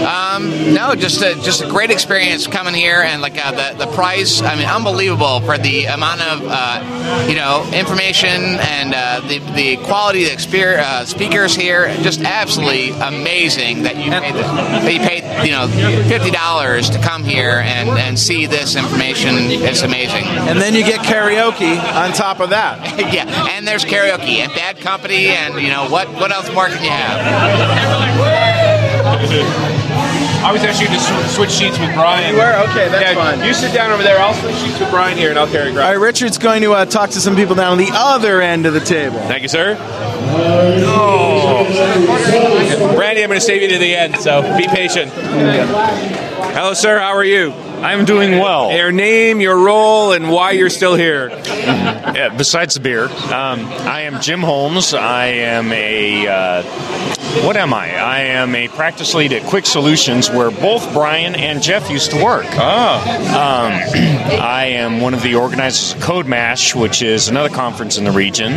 Um, 0.05 0.75
no, 0.75 0.95
just 0.95 1.23
a 1.23 1.35
just 1.37 1.63
a 1.63 1.69
great 1.69 1.91
experience 1.91 2.47
coming 2.47 2.75
here, 2.75 3.01
and 3.01 3.23
like 3.23 3.43
uh, 3.43 3.53
the 3.53 3.87
the 3.87 3.93
price. 3.93 4.43
I 4.43 4.57
mean, 4.57 4.67
unbelievable 4.67 5.41
for 5.41 5.57
the 5.57 5.87
amount 5.87 6.21
of 6.21 6.43
uh, 6.45 7.27
you 7.29 7.35
know 7.35 7.67
information 7.73 8.59
and 8.61 8.93
uh, 8.95 9.21
the 9.27 9.39
the 9.55 9.77
quality 9.87 10.25
of 10.25 10.31
the 10.31 10.37
exper- 10.37 10.79
uh, 10.79 11.07
speakers 11.07 11.55
here. 11.55 11.89
Just 12.03 12.21
absolutely 12.21 12.91
amazing 12.91 13.85
that 13.85 13.97
you 13.97 14.11
paid 14.11 14.35
the, 14.35 14.43
that 14.43 14.93
you 14.93 15.01
paid 15.01 15.47
you 15.47 15.53
know 15.53 15.69
fifty 16.09 16.31
dollars 16.31 16.91
to 16.91 16.99
come 16.99 17.25
here 17.25 17.63
and 17.65 17.89
and 17.91 18.19
see 18.19 18.45
this 18.45 18.77
information. 18.77 19.37
It's 19.39 19.83
amazing. 19.83 20.25
And 20.27 20.61
then 20.61 20.75
you 20.75 20.85
get 20.85 21.01
karaoke 21.01 21.79
on 21.95 22.13
top 22.13 22.41
of 22.41 22.51
that. 22.51 23.01
yeah, 23.15 23.49
and 23.51 23.67
there's 23.67 23.85
karaoke 23.85 24.39
and 24.39 24.53
bad 24.53 24.79
company, 24.79 25.29
and 25.29 25.55
you 25.55 25.69
know 25.69 25.89
what 25.89 26.09
what 26.15 26.33
else 26.33 26.53
more 26.53 26.69
can 26.83 26.91
you 26.91 26.91
have? 26.91 28.43
I 30.45 30.51
was 30.51 30.63
actually 30.65 30.87
going 30.87 30.99
to 30.99 31.05
sw- 31.05 31.37
switch 31.37 31.51
seats 31.51 31.79
with 31.79 31.95
Brian. 31.95 32.35
You 32.35 32.41
were? 32.41 32.57
Okay, 32.71 32.89
that's 32.89 33.03
yeah, 33.03 33.15
fine. 33.15 33.47
You 33.47 33.55
sit 33.55 33.73
down 33.73 33.93
over 33.93 34.03
there. 34.03 34.19
I'll 34.19 34.35
switch 34.35 34.57
seats 34.57 34.81
with 34.81 34.91
Brian 34.91 35.17
here, 35.17 35.31
and 35.31 35.39
I'll 35.39 35.47
carry 35.47 35.69
All 35.69 35.75
Brian. 35.75 35.93
right, 36.01 36.05
Richard's 36.05 36.39
going 36.39 36.63
to 36.63 36.73
uh, 36.73 36.85
talk 36.85 37.11
to 37.11 37.21
some 37.21 37.37
people 37.37 37.55
down 37.55 37.73
on 37.73 37.79
the 37.79 37.91
other 37.93 38.41
end 38.41 38.67
of 38.67 38.75
the 38.75 38.81
table. 38.81 39.19
Thank 39.21 39.43
you, 39.43 39.49
sir. 39.49 39.77
Brandy, 42.97 43.23
I'm 43.23 43.29
going 43.29 43.39
to 43.41 43.47
save 43.47 43.63
you 43.63 43.69
to 43.69 43.79
the 43.79 43.95
end, 43.95 44.17
so 44.17 44.43
be 44.59 44.67
patient. 44.67 45.13
Hello, 46.53 46.75
sir. 46.75 46.99
How 46.99 47.17
are 47.17 47.25
you? 47.25 47.51
I'm 47.81 48.05
doing 48.05 48.33
well. 48.33 48.77
Your 48.77 48.93
name, 48.93 49.41
your 49.41 49.57
role, 49.57 50.13
and 50.13 50.31
why 50.31 50.51
you're 50.51 50.69
still 50.69 50.95
here. 50.95 51.31
Yeah, 51.31 52.29
besides 52.37 52.75
the 52.75 52.81
beer, 52.81 53.07
um, 53.07 53.65
I 53.89 54.03
am 54.03 54.21
Jim 54.21 54.41
Holmes. 54.41 54.93
I 54.93 55.29
am 55.29 55.73
a 55.73 56.27
uh, 56.29 56.63
what 57.41 57.57
am 57.57 57.73
I? 57.73 57.97
I 57.97 58.21
am 58.21 58.55
a 58.55 58.69
practice 58.69 59.15
lead 59.15 59.33
at 59.33 59.43
Quick 59.45 59.65
Solutions, 59.65 60.29
where 60.29 60.51
both 60.51 60.93
Brian 60.93 61.35
and 61.35 61.63
Jeff 61.63 61.91
used 61.91 62.11
to 62.11 62.23
work. 62.23 62.45
Ah. 62.51 63.01
Um, 63.33 63.73
I 64.43 64.67
am 64.67 65.01
one 65.01 65.15
of 65.15 65.23
the 65.23 65.37
organizers 65.37 65.95
of 65.95 66.03
CodeMash, 66.03 66.79
which 66.79 67.01
is 67.01 67.29
another 67.29 67.49
conference 67.49 67.97
in 67.97 68.05
the 68.05 68.11
region, 68.11 68.57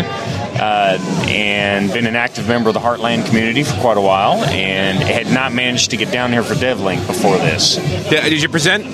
uh, 0.56 0.98
and 1.28 1.92
been 1.92 2.08
an 2.08 2.16
active 2.16 2.48
member 2.48 2.70
of 2.70 2.74
the 2.74 2.80
Heartland 2.80 3.26
community 3.28 3.64
for 3.64 3.80
quite 3.80 3.98
a 3.98 4.02
while, 4.02 4.44
and 4.46 4.98
had 5.00 5.28
not 5.28 5.54
managed 5.54 5.92
to 5.92 5.98
get 5.98 6.12
down 6.12 6.32
here 6.32 6.44
for 6.44 6.54
DevLink 6.54 7.06
before 7.08 7.38
this. 7.38 7.76
Did 8.10 8.42
you 8.42 8.50
present? 8.50 8.86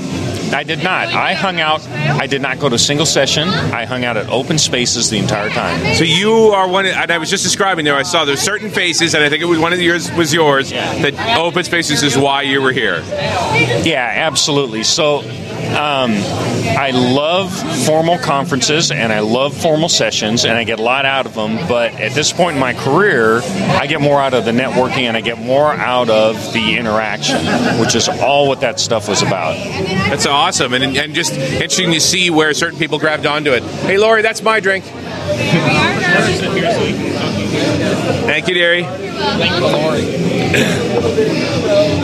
I 0.54 0.64
did 0.64 0.84
not. 0.84 1.08
I 1.08 1.34
hung 1.34 1.62
out. 1.62 1.88
I 1.88 2.28
did 2.28 2.42
not 2.42 2.60
go 2.60 2.68
to 2.68 2.76
a 2.76 2.80
single 2.80 3.06
session. 3.06 3.48
I 3.48 3.86
hung 3.86 4.04
out 4.04 4.18
at 4.18 4.28
open 4.28 4.58
spaces 4.58 5.10
the 5.10 5.18
entire 5.18 5.50
time. 5.50 5.96
So 5.96 6.04
you 6.04 6.34
are 6.34 6.68
one, 6.68 6.86
and 6.86 7.10
I 7.10 7.18
was 7.20 7.30
just 7.30 7.44
describing 7.44 7.86
there. 7.86 7.96
I 7.96 8.04
saw 8.04 8.26
there's 8.26 8.42
certain 8.42 8.70
faces, 8.70 9.14
and 9.14 9.24
I 9.24 9.30
think 9.30 9.42
it 9.42 9.46
was 9.46 9.60
one 9.60 9.72
of 9.72 9.80
yours 9.80 10.12
was 10.12 10.34
yours. 10.34 10.72
That 10.72 11.38
open 11.38 11.64
spaces 11.64 12.04
is 12.04 12.18
why 12.18 12.42
you 12.42 12.62
were 12.62 12.74
here. 12.74 13.02
Yeah, 13.84 14.12
absolutely. 14.14 14.84
So 14.84 15.22
um, 15.72 16.12
I 16.78 16.92
love 16.94 17.54
formal 17.86 18.18
conferences 18.18 18.92
and 18.92 19.12
I 19.12 19.20
love 19.20 19.56
formal 19.56 19.90
sessions, 19.90 20.46
and 20.46 20.54
I 20.54 20.64
get 20.64 20.80
a 20.80 20.84
lot 20.84 21.06
out 21.06 21.26
of 21.26 21.34
them. 21.34 21.68
But 21.68 21.94
at 21.94 22.14
this 22.14 22.32
point 22.34 22.56
in 22.56 22.60
my 22.60 22.74
career, 22.74 23.42
I 23.44 23.88
get 23.88 24.02
more 24.02 24.20
out 24.22 24.34
of 24.34 24.46
the 24.46 24.52
networking 24.52 25.04
and 25.04 25.16
I 25.18 25.22
get 25.22 25.38
more 25.38 25.72
out 25.74 26.10
of 26.10 26.54
the 26.54 26.78
interaction, 26.78 27.46
which 27.80 27.96
is 27.96 28.08
all 28.10 28.48
what 28.48 28.62
that 28.62 28.80
stuff 28.80 29.08
was 29.08 29.22
about. 29.22 29.56
That's 29.56 30.26
awesome, 30.26 30.74
and, 30.74 30.84
and 30.98 31.14
just 31.14 31.34
interesting 31.34 31.92
to 31.92 32.00
see 32.00 32.30
where 32.30 32.54
certain 32.54 32.80
people 32.80 33.00
grabbed 33.00 33.26
onto 33.26 33.52
it. 33.52 33.64
Hey, 33.64 33.98
Lori, 33.98 34.22
that's 34.22 34.42
my 34.42 34.60
drink. 34.60 34.86
Thank 38.26 38.48
you, 38.48 38.54
dearie. 38.54 38.84
Thank 38.84 39.56
you, 39.60 39.70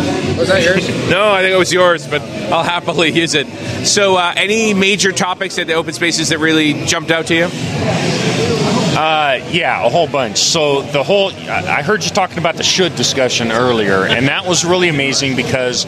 Derry. 0.05 0.26
Was 0.37 0.49
that 0.49 0.63
yours? 0.63 0.87
No, 1.09 1.31
I 1.31 1.41
think 1.41 1.53
it 1.53 1.57
was 1.57 1.73
yours, 1.73 2.07
but 2.07 2.21
I'll 2.21 2.63
happily 2.63 3.11
use 3.11 3.33
it. 3.33 3.47
So, 3.87 4.17
uh, 4.17 4.33
any 4.35 4.75
major 4.75 5.11
topics 5.11 5.57
at 5.57 5.65
the 5.65 5.73
open 5.73 5.93
spaces 5.93 6.29
that 6.29 6.37
really 6.37 6.85
jumped 6.85 7.09
out 7.09 7.25
to 7.27 7.35
you? 7.35 8.86
Uh, 8.97 9.47
yeah, 9.51 9.85
a 9.85 9.89
whole 9.89 10.07
bunch. 10.07 10.39
So 10.39 10.81
the 10.81 11.03
whole, 11.03 11.29
I 11.31 11.83
heard 11.83 12.03
you 12.03 12.09
talking 12.09 12.39
about 12.39 12.55
the 12.55 12.63
should 12.63 12.95
discussion 12.95 13.51
earlier, 13.51 14.05
and 14.05 14.27
that 14.27 14.47
was 14.47 14.65
really 14.65 14.89
amazing 14.89 15.35
because 15.35 15.85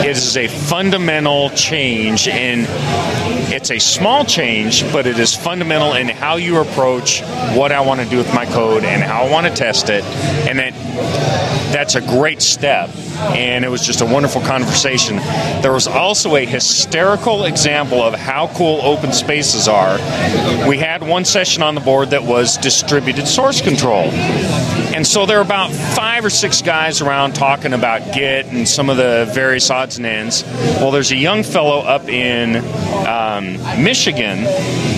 it 0.00 0.16
is 0.16 0.34
a 0.38 0.48
fundamental 0.48 1.50
change, 1.50 2.26
and 2.26 2.66
it's 3.52 3.70
a 3.70 3.78
small 3.78 4.24
change, 4.24 4.82
but 4.92 5.06
it 5.06 5.18
is 5.18 5.34
fundamental 5.34 5.92
in 5.92 6.08
how 6.08 6.36
you 6.36 6.62
approach 6.62 7.20
what 7.54 7.70
I 7.70 7.82
want 7.82 8.00
to 8.00 8.08
do 8.08 8.16
with 8.16 8.32
my 8.32 8.46
code 8.46 8.82
and 8.82 9.02
how 9.02 9.24
I 9.24 9.30
want 9.30 9.46
to 9.46 9.54
test 9.54 9.90
it, 9.90 10.02
and 10.48 10.58
that 10.58 10.72
that's 11.72 11.96
a 11.96 12.00
great 12.00 12.40
step. 12.40 12.88
And 13.18 13.64
it 13.64 13.68
was 13.68 13.84
just 13.84 14.00
a 14.00 14.06
wonderful 14.06 14.40
conversation. 14.42 15.16
There 15.60 15.72
was 15.72 15.88
also 15.88 16.36
a 16.36 16.46
hysterical 16.46 17.44
example 17.44 18.00
of 18.00 18.14
how 18.14 18.46
cool 18.54 18.80
open 18.82 19.12
spaces 19.12 19.66
are. 19.66 19.98
We 20.68 20.78
had 20.78 21.02
one 21.02 21.24
session 21.24 21.62
on 21.62 21.74
the 21.74 21.80
board 21.80 22.10
that 22.10 22.22
was 22.22 22.37
distributed 22.56 23.26
source 23.26 23.60
control. 23.60 24.10
And 24.94 25.06
so 25.06 25.26
there 25.26 25.38
are 25.38 25.42
about 25.42 25.70
five 25.70 26.24
or 26.24 26.30
six 26.30 26.62
guys 26.62 27.00
around 27.00 27.34
talking 27.34 27.72
about 27.72 28.12
Git 28.12 28.46
and 28.46 28.68
some 28.68 28.90
of 28.90 28.96
the 28.96 29.30
various 29.32 29.70
odds 29.70 29.96
and 29.96 30.06
ends. 30.06 30.42
Well, 30.80 30.90
there's 30.90 31.12
a 31.12 31.16
young 31.16 31.42
fellow 31.42 31.80
up 31.80 32.08
in 32.08 32.56
um, 33.06 33.52
Michigan, 33.82 34.44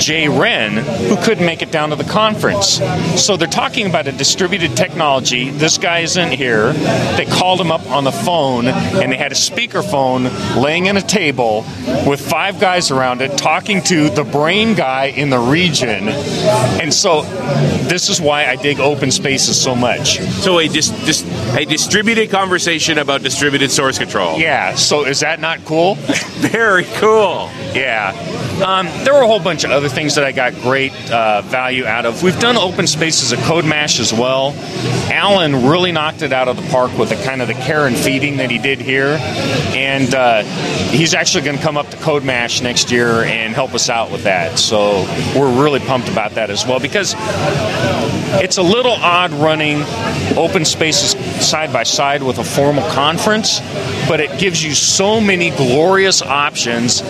Jay 0.01 0.29
Wren, 0.29 0.73
who 1.09 1.17
couldn't 1.23 1.45
make 1.45 1.61
it 1.61 1.71
down 1.71 1.91
to 1.91 1.97
the 1.97 2.05
conference. 2.05 2.81
So 3.23 3.37
they're 3.37 3.49
talking 3.49 3.87
about 3.87 4.07
a 4.07 4.13
distributed 4.13 4.77
technology. 4.77 5.51
This 5.51 5.77
guy 5.77 6.01
isn't 6.01 6.33
here. 6.33 6.73
They 6.73 7.27
called 7.27 7.61
him 7.61 7.71
up 7.71 7.87
on 7.91 8.05
the 8.05 8.13
phone, 8.13 8.69
and 8.69 9.13
they 9.13 9.17
had 9.17 9.33
a 9.33 9.37
speakerphone 9.37 10.31
laying 10.57 10.87
in 10.87 10.97
a 10.97 11.03
table 11.03 11.65
with 12.07 12.21
five 12.21 12.59
guys 12.59 12.91
around 12.91 13.21
it 13.21 13.37
talking 13.37 13.83
to 13.83 14.09
the 14.11 14.25
brain 14.25 14.75
guy 14.75 15.07
in 15.07 15.31
the 15.31 15.39
region. 15.39 16.09
And 16.09 16.95
so 16.95 17.23
this 17.89 18.09
is 18.09 18.21
why 18.21 18.47
I 18.47 18.57
dig 18.57 18.81
open 18.81 19.11
spaces 19.11 19.61
so 19.61 19.75
much. 19.75 20.19
So 20.19 20.59
a 20.59 20.69
dis- 20.69 20.91
dis- 21.05 21.25
a 21.57 21.65
distributed 21.65 22.31
conversation 22.31 22.99
about 22.99 23.23
distributed 23.23 23.71
source 23.71 23.99
control. 23.99 24.39
Yeah. 24.39 24.75
So 24.75 25.05
is 25.07 25.21
that 25.21 25.41
not 25.41 25.65
cool? 25.65 25.95
Very 26.41 26.85
cool. 26.97 27.51
Yeah. 27.75 28.13
Um, 28.65 28.87
there 29.05 29.15
were 29.15 29.23
a 29.23 29.27
whole 29.27 29.41
bunch 29.41 29.65
of 29.65 29.71
other 29.71 29.89
things 29.89 30.17
that 30.17 30.25
I 30.25 30.33
got 30.33 30.55
great 30.55 30.93
uh, 31.11 31.43
value 31.43 31.87
out 31.87 32.05
of. 32.05 32.23
We've 32.23 32.39
done 32.39 32.57
open 32.57 32.87
spaces 32.87 33.33
at 33.33 33.39
CodeMash 33.41 34.01
as 34.01 34.13
well. 34.13 34.55
Alan 35.11 35.67
really 35.67 35.93
knocked 35.93 36.23
it 36.23 36.33
out 36.33 36.49
of 36.49 36.57
the 36.57 36.69
park 36.71 36.97
with 36.99 37.09
the 37.11 37.17
kind 37.17 37.43
of 37.43 37.49
the 37.49 37.55
care 37.55 37.87
and 37.87 37.97
feeding 37.97 38.37
that 38.39 38.51
he 38.51 38.59
did 38.59 38.81
here, 38.81 39.19
and 39.21 40.15
uh, 40.15 40.43
he's 40.91 41.15
actually 41.15 41.45
going 41.45 41.57
to 41.57 41.63
come 41.63 41.77
up 41.77 41.89
to 41.91 41.97
CodeMash 41.97 42.63
next 42.63 42.91
year 42.91 43.23
and 43.23 43.55
help 43.55 43.75
us 43.75 43.89
out 43.89 44.11
with 44.11 44.25
that. 44.25 44.59
So 44.59 45.03
we're 45.35 45.63
really 45.63 45.81
pumped 45.81 46.09
about 46.09 46.33
that 46.33 46.51
as 46.51 46.67
well 46.67 46.81
because 46.81 47.15
it's 48.35 48.59
a 48.59 48.63
little 48.63 48.93
odd 48.93 49.33
running 49.33 49.83
open 50.37 50.65
spaces 50.65 51.13
side 51.45 51.73
by 51.73 51.83
side 51.83 52.23
with 52.23 52.39
a 52.39 52.45
formal 52.45 52.89
conference, 52.91 53.61
but 54.09 54.21
it 54.21 54.39
gives 54.39 54.63
you 54.63 54.73
so 54.73 55.21
many 55.21 55.51
glorious 55.51 56.23
options. 56.23 57.03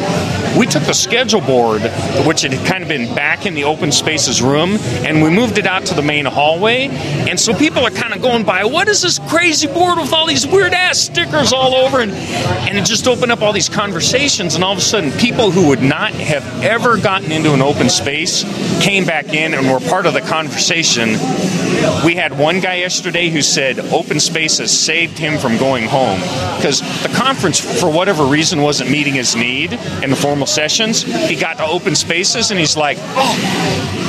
We 0.56 0.66
took 0.66 0.82
the 0.84 0.94
schedule 0.94 1.40
board, 1.40 1.82
which 2.26 2.42
had 2.42 2.52
kind 2.66 2.82
of 2.82 2.88
been 2.88 3.14
back 3.14 3.46
in 3.46 3.54
the 3.54 3.64
open 3.64 3.92
spaces 3.92 4.42
room, 4.42 4.76
and 5.04 5.22
we 5.22 5.30
moved 5.30 5.58
it 5.58 5.66
out 5.66 5.86
to 5.86 5.94
the 5.94 6.02
main 6.02 6.24
hallway. 6.24 6.88
And 6.88 7.38
so 7.38 7.54
people 7.54 7.84
are 7.86 7.90
kind 7.90 8.14
of 8.14 8.22
going 8.22 8.44
by, 8.44 8.64
what 8.64 8.88
is 8.88 9.02
this 9.02 9.18
crazy 9.28 9.66
board 9.66 9.98
with 9.98 10.12
all 10.12 10.26
these 10.26 10.46
weird 10.46 10.72
ass 10.72 10.98
stickers 10.98 11.52
all 11.52 11.74
over? 11.74 12.00
And, 12.00 12.12
and 12.12 12.78
it 12.78 12.84
just 12.84 13.06
opened 13.06 13.32
up 13.32 13.42
all 13.42 13.52
these 13.52 13.68
conversations, 13.68 14.54
and 14.54 14.64
all 14.64 14.72
of 14.72 14.78
a 14.78 14.82
sudden, 14.82 15.12
people 15.12 15.50
who 15.50 15.68
would 15.68 15.82
not 15.82 16.12
have 16.14 16.44
ever 16.62 16.96
gotten 16.96 17.30
into 17.30 17.52
an 17.52 17.62
open 17.62 17.88
space 17.88 18.44
came 18.82 19.04
back 19.04 19.28
in 19.28 19.54
and 19.54 19.68
were 19.70 19.80
part 19.88 20.06
of 20.06 20.14
the 20.14 20.20
conversation. 20.20 21.09
We 22.04 22.14
had 22.14 22.38
one 22.38 22.60
guy 22.60 22.76
yesterday 22.76 23.28
who 23.28 23.42
said 23.42 23.78
open 23.78 24.20
spaces 24.20 24.76
saved 24.76 25.18
him 25.18 25.38
from 25.38 25.56
going 25.58 25.86
home 25.86 26.20
because 26.56 26.80
the 27.02 27.10
conference, 27.14 27.58
for 27.58 27.90
whatever 27.90 28.24
reason, 28.24 28.62
wasn't 28.62 28.90
meeting 28.90 29.14
his 29.14 29.34
need 29.36 29.72
in 30.02 30.10
the 30.10 30.16
formal 30.16 30.46
sessions. 30.46 31.02
He 31.02 31.36
got 31.36 31.58
to 31.58 31.64
open 31.64 31.94
spaces 31.94 32.50
and 32.50 32.60
he's 32.60 32.76
like, 32.76 32.98
oh, 33.00 33.99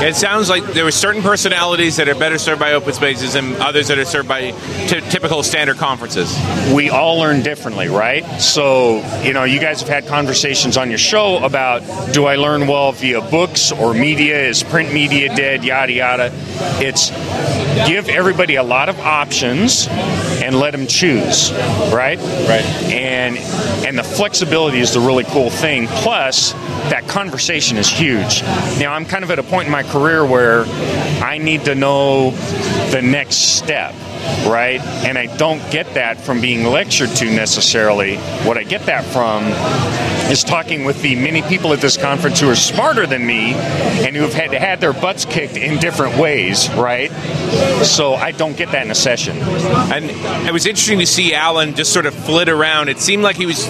It 0.00 0.16
sounds 0.16 0.48
like 0.48 0.64
there 0.72 0.84
were 0.84 0.90
certain 0.90 1.22
personalities 1.22 1.96
that 1.96 2.08
are 2.08 2.14
better 2.14 2.38
served 2.38 2.60
by 2.60 2.72
open 2.72 2.92
spaces 2.92 3.34
and 3.34 3.54
others 3.56 3.88
that 3.88 3.98
are 3.98 4.04
served 4.04 4.28
by 4.28 4.50
t- 4.88 5.00
typical 5.10 5.42
standard 5.42 5.76
conferences. 5.76 6.36
we 6.74 6.90
all 6.90 7.18
learn 7.18 7.42
differently, 7.42 7.88
right? 7.88 8.24
So, 8.40 8.96
you 9.22 9.32
know, 9.32 9.44
you 9.44 9.60
guys 9.60 9.80
have 9.80 9.88
had 9.88 10.06
conversations 10.06 10.76
on 10.76 10.88
your 10.88 10.98
show 10.98 11.44
about 11.44 11.82
do 12.12 12.26
I 12.26 12.36
learn 12.36 12.66
well 12.66 12.92
via 12.92 13.20
books 13.20 13.70
or 13.72 13.94
media? 13.94 14.48
Is 14.48 14.62
print 14.62 14.92
media 14.92 15.34
dead? 15.34 15.64
Yada, 15.64 15.92
yada. 15.92 16.30
It's 16.80 17.10
give 17.88 18.08
everybody 18.08 18.56
a 18.56 18.62
lot 18.62 18.88
of 18.88 18.98
options 19.00 19.86
and 19.88 20.58
let 20.58 20.72
them 20.72 20.86
choose, 20.86 21.52
right? 21.92 22.18
Right. 22.18 22.64
And 22.90 23.36
and 23.86 23.98
the 23.98 24.02
flexibility 24.04 24.80
is 24.80 24.94
the 24.94 25.00
really 25.00 25.24
cool 25.24 25.50
thing. 25.50 25.86
Plus, 25.88 26.54
that 26.90 27.06
conversation 27.08 27.76
is 27.76 27.88
huge. 27.88 28.42
Now, 28.78 28.92
I'm 28.92 29.04
kind 29.04 29.24
of 29.24 29.30
at 29.30 29.38
a 29.38 29.42
point 29.42 29.66
in 29.66 29.72
my 29.72 29.82
career 29.82 30.24
where 30.24 30.64
I 31.22 31.38
need 31.38 31.64
to 31.66 31.74
know 31.74 32.30
the 32.90 33.00
next 33.02 33.56
step 33.56 33.94
right? 34.46 34.80
And 34.80 35.18
I 35.18 35.26
don't 35.36 35.58
get 35.70 35.94
that 35.94 36.20
from 36.20 36.40
being 36.40 36.64
lectured 36.64 37.10
to 37.16 37.24
necessarily. 37.26 38.16
What 38.46 38.58
I 38.58 38.64
get 38.64 38.86
that 38.86 39.04
from 39.04 39.44
is 40.30 40.44
talking 40.44 40.84
with 40.84 41.02
the 41.02 41.14
many 41.14 41.42
people 41.42 41.72
at 41.72 41.80
this 41.80 41.96
conference 41.96 42.40
who 42.40 42.48
are 42.48 42.56
smarter 42.56 43.06
than 43.06 43.26
me 43.26 43.52
and 43.54 44.16
who 44.16 44.22
have 44.22 44.32
had 44.32 44.52
had 44.52 44.80
their 44.80 44.92
butts 44.92 45.24
kicked 45.24 45.56
in 45.56 45.78
different 45.78 46.16
ways, 46.16 46.70
right? 46.74 47.10
So 47.84 48.14
I 48.14 48.30
don't 48.30 48.56
get 48.56 48.72
that 48.72 48.84
in 48.84 48.90
a 48.90 48.94
session. 48.94 49.36
And 49.38 50.06
it 50.46 50.52
was 50.52 50.66
interesting 50.66 50.98
to 51.00 51.06
see 51.06 51.34
Alan 51.34 51.74
just 51.74 51.92
sort 51.92 52.06
of 52.06 52.14
flit 52.14 52.48
around. 52.48 52.88
It 52.88 52.98
seemed 52.98 53.22
like 53.22 53.36
he 53.36 53.46
was. 53.46 53.66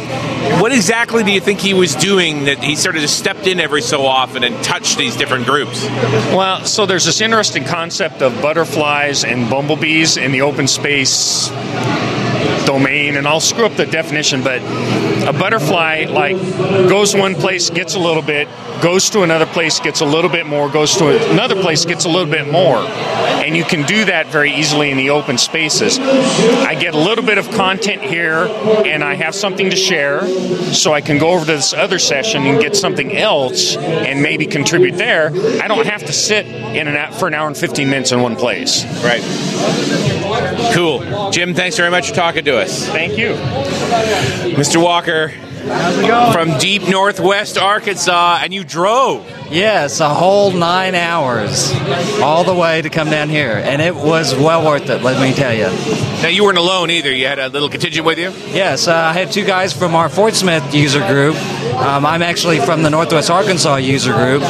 What 0.61 0.73
exactly 0.73 1.23
do 1.23 1.33
you 1.33 1.41
think 1.41 1.61
he 1.61 1.75
was 1.75 1.95
doing 1.95 2.45
that 2.45 2.59
he 2.63 2.77
sort 2.77 2.97
of 2.97 3.03
just 3.03 3.19
stepped 3.19 3.47
in 3.47 3.61
every 3.61 3.83
so 3.83 4.07
often 4.07 4.45
and 4.45 4.63
touched 4.63 4.99
these 4.99 5.17
different 5.17 5.47
groups? 5.47 5.85
Well, 5.85 6.65
so 6.65 6.87
there's 6.87 7.05
this 7.05 7.21
interesting 7.21 7.65
concept 7.65 8.23
of 8.23 8.41
butterflies 8.43 9.25
and 9.25 9.49
bumblebees 9.49 10.17
in 10.17 10.33
the 10.33 10.42
open 10.43 10.67
space 10.67 11.49
domain 12.67 13.17
and 13.17 13.27
I'll 13.27 13.41
screw 13.41 13.67
up 13.67 13.77
the 13.77 13.87
definition 13.87 14.43
but 14.43 14.61
a 15.27 15.33
butterfly 15.33 16.07
like 16.09 16.37
goes 16.89 17.15
one 17.15 17.35
place 17.35 17.71
gets 17.71 17.95
a 17.95 17.99
little 17.99 18.23
bit 18.23 18.49
goes 18.83 19.09
to 19.11 19.23
another 19.23 19.47
place 19.47 19.79
gets 19.79 20.01
a 20.01 20.05
little 20.05 20.31
bit 20.31 20.45
more 20.45 20.69
goes 20.69 20.97
to 20.97 21.31
another 21.31 21.55
place 21.55 21.85
gets 21.85 22.05
a 22.05 22.09
little 22.09 22.31
bit 22.31 22.51
more 22.51 22.79
and 22.79 23.57
you 23.57 23.65
can 23.65 23.87
do 23.87 24.05
that 24.05 24.27
very 24.27 24.53
easily 24.53 24.91
in 24.91 24.97
the 24.97 25.11
open 25.11 25.39
spaces 25.39 25.99
I 26.01 26.75
get 26.75 26.95
a 26.95 26.99
little 26.99 27.25
bit 27.25 27.39
of 27.39 27.49
content 27.53 28.03
here 28.03 28.49
and 28.85 29.05
I 29.05 29.15
have 29.15 29.35
something 29.35 29.71
to 29.71 29.77
share 29.77 30.27
so 30.73 30.93
I 30.93 31.01
can 31.01 31.19
go 31.19 31.31
over 31.31 31.47
to 31.47 31.53
this 31.53 31.73
other 31.73 32.01
session 32.01 32.43
and 32.43 32.61
get 32.61 32.75
something 32.75 33.17
else 33.17 33.77
and 33.77 34.21
maybe 34.21 34.47
contribute 34.47 34.97
there 34.97 35.29
I 35.63 35.69
don't 35.69 35.87
have 35.87 36.05
to 36.07 36.13
sit 36.13 36.47
in 36.47 36.89
an 36.89 36.97
hour, 36.97 37.13
for 37.13 37.29
an 37.29 37.35
hour 37.35 37.47
and 37.47 37.57
15 37.57 37.89
minutes 37.89 38.11
in 38.11 38.21
one 38.21 38.35
place 38.35 38.85
right 39.05 39.23
Cool. 40.73 41.31
Jim, 41.31 41.55
thanks 41.55 41.77
very 41.77 41.91
much 41.91 42.09
for 42.09 42.15
talking 42.15 42.45
to 42.47 42.59
us. 42.59 42.87
Thank 42.87 43.19
you. 43.19 43.35
Mr. 44.55 44.83
Walker. 44.83 45.33
How's 45.67 45.99
it 45.99 46.07
going? 46.07 46.33
From 46.33 46.59
deep 46.59 46.89
northwest 46.89 47.57
Arkansas, 47.59 48.41
and 48.43 48.53
you 48.53 48.65
drove. 48.65 49.25
Yes, 49.53 50.01
a 50.01 50.09
whole 50.09 50.51
nine 50.51 50.95
hours 50.95 51.71
all 52.23 52.43
the 52.43 52.55
way 52.55 52.81
to 52.81 52.89
come 52.89 53.11
down 53.11 53.29
here, 53.29 53.61
and 53.63 53.83
it 53.83 53.95
was 53.95 54.35
well 54.35 54.65
worth 54.65 54.89
it. 54.89 55.03
Let 55.03 55.21
me 55.21 55.35
tell 55.35 55.53
you. 55.53 55.67
Now 56.23 56.29
you 56.29 56.43
weren't 56.43 56.57
alone 56.57 56.89
either. 56.89 57.13
You 57.13 57.27
had 57.27 57.39
a 57.39 57.51
little 57.51 57.69
contingent 57.69 58.07
with 58.07 58.19
you. 58.19 58.31
Yes, 58.51 58.89
uh, 58.89 58.95
I 58.95 59.13
had 59.13 59.31
two 59.31 59.45
guys 59.45 59.75
from 59.75 59.95
our 59.95 60.09
Fort 60.09 60.33
Smith 60.33 60.75
user 60.75 61.07
group. 61.07 61.37
Um, 61.75 62.07
I'm 62.07 62.23
actually 62.23 62.61
from 62.61 62.83
the 62.83 62.89
Northwest 62.89 63.29
Arkansas 63.29 63.77
user 63.77 64.15
group, 64.15 64.43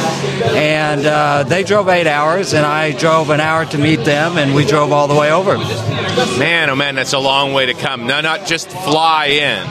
and 0.53 1.05
uh, 1.05 1.43
they 1.43 1.63
drove 1.63 1.89
eight 1.89 2.07
hours, 2.07 2.53
and 2.53 2.65
I 2.65 2.93
drove 2.97 3.29
an 3.29 3.41
hour 3.41 3.65
to 3.65 3.77
meet 3.77 4.05
them, 4.05 4.37
and 4.37 4.55
we 4.55 4.63
drove 4.63 4.93
all 4.93 5.09
the 5.09 5.19
way 5.19 5.33
over. 5.33 5.57
Man, 6.37 6.69
oh 6.69 6.75
man, 6.77 6.95
that's 6.95 7.11
a 7.11 7.19
long 7.19 7.51
way 7.51 7.65
to 7.65 7.73
come. 7.73 8.07
No, 8.07 8.21
not 8.21 8.45
just 8.45 8.69
fly 8.69 9.25
in. 9.25 9.67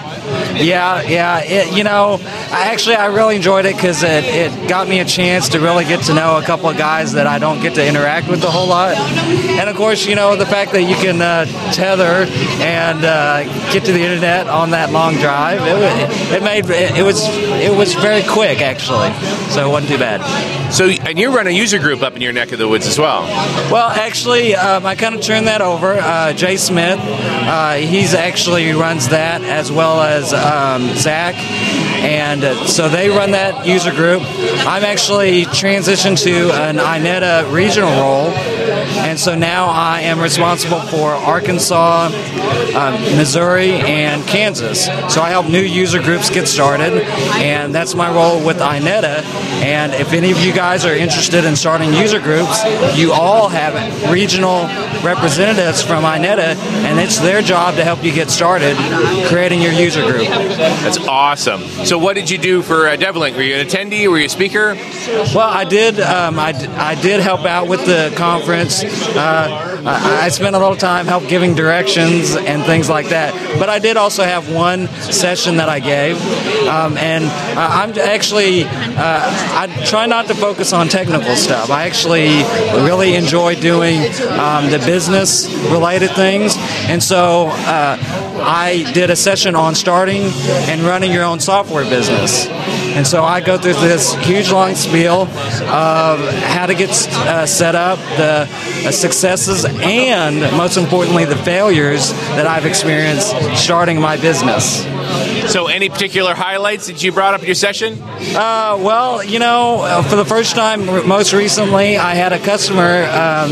Yeah, 0.63 1.01
yeah. 1.03 1.41
It, 1.41 1.75
you 1.75 1.85
know, 1.85 2.19
I 2.23 2.69
actually 2.73 2.97
I 2.97 3.07
really 3.07 3.37
enjoyed 3.37 3.65
it 3.65 3.77
because 3.77 4.03
it, 4.03 4.25
it 4.25 4.69
got 4.69 4.89
me 4.89 5.01
a 5.01 5.05
chance 5.05 5.22
to 5.23 5.61
really 5.61 5.85
get 5.85 6.05
to 6.07 6.15
know 6.15 6.37
a 6.37 6.43
couple 6.43 6.69
of 6.69 6.77
guys 6.77 7.13
that 7.13 7.29
I 7.29 7.39
don't 7.39 7.61
get 7.61 7.77
to 7.77 7.87
interact 7.87 8.29
with 8.29 8.43
a 8.43 8.51
whole 8.51 8.67
lot. 8.67 8.97
And 8.97 9.71
of 9.71 9.77
course, 9.77 10.05
you 10.05 10.17
know, 10.17 10.35
the 10.35 10.47
fact 10.47 10.73
that 10.73 10.83
you 10.83 10.97
can 10.97 11.23
uh, 11.23 11.45
tether 11.73 12.27
and 12.61 13.05
uh, 13.05 13.45
get 13.73 13.85
to 13.85 13.93
the 13.93 14.03
internet 14.03 14.49
on 14.49 14.71
that 14.71 14.91
long 14.91 15.15
drive, 15.15 15.61
it, 15.63 16.35
it 16.35 16.43
made 16.43 16.65
it, 16.69 16.99
it 16.99 17.03
was 17.05 17.23
it 17.29 17.77
was 17.77 17.95
very 17.95 18.25
quick 18.25 18.61
actually, 18.61 19.13
so 19.51 19.69
it 19.69 19.71
wasn't 19.71 19.93
too 19.93 19.99
bad. 19.99 20.73
So, 20.73 20.87
and 20.89 21.19
you 21.19 21.37
run 21.37 21.47
a 21.47 21.51
user 21.51 21.79
group 21.79 22.03
up 22.03 22.17
in 22.17 22.23
your 22.23 22.33
neck 22.33 22.51
of 22.51 22.59
the 22.59 22.67
woods 22.67 22.87
as 22.89 22.99
well. 22.99 23.23
Well, 23.71 23.91
actually, 23.91 24.57
um, 24.57 24.87
I 24.87 24.97
kind 24.97 25.15
of 25.15 25.21
turned 25.21 25.47
that 25.47 25.61
over. 25.61 25.93
Uh, 25.93 26.33
Jay 26.33 26.57
Smith, 26.57 26.99
uh, 26.99 27.75
he's 27.75 28.15
actually 28.15 28.73
runs 28.73 29.09
that 29.09 29.43
as 29.43 29.71
well 29.71 30.01
as 30.01 30.33
um, 30.33 30.89
Zach, 30.97 31.35
and 32.03 32.43
uh, 32.43 32.67
so 32.67 32.89
they 32.89 33.11
run 33.11 33.33
that 33.33 33.67
user 33.67 33.93
group. 33.93 34.23
I'm 34.67 34.83
actually 34.83 35.12
transitioned 35.21 36.23
to 36.25 36.53
an 36.53 36.77
INETA 36.77 37.53
regional 37.53 37.91
role, 37.91 38.31
and 39.03 39.19
so 39.19 39.35
now 39.35 39.67
I 39.67 40.01
am 40.03 40.21
responsible 40.21 40.81
for 40.81 41.11
Arkansas, 41.11 42.07
um, 42.77 42.95
Missouri, 43.17 43.73
and 43.73 44.27
Kansas. 44.27 44.87
So 45.13 45.21
I 45.21 45.31
help 45.31 45.49
new 45.49 45.61
user 45.61 46.01
groups 46.01 46.31
get 46.31 46.47
started, 46.49 46.93
and 47.37 47.75
that's 47.75 47.95
my 47.95 48.13
role 48.13 48.45
with 48.45 48.59
INETA. 48.59 49.23
And 49.63 49.93
if 49.95 50.13
any 50.13 50.31
of 50.31 50.39
you 50.41 50.53
guys 50.53 50.85
are 50.85 50.95
interested 50.95 51.45
in 51.45 51.57
starting 51.57 51.93
user 51.93 52.21
groups, 52.21 52.63
you 52.97 53.13
all 53.13 53.49
have 53.49 53.75
regional 54.11 54.67
representatives 55.03 55.83
from 55.83 56.05
INETA, 56.05 56.57
and 56.87 56.99
it's 56.99 57.19
their 57.19 57.43
job 57.43 57.75
to 57.77 57.85
help 57.85 58.03
you 58.05 58.13
get 58.13 58.31
started 58.31 58.77
creating 59.29 59.61
your 59.61 59.73
user 59.73 60.03
group. 60.05 60.27
That's 60.29 60.99
awesome. 60.99 61.61
So, 61.85 61.99
what 61.99 62.15
did 62.15 62.31
you 62.31 62.39
do 62.39 62.63
for 62.63 62.89
uh, 62.89 62.97
DevLink? 62.97 63.37
Were 63.37 63.43
you 63.43 63.57
an 63.57 63.67
attendee? 63.67 64.09
Were 64.09 64.19
you 64.19 64.27
a 64.27 64.29
speaker? 64.29 64.75
Well, 65.35 65.41
I 65.49 65.65
did. 65.65 66.01
Um, 66.01 66.39
I, 66.39 66.53
d- 66.53 66.67
I 66.67 66.95
did 67.01 67.21
help 67.21 67.45
out 67.45 67.69
with 67.69 67.85
the 67.87 68.13
conference. 68.17 68.83
Uh, 69.17 69.83
I, 69.85 70.29
spent 70.29 70.55
a 70.55 70.59
little 70.59 70.77
time 70.77 71.07
help 71.07 71.29
giving 71.29 71.55
directions 71.55 72.37
and 72.37 72.65
things 72.65 72.89
like 72.89 73.09
that. 73.09 73.35
But 73.59 73.69
I 73.69 73.79
did 73.79 73.97
also 73.97 74.23
have 74.23 74.53
one 74.53 74.89
session 74.89 75.57
that 75.57 75.69
I 75.69 75.81
gave, 75.81 76.17
um, 76.69 76.97
and 76.97 77.25
uh, 77.25 77.31
I'm 77.57 77.99
actually 77.99 78.65
uh, 78.65 78.69
I 78.97 79.85
try 79.87 80.07
not 80.07 80.27
to 80.29 80.35
focus 80.35 80.73
on 80.73 80.89
technical 80.89 81.35
stuff. 81.37 81.71
I 81.71 81.85
actually 81.87 82.29
really 82.85 83.15
enjoy 83.15 83.57
doing 83.57 83.99
um, 84.39 84.71
the 84.71 84.83
business 84.85 85.53
related 85.71 86.11
things, 86.13 86.55
and 86.89 87.03
so 87.03 87.49
uh, 87.51 87.97
I 88.43 88.91
did 88.93 89.11
a 89.11 89.17
session 89.17 89.55
on 89.55 89.75
starting 89.75 90.23
and 90.69 90.83
running 90.83 91.13
your 91.13 91.25
own 91.25 91.41
software 91.41 91.85
business. 91.85 92.47
And 92.47 93.07
so 93.07 93.23
I 93.25 93.41
go 93.41 93.57
through 93.57 93.75
this 93.75 94.15
huge 94.15 94.51
long 94.51 94.75
spiel 94.75 95.23
of 95.23 96.21
how 96.45 96.67
to 96.67 96.75
get 96.75 96.91
uh, 96.91 97.47
set 97.47 97.75
up, 97.75 97.99
the 98.17 98.49
uh, 98.87 98.91
successes, 98.91 99.65
and 99.65 100.41
most 100.57 100.77
importantly, 100.77 101.25
the 101.25 101.37
failures 101.37 102.11
that 102.37 102.47
I've 102.47 102.67
experienced 102.67 103.35
starting 103.57 104.01
my 104.01 104.17
business. 104.17 104.85
So, 105.49 105.67
any 105.67 105.89
particular 105.89 106.35
highlights 106.35 106.87
that 106.87 107.03
you 107.03 107.13
brought 107.13 107.35
up 107.35 107.41
in 107.41 107.47
your 107.47 107.55
session? 107.55 108.01
Uh, 108.03 108.79
well, 108.81 109.23
you 109.23 109.39
know, 109.39 109.83
uh, 109.83 110.03
for 110.03 110.17
the 110.17 110.25
first 110.25 110.55
time, 110.55 110.87
most 111.07 111.33
recently, 111.33 111.97
I 111.97 112.15
had 112.15 112.33
a 112.33 112.39
customer 112.39 113.05
um, 113.05 113.51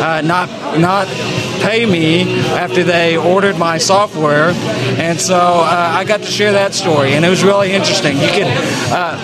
uh, 0.00 0.22
not 0.22 0.48
not 0.78 1.06
pay 1.62 1.86
me 1.86 2.40
after 2.50 2.84
they 2.84 3.16
ordered 3.16 3.58
my 3.58 3.78
software, 3.78 4.50
and 4.98 5.20
so 5.20 5.36
uh, 5.36 5.92
I 5.94 6.04
got 6.04 6.20
to 6.20 6.30
share 6.30 6.52
that 6.52 6.74
story, 6.74 7.14
and 7.14 7.24
it 7.24 7.28
was 7.28 7.42
really 7.42 7.72
interesting. 7.72 8.16
You 8.16 8.28
could, 8.28 8.46
uh, 8.92 9.18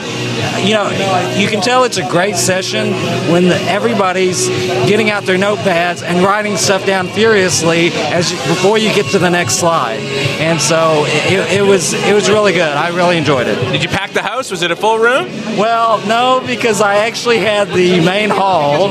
you 0.67 0.75
know, 0.75 0.89
you 1.37 1.49
can 1.49 1.61
tell 1.61 1.85
it's 1.85 1.97
a 1.97 2.09
great 2.09 2.37
session 2.37 2.93
when 3.31 3.49
the, 3.49 3.57
everybody's 3.63 4.49
getting 4.89 5.11
out 5.11 5.25
their 5.25 5.39
notepads 5.39 6.03
and 6.03 6.25
writing 6.25 6.57
stuff 6.57 6.85
down 6.87 7.09
furiously 7.09 7.89
as 7.93 8.31
you, 8.31 8.39
before 8.49 8.79
you 8.79 8.93
get 8.95 9.07
to 9.13 9.19
the 9.19 9.31
next 9.31 9.55
slide, 9.55 10.01
and 10.41 10.61
so 10.61 11.05
it, 11.07 11.61
it 11.61 11.63
was 11.63 11.93
it 11.93 12.15
was 12.15 12.29
really 12.29 12.53
good. 12.53 12.63
I 12.63 12.95
really 12.97 13.19
enjoyed 13.19 13.47
it. 13.47 13.57
Did 13.73 13.83
you 13.83 13.89
pack 13.89 14.13
the 14.13 14.23
house? 14.23 14.51
Was 14.51 14.63
it 14.63 14.71
a 14.71 14.77
full 14.77 14.99
room? 14.99 15.27
Well, 15.57 16.05
no, 16.07 16.43
because 16.47 16.81
I 16.81 17.07
actually 17.07 17.39
had 17.39 17.69
the 17.69 18.01
main 18.05 18.31
hall, 18.31 18.91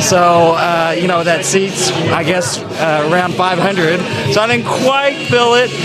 so 0.00 0.54
uh, 0.56 0.94
you 0.98 1.08
know 1.08 1.22
that 1.24 1.44
seats, 1.44 1.90
I 1.90 2.22
guess, 2.24 2.58
uh, 2.58 3.08
around 3.10 3.34
500. 3.34 4.00
So 4.32 4.40
I 4.40 4.46
didn't 4.46 4.66
quite 4.66 5.16
fill 5.28 5.54
it, 5.54 5.70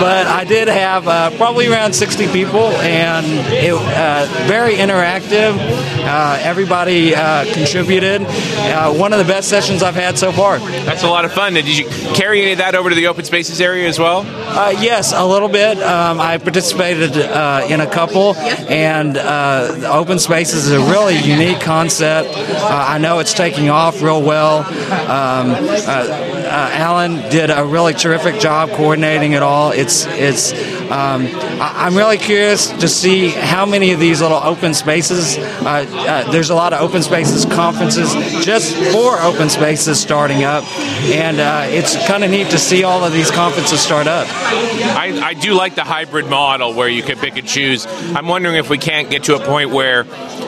but 0.00 0.26
I 0.26 0.44
did 0.44 0.68
have 0.68 1.08
uh, 1.08 1.30
probably 1.36 1.68
around 1.68 1.92
60 1.92 2.28
people, 2.28 2.68
and 2.82 3.26
it, 3.52 3.72
uh, 4.02 4.26
very 4.46 4.74
interactive. 4.74 5.56
Uh, 6.04 6.38
everybody 6.42 7.14
uh, 7.14 7.44
contributed. 7.54 8.22
Uh, 8.22 8.92
one 8.92 9.12
of 9.12 9.18
the 9.20 9.24
best 9.24 9.48
sessions 9.48 9.82
I've 9.82 9.94
had 9.94 10.18
so 10.18 10.32
far. 10.32 10.58
That's 10.58 11.04
a 11.04 11.08
lot 11.08 11.24
of 11.24 11.32
fun. 11.32 11.54
Did 11.54 11.68
you 11.68 11.86
carry 12.14 12.42
any 12.42 12.52
of 12.52 12.58
that 12.58 12.74
over 12.74 12.88
to 12.88 12.94
the 12.96 13.06
open 13.06 13.24
spaces 13.24 13.60
area 13.60 13.86
as 13.88 13.98
well? 14.00 14.24
Uh, 14.26 14.70
yes, 14.80 15.12
a 15.12 15.24
little 15.24 15.48
bit. 15.48 15.78
Um, 15.80 16.20
I 16.20 16.38
participated 16.38 17.16
uh, 17.16 17.66
in 17.70 17.80
a 17.80 17.86
couple, 17.88 18.34
and 18.36 19.16
uh, 19.16 19.88
open 19.92 20.18
spaces 20.18 20.66
is 20.66 20.72
a 20.72 20.80
really 20.80 21.16
unique 21.16 21.60
concept. 21.60 22.30
Uh, 22.36 22.86
I 22.88 22.98
know 22.98 23.20
it's 23.20 23.32
taking 23.34 23.70
off 23.70 24.02
real 24.02 24.20
well. 24.22 24.58
Um, 25.08 25.52
Alan 26.52 27.16
did 27.30 27.50
a 27.50 27.64
really 27.64 27.94
terrific 27.94 28.40
job 28.40 28.70
coordinating 28.70 29.32
it 29.32 29.42
all. 29.42 29.70
It's 29.70 30.04
it's. 30.06 30.52
Um, 30.90 31.26
I- 31.60 31.86
I'm 31.86 31.96
really 31.96 32.18
curious 32.18 32.68
to 32.68 32.88
see 32.88 33.28
how 33.28 33.64
many 33.66 33.91
of 33.92 34.00
these 34.00 34.20
little 34.20 34.38
open 34.38 34.74
spaces. 34.74 35.38
Uh, 35.38 35.86
uh, 35.90 36.30
there's 36.32 36.50
a 36.50 36.54
lot 36.54 36.72
of 36.72 36.80
open 36.80 37.02
spaces 37.02 37.44
conferences 37.44 38.12
just 38.44 38.74
for 38.92 39.20
open 39.20 39.48
spaces 39.48 40.00
starting 40.00 40.44
up, 40.44 40.64
and 41.04 41.38
uh, 41.40 41.64
it's 41.68 41.96
kind 42.06 42.24
of 42.24 42.30
neat 42.30 42.50
to 42.50 42.58
see 42.58 42.84
all 42.84 43.04
of 43.04 43.12
these 43.12 43.30
conferences 43.30 43.80
start 43.80 44.06
up. 44.06 44.26
I, 44.28 45.20
I 45.22 45.34
do 45.34 45.54
like 45.54 45.74
the 45.74 45.84
hybrid 45.84 46.26
model 46.26 46.74
where 46.74 46.88
you 46.88 47.02
can 47.02 47.18
pick 47.18 47.36
and 47.36 47.46
choose. 47.46 47.86
I'm 48.14 48.26
wondering 48.26 48.56
if 48.56 48.70
we 48.70 48.78
can't 48.78 49.10
get 49.10 49.24
to 49.24 49.36
a 49.36 49.40
point 49.40 49.70
where 49.70 50.04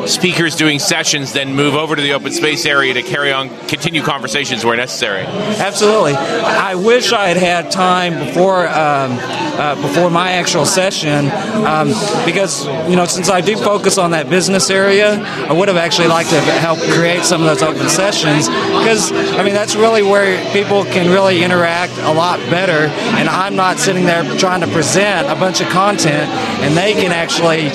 speakers 0.06 0.56
doing 0.56 0.78
sessions 0.78 1.32
then 1.32 1.54
move 1.54 1.74
over 1.74 1.96
to 1.96 2.02
the 2.02 2.12
open 2.12 2.32
space 2.32 2.66
area 2.66 2.94
to 2.94 3.02
carry 3.02 3.32
on, 3.32 3.48
continue 3.66 4.02
conversations 4.02 4.64
where 4.64 4.76
necessary. 4.76 5.22
Absolutely. 5.22 6.14
I 6.14 6.74
wish 6.74 7.12
I 7.12 7.28
had 7.28 7.36
had 7.36 7.70
time 7.70 8.26
before 8.26 8.68
um, 8.68 9.18
uh, 9.56 9.74
before 9.80 10.10
my 10.10 10.32
actual 10.32 10.66
session 10.66 11.30
um, 11.64 11.88
because 12.24 12.66
you 12.88 12.96
know 12.96 13.04
since 13.04 13.30
I 13.30 13.40
do 13.40 13.56
focus 13.56 13.98
on 13.98 14.10
that 14.10 14.28
business 14.28 14.70
area, 14.70 15.20
I 15.22 15.52
would 15.52 15.68
have 15.68 15.76
actually 15.76 16.08
liked 16.08 16.30
to 16.30 16.40
help 16.40 16.78
create 16.80 17.22
some 17.24 17.40
of 17.40 17.46
those 17.46 17.62
open 17.62 17.88
sessions 17.88 18.48
because 18.48 19.12
I 19.12 19.42
mean 19.42 19.54
that's 19.54 19.76
really 19.76 20.02
where 20.02 20.42
people 20.52 20.84
can 20.84 21.10
really 21.10 21.44
interact 21.44 21.96
a 21.98 22.12
lot 22.12 22.38
better, 22.50 22.88
and 23.18 23.28
I'm 23.28 23.56
not 23.56 23.78
sitting 23.78 24.04
there 24.04 24.24
trying 24.38 24.60
to 24.60 24.68
present 24.68 25.28
a 25.28 25.34
bunch 25.34 25.60
of 25.60 25.68
content, 25.68 26.30
and 26.62 26.76
they 26.76 26.94
can 26.94 27.12
actually 27.12 27.70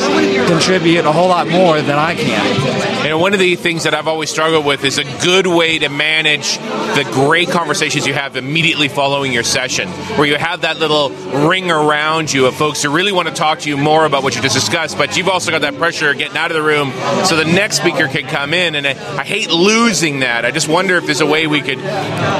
contribute 0.47 1.05
a 1.05 1.11
whole 1.11 1.29
lot 1.29 1.47
more 1.47 1.81
than 1.81 1.97
I 1.97 2.15
can. 2.25 3.09
Know, 3.09 3.17
one 3.17 3.33
of 3.33 3.39
the 3.39 3.55
things 3.55 3.83
that 3.85 3.95
I've 3.95 4.07
always 4.07 4.29
struggled 4.29 4.65
with 4.65 4.83
is 4.83 4.99
a 4.99 5.03
good 5.23 5.47
way 5.47 5.79
to 5.79 5.89
manage 5.89 6.57
the 6.57 7.09
great 7.11 7.49
conversations 7.49 8.05
you 8.05 8.13
have 8.13 8.35
immediately 8.35 8.87
following 8.87 9.33
your 9.33 9.43
session, 9.43 9.89
where 10.17 10.27
you 10.27 10.35
have 10.35 10.61
that 10.61 10.77
little 10.77 11.09
ring 11.47 11.71
around 11.71 12.31
you 12.31 12.45
of 12.45 12.55
folks 12.55 12.83
who 12.83 12.91
really 12.91 13.11
want 13.11 13.27
to 13.27 13.33
talk 13.33 13.59
to 13.61 13.69
you 13.69 13.77
more 13.77 14.05
about 14.05 14.21
what 14.21 14.35
you 14.35 14.41
just 14.41 14.53
discussed, 14.53 14.97
but 14.97 15.17
you've 15.17 15.27
also 15.27 15.49
got 15.49 15.61
that 15.61 15.75
pressure 15.77 16.11
of 16.11 16.17
getting 16.17 16.37
out 16.37 16.51
of 16.51 16.55
the 16.55 16.61
room 16.61 16.91
so 17.25 17.35
the 17.35 17.45
next 17.45 17.77
speaker 17.77 18.07
can 18.07 18.27
come 18.27 18.53
in. 18.53 18.75
And 18.75 18.85
I, 18.85 18.91
I 19.17 19.23
hate 19.23 19.49
losing 19.49 20.19
that. 20.19 20.45
I 20.45 20.51
just 20.51 20.67
wonder 20.67 20.95
if 20.97 21.05
there's 21.05 21.21
a 21.21 21.25
way 21.25 21.47
we 21.47 21.61
could 21.61 21.79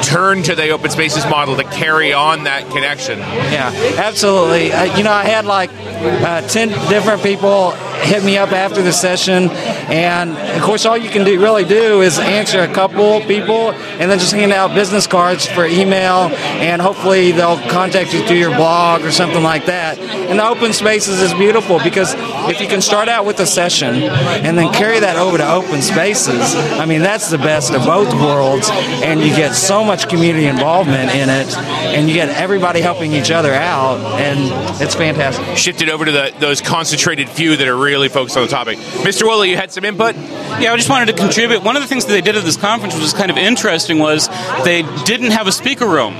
turn 0.03 0.43
to 0.43 0.55
the 0.55 0.69
open 0.69 0.91
spaces 0.91 1.25
model 1.25 1.55
to 1.55 1.63
carry 1.63 2.13
on 2.13 2.43
that 2.43 2.69
connection. 2.69 3.19
Yeah, 3.19 3.71
absolutely. 3.97 4.71
Uh, 4.71 4.95
you 4.97 5.03
know, 5.03 5.11
I 5.11 5.23
had 5.23 5.45
like 5.45 5.71
uh, 5.73 6.47
10 6.47 6.69
different 6.89 7.23
people 7.23 7.71
hit 8.01 8.23
me 8.23 8.37
up 8.37 8.51
after 8.51 8.81
the 8.81 8.93
session, 8.93 9.49
and 9.89 10.37
of 10.37 10.61
course, 10.61 10.85
all 10.85 10.97
you 10.97 11.09
can 11.09 11.23
do 11.23 11.39
really 11.39 11.65
do 11.65 12.01
is 12.01 12.19
answer 12.19 12.61
a 12.61 12.73
couple 12.73 13.21
people 13.21 13.71
and 13.71 14.09
then 14.11 14.19
just 14.19 14.33
hand 14.33 14.51
out 14.51 14.73
business 14.73 15.07
cards 15.07 15.45
for 15.45 15.65
email, 15.65 16.29
and 16.59 16.81
hopefully, 16.81 17.31
they'll 17.31 17.57
contact 17.69 18.13
you 18.13 18.25
through 18.25 18.37
your 18.37 18.55
blog 18.55 19.01
or 19.01 19.11
something 19.11 19.43
like 19.43 19.65
that. 19.65 19.97
And 19.99 20.39
the 20.39 20.47
open 20.47 20.73
spaces 20.73 21.21
is 21.21 21.33
beautiful 21.33 21.79
because 21.83 22.13
if 22.49 22.61
you 22.61 22.67
can 22.67 22.81
start 22.81 23.09
out 23.09 23.25
with 23.25 23.39
a 23.39 23.45
session 23.45 23.95
and 23.95 24.57
then 24.57 24.71
carry 24.73 24.99
that 24.99 25.17
over 25.17 25.37
to 25.37 25.51
open 25.51 25.81
spaces, 25.81 26.55
I 26.55 26.85
mean, 26.85 27.01
that's 27.01 27.29
the 27.29 27.37
best 27.37 27.73
of 27.73 27.85
both 27.85 28.13
worlds, 28.13 28.69
and 28.71 29.21
you 29.21 29.29
get 29.35 29.53
so 29.53 29.83
much 29.83 30.09
community 30.09 30.45
involvement 30.45 31.11
in 31.11 31.29
it, 31.29 31.55
and 31.57 32.07
you 32.07 32.13
get 32.13 32.29
everybody 32.29 32.81
helping 32.81 33.13
each 33.13 33.31
other 33.31 33.53
out, 33.53 33.99
and 34.19 34.81
it's 34.81 34.95
fantastic. 34.95 35.57
Shifted 35.57 35.89
over 35.89 36.05
to 36.05 36.11
the, 36.11 36.33
those 36.39 36.61
concentrated 36.61 37.29
few 37.29 37.55
that 37.55 37.67
are 37.67 37.77
really 37.77 38.09
focused 38.09 38.37
on 38.37 38.43
the 38.43 38.49
topic. 38.49 38.77
Mr. 38.77 39.29
You 39.29 39.57
had 39.59 39.73
some 39.73 39.83
input? 39.83 40.15
Yeah, 40.15 40.71
I 40.71 40.77
just 40.77 40.89
wanted 40.89 41.07
to 41.07 41.13
contribute. 41.13 41.63
One 41.63 41.75
of 41.75 41.81
the 41.81 41.87
things 41.87 42.05
that 42.05 42.13
they 42.13 42.21
did 42.21 42.37
at 42.37 42.45
this 42.45 42.55
conference, 42.55 42.93
which 42.93 43.03
was 43.03 43.13
kind 43.13 43.29
of 43.29 43.37
interesting, 43.37 43.99
was 43.99 44.29
they 44.63 44.83
didn't 45.03 45.31
have 45.31 45.47
a 45.47 45.51
speaker 45.51 45.85
room. 45.85 46.15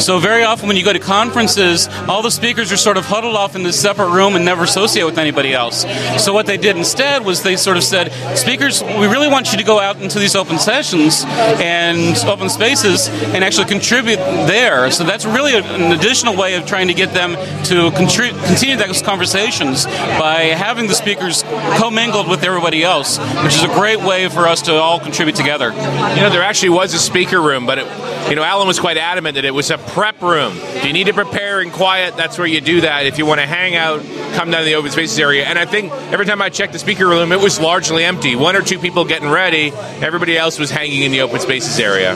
So 0.00 0.18
very 0.18 0.42
often 0.42 0.66
when 0.66 0.76
you 0.76 0.84
go 0.84 0.92
to 0.92 0.98
conferences, 0.98 1.88
all 2.08 2.20
the 2.20 2.32
speakers 2.32 2.72
are 2.72 2.76
sort 2.76 2.96
of 2.96 3.04
huddled 3.04 3.36
off 3.36 3.54
in 3.54 3.62
this 3.62 3.80
separate 3.80 4.10
room 4.10 4.34
and 4.34 4.44
never 4.44 4.64
associate 4.64 5.04
with 5.04 5.18
anybody 5.18 5.52
else. 5.52 5.86
So 6.22 6.32
what 6.32 6.46
they 6.46 6.56
did 6.56 6.76
instead 6.76 7.24
was 7.24 7.44
they 7.44 7.54
sort 7.54 7.76
of 7.76 7.84
said, 7.84 8.10
speakers, 8.36 8.82
we 8.82 9.06
really 9.06 9.28
want 9.28 9.52
you 9.52 9.58
to 9.58 9.64
go 9.64 9.78
out 9.78 10.02
into 10.02 10.18
these 10.18 10.34
open 10.34 10.58
sessions 10.58 11.24
and 11.24 12.16
open 12.28 12.48
spaces 12.48 13.08
and 13.08 13.44
actually 13.44 13.66
contribute 13.66 14.16
there. 14.16 14.90
So 14.90 15.04
that's 15.04 15.24
really 15.24 15.54
an 15.54 15.92
additional 15.92 16.36
way 16.36 16.54
of 16.54 16.66
trying 16.66 16.88
to 16.88 16.94
get 16.94 17.14
them 17.14 17.36
to 17.66 17.92
continue 17.92 18.76
those 18.76 19.00
conversations 19.00 19.86
by 19.86 20.54
having 20.56 20.88
the 20.88 20.94
speakers 20.94 21.44
commingled 21.78 22.28
with 22.28 22.42
everybody 22.54 22.82
else, 22.82 23.18
which 23.18 23.54
is 23.54 23.62
a 23.64 23.68
great 23.68 24.00
way 24.00 24.28
for 24.28 24.46
us 24.46 24.62
to 24.62 24.74
all 24.74 25.00
contribute 25.00 25.36
together. 25.36 25.70
You 25.70 26.20
know, 26.20 26.30
there 26.30 26.42
actually 26.42 26.70
was 26.70 26.94
a 26.94 26.98
speaker 26.98 27.40
room, 27.40 27.66
but 27.66 27.78
it, 27.78 27.86
you 28.30 28.36
know, 28.36 28.44
Alan 28.44 28.66
was 28.66 28.78
quite 28.78 28.96
adamant 28.96 29.34
that 29.34 29.44
it 29.44 29.52
was 29.52 29.70
a 29.70 29.78
prep 29.78 30.22
room. 30.22 30.56
If 30.56 30.84
you 30.84 30.92
need 30.92 31.06
to 31.06 31.12
prepare 31.12 31.60
in 31.60 31.70
quiet, 31.70 32.16
that's 32.16 32.38
where 32.38 32.46
you 32.46 32.60
do 32.60 32.82
that. 32.82 33.06
If 33.06 33.18
you 33.18 33.26
want 33.26 33.40
to 33.40 33.46
hang 33.46 33.74
out, 33.74 34.00
come 34.34 34.50
down 34.50 34.60
to 34.60 34.64
the 34.64 34.76
open 34.76 34.90
spaces 34.90 35.18
area. 35.18 35.44
And 35.44 35.58
I 35.58 35.66
think 35.66 35.92
every 36.12 36.26
time 36.26 36.40
I 36.40 36.48
checked 36.48 36.72
the 36.72 36.78
speaker 36.78 37.06
room, 37.06 37.32
it 37.32 37.40
was 37.40 37.60
largely 37.60 38.04
empty. 38.04 38.36
One 38.36 38.56
or 38.56 38.62
two 38.62 38.78
people 38.78 39.04
getting 39.04 39.30
ready. 39.30 39.72
Everybody 40.00 40.38
else 40.38 40.58
was 40.58 40.70
hanging 40.70 41.02
in 41.02 41.12
the 41.12 41.20
open 41.22 41.40
spaces 41.40 41.78
area. 41.78 42.14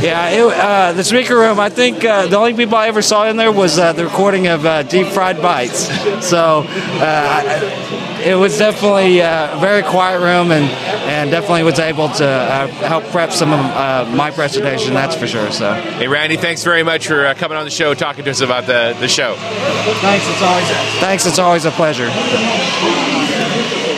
Yeah, 0.00 0.28
it, 0.28 0.40
uh, 0.40 0.92
the 0.92 1.04
speaker 1.04 1.36
room. 1.36 1.58
I 1.58 1.68
think 1.68 2.04
uh, 2.04 2.26
the 2.26 2.36
only 2.36 2.54
people 2.54 2.76
I 2.76 2.88
ever 2.88 3.02
saw 3.02 3.28
in 3.28 3.36
there 3.36 3.52
was 3.52 3.78
uh, 3.78 3.92
the 3.92 4.04
recording 4.04 4.46
of 4.48 4.66
uh, 4.66 4.82
Deep 4.82 5.06
Fried 5.08 5.40
Bites. 5.40 5.88
So 6.26 6.64
uh, 6.66 8.15
it 8.26 8.34
was 8.34 8.58
definitely 8.58 9.22
uh, 9.22 9.56
a 9.56 9.60
very 9.60 9.82
quiet 9.82 10.18
room, 10.18 10.50
and 10.50 10.64
and 11.06 11.30
definitely 11.30 11.62
was 11.62 11.78
able 11.78 12.08
to 12.08 12.26
uh, 12.26 12.66
help 12.66 13.04
prep 13.04 13.30
some 13.30 13.52
of 13.52 13.60
uh, 13.60 14.10
my 14.16 14.32
presentation. 14.32 14.94
That's 14.94 15.14
for 15.14 15.28
sure. 15.28 15.52
So 15.52 15.72
Hey, 15.74 16.08
Randy, 16.08 16.36
thanks 16.36 16.64
very 16.64 16.82
much 16.82 17.06
for 17.06 17.24
uh, 17.26 17.34
coming 17.34 17.56
on 17.56 17.64
the 17.64 17.70
show, 17.70 17.94
talking 17.94 18.24
to 18.24 18.30
us 18.30 18.40
about 18.40 18.66
the, 18.66 18.96
the 18.98 19.06
show. 19.06 19.36
thanks. 19.36 20.26
It's 20.28 20.42
always 20.42 20.68
thanks. 21.00 21.26
It's 21.26 21.38
always 21.38 21.64
a 21.64 21.70
pleasure. 21.70 22.08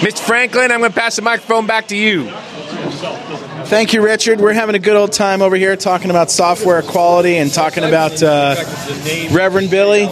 Mr. 0.01 0.21
Franklin, 0.21 0.71
I'm 0.71 0.81
going 0.81 0.93
to 0.93 0.99
pass 0.99 1.17
the 1.17 1.23
microphone 1.23 1.67
back 1.67 1.89
to 1.89 1.97
you. 1.97 2.31
Thank 3.67 3.93
you, 3.93 4.03
Richard. 4.03 4.41
We're 4.41 4.53
having 4.53 4.75
a 4.75 4.79
good 4.79 4.97
old 4.97 5.13
time 5.13 5.43
over 5.43 5.57
here 5.57 5.75
talking 5.77 6.11
about 6.11 6.31
software 6.31 6.83
quality 6.83 7.37
and 7.37 7.53
talking 7.53 7.83
about 7.83 8.23
uh, 8.23 8.55
Reverend 9.31 9.71
Billy, 9.71 10.07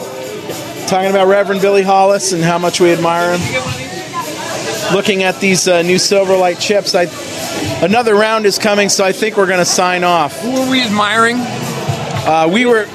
talking 0.86 1.10
about 1.10 1.28
Reverend 1.28 1.60
Billy 1.60 1.82
Hollis 1.82 2.32
and 2.32 2.42
how 2.42 2.58
much 2.58 2.80
we 2.80 2.92
admire 2.92 3.36
him. 3.36 3.95
Looking 4.92 5.24
at 5.24 5.40
these 5.40 5.66
uh, 5.68 5.82
new 5.82 5.96
Silverlight 5.96 6.60
chips, 6.60 6.94
I 6.94 7.04
another 7.84 8.14
round 8.14 8.46
is 8.46 8.58
coming, 8.58 8.88
so 8.88 9.04
I 9.04 9.12
think 9.12 9.36
we're 9.36 9.46
going 9.46 9.58
to 9.58 9.64
sign 9.64 10.04
off. 10.04 10.40
Who 10.40 10.56
are 10.56 10.70
we 10.70 10.82
admiring? 10.82 11.36
Uh, 11.38 12.48
we 12.52 12.66
were 12.66 12.86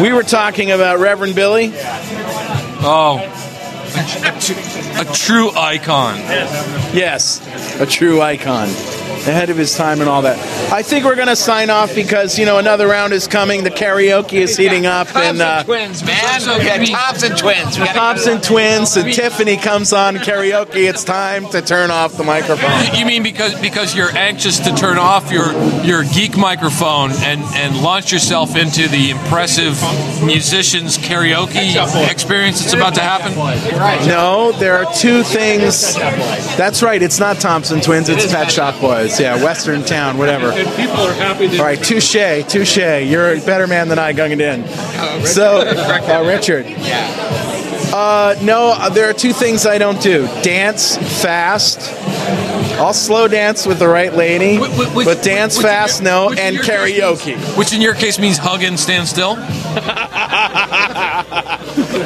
we 0.00 0.12
were 0.12 0.22
talking 0.22 0.70
about 0.70 0.98
Reverend 0.98 1.34
Billy. 1.34 1.72
Oh, 2.80 3.18
a, 3.94 4.28
a 4.28 4.40
tr- 4.40 5.00
a 5.10 5.14
true 5.14 5.50
icon. 5.50 6.16
Yes, 6.94 7.40
a 7.80 7.86
true 7.86 8.20
icon. 8.20 8.68
Ahead 9.08 9.50
of 9.50 9.56
his 9.56 9.76
time 9.76 10.00
and 10.00 10.08
all 10.08 10.22
that. 10.22 10.38
I 10.72 10.82
think 10.82 11.04
we're 11.04 11.14
going 11.16 11.28
to 11.28 11.36
sign 11.36 11.70
off 11.70 11.94
because, 11.94 12.38
you 12.38 12.46
know, 12.46 12.58
another 12.58 12.86
round 12.86 13.12
is 13.12 13.26
coming. 13.26 13.64
The 13.64 13.70
karaoke 13.70 14.34
is 14.34 14.56
heating 14.56 14.86
up. 14.86 15.14
and 15.16 15.40
uh, 15.40 15.64
twins, 15.64 16.02
man. 16.04 16.40
we 16.58 16.64
got 16.64 16.86
Thompson 16.86 17.36
twins. 17.36 17.78
We 17.78 17.86
the 17.86 17.92
Thompson 17.92 18.40
twins 18.40 18.96
and 18.96 19.12
Tiffany 19.12 19.56
comes 19.56 19.92
on 19.92 20.16
karaoke. 20.16 20.88
It's 20.88 21.04
time 21.04 21.46
to 21.50 21.62
turn 21.62 21.90
off 21.90 22.16
the 22.16 22.24
microphone. 22.24 22.94
You 22.94 23.04
mean 23.06 23.22
because 23.22 23.58
because 23.60 23.94
you're 23.94 24.14
anxious 24.16 24.58
to 24.60 24.74
turn 24.74 24.98
off 24.98 25.30
your 25.30 25.52
your 25.84 26.04
geek 26.04 26.36
microphone 26.36 27.10
and 27.12 27.42
and 27.54 27.80
launch 27.82 28.12
yourself 28.12 28.56
into 28.56 28.88
the 28.88 29.10
impressive 29.10 29.80
musicians 30.24 30.98
karaoke 30.98 31.74
experience 32.10 32.60
that's 32.60 32.74
about 32.74 32.94
to 32.94 33.00
happen? 33.00 33.34
No, 34.08 34.52
there 34.52 34.74
are 34.84 34.92
two 34.94 35.22
things. 35.22 35.94
That's 36.56 36.82
right. 36.82 37.02
It's 37.02 37.18
not 37.18 37.36
Thompson 37.40 37.80
twins. 37.80 38.08
It's 38.08 38.26
Pet 38.32 38.50
Shop 38.50 38.80
Boys. 38.80 38.97
Yeah, 39.04 39.42
Western 39.42 39.84
Town, 39.84 40.18
whatever. 40.18 40.50
And 40.50 40.68
people 40.76 41.00
are 41.00 41.12
happy 41.14 41.46
All 41.58 41.64
right, 41.64 41.82
touche, 41.82 42.46
touche. 42.48 42.76
You're 42.76 43.34
a 43.34 43.40
better 43.40 43.66
man 43.66 43.88
than 43.88 43.98
I, 43.98 44.12
Gunga 44.12 44.36
Din. 44.36 44.66
So, 45.26 45.58
uh, 45.58 46.24
Richard. 46.26 46.66
Uh, 47.90 48.36
no, 48.42 48.74
uh, 48.76 48.88
there 48.90 49.08
are 49.08 49.14
two 49.14 49.32
things 49.32 49.66
I 49.66 49.78
don't 49.78 50.00
do: 50.00 50.26
dance 50.42 50.96
fast. 51.22 51.80
I'll 52.78 52.92
slow 52.92 53.26
dance 53.26 53.66
with 53.66 53.78
the 53.78 53.88
right 53.88 54.14
lady, 54.14 54.58
but 54.58 55.22
dance 55.22 55.60
fast, 55.60 56.02
no, 56.02 56.30
and 56.30 56.56
karaoke. 56.58 57.36
Which 57.56 57.72
in 57.72 57.80
your 57.80 57.94
case 57.94 58.18
means 58.18 58.38
hug 58.38 58.62
and 58.62 58.78
stand 58.78 59.08
still. 59.08 59.34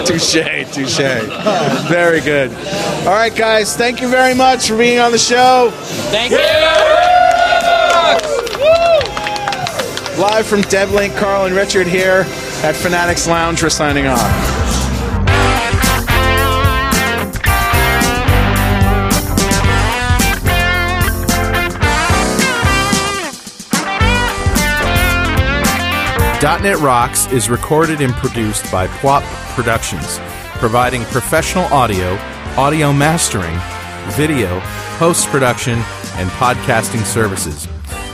touche, 0.07 0.73
touche. 0.73 1.89
Very 1.89 2.21
good. 2.21 2.51
All 3.07 3.13
right, 3.13 3.35
guys. 3.35 3.77
Thank 3.77 4.01
you 4.01 4.09
very 4.09 4.35
much 4.35 4.69
for 4.69 4.79
being 4.79 4.99
on 4.99 5.13
the 5.13 5.19
show. 5.19 5.71
Thank 6.11 6.33
you. 6.33 6.82
Live 10.23 10.47
from 10.47 10.61
DevLink, 10.61 11.19
Carl 11.19 11.47
and 11.47 11.57
Richard 11.57 11.89
here 11.89 12.25
at 12.63 12.77
Fanatics 12.77 13.27
Lounge. 13.27 13.61
We're 13.61 13.71
signing 13.71 14.07
off. 14.07 14.21
.NET 26.41 26.79
Rocks 26.79 27.27
is 27.33 27.51
recorded 27.51 28.01
and 28.01 28.13
produced 28.13 28.71
by 28.71 28.87
Pwop 28.87 29.25
Productions, 29.57 30.21
providing 30.61 31.03
professional 31.07 31.65
audio, 31.75 32.17
audio 32.57 32.93
mastering, 32.93 33.59
video, 34.13 34.61
post-production, 35.01 35.81
and 36.15 36.31
podcasting 36.31 37.03
services. 37.05 37.67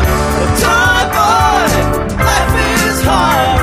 toy 0.62 1.02
boy. 1.16 1.74
Life 2.24 2.56
is 2.86 3.00
hard. 3.04 3.55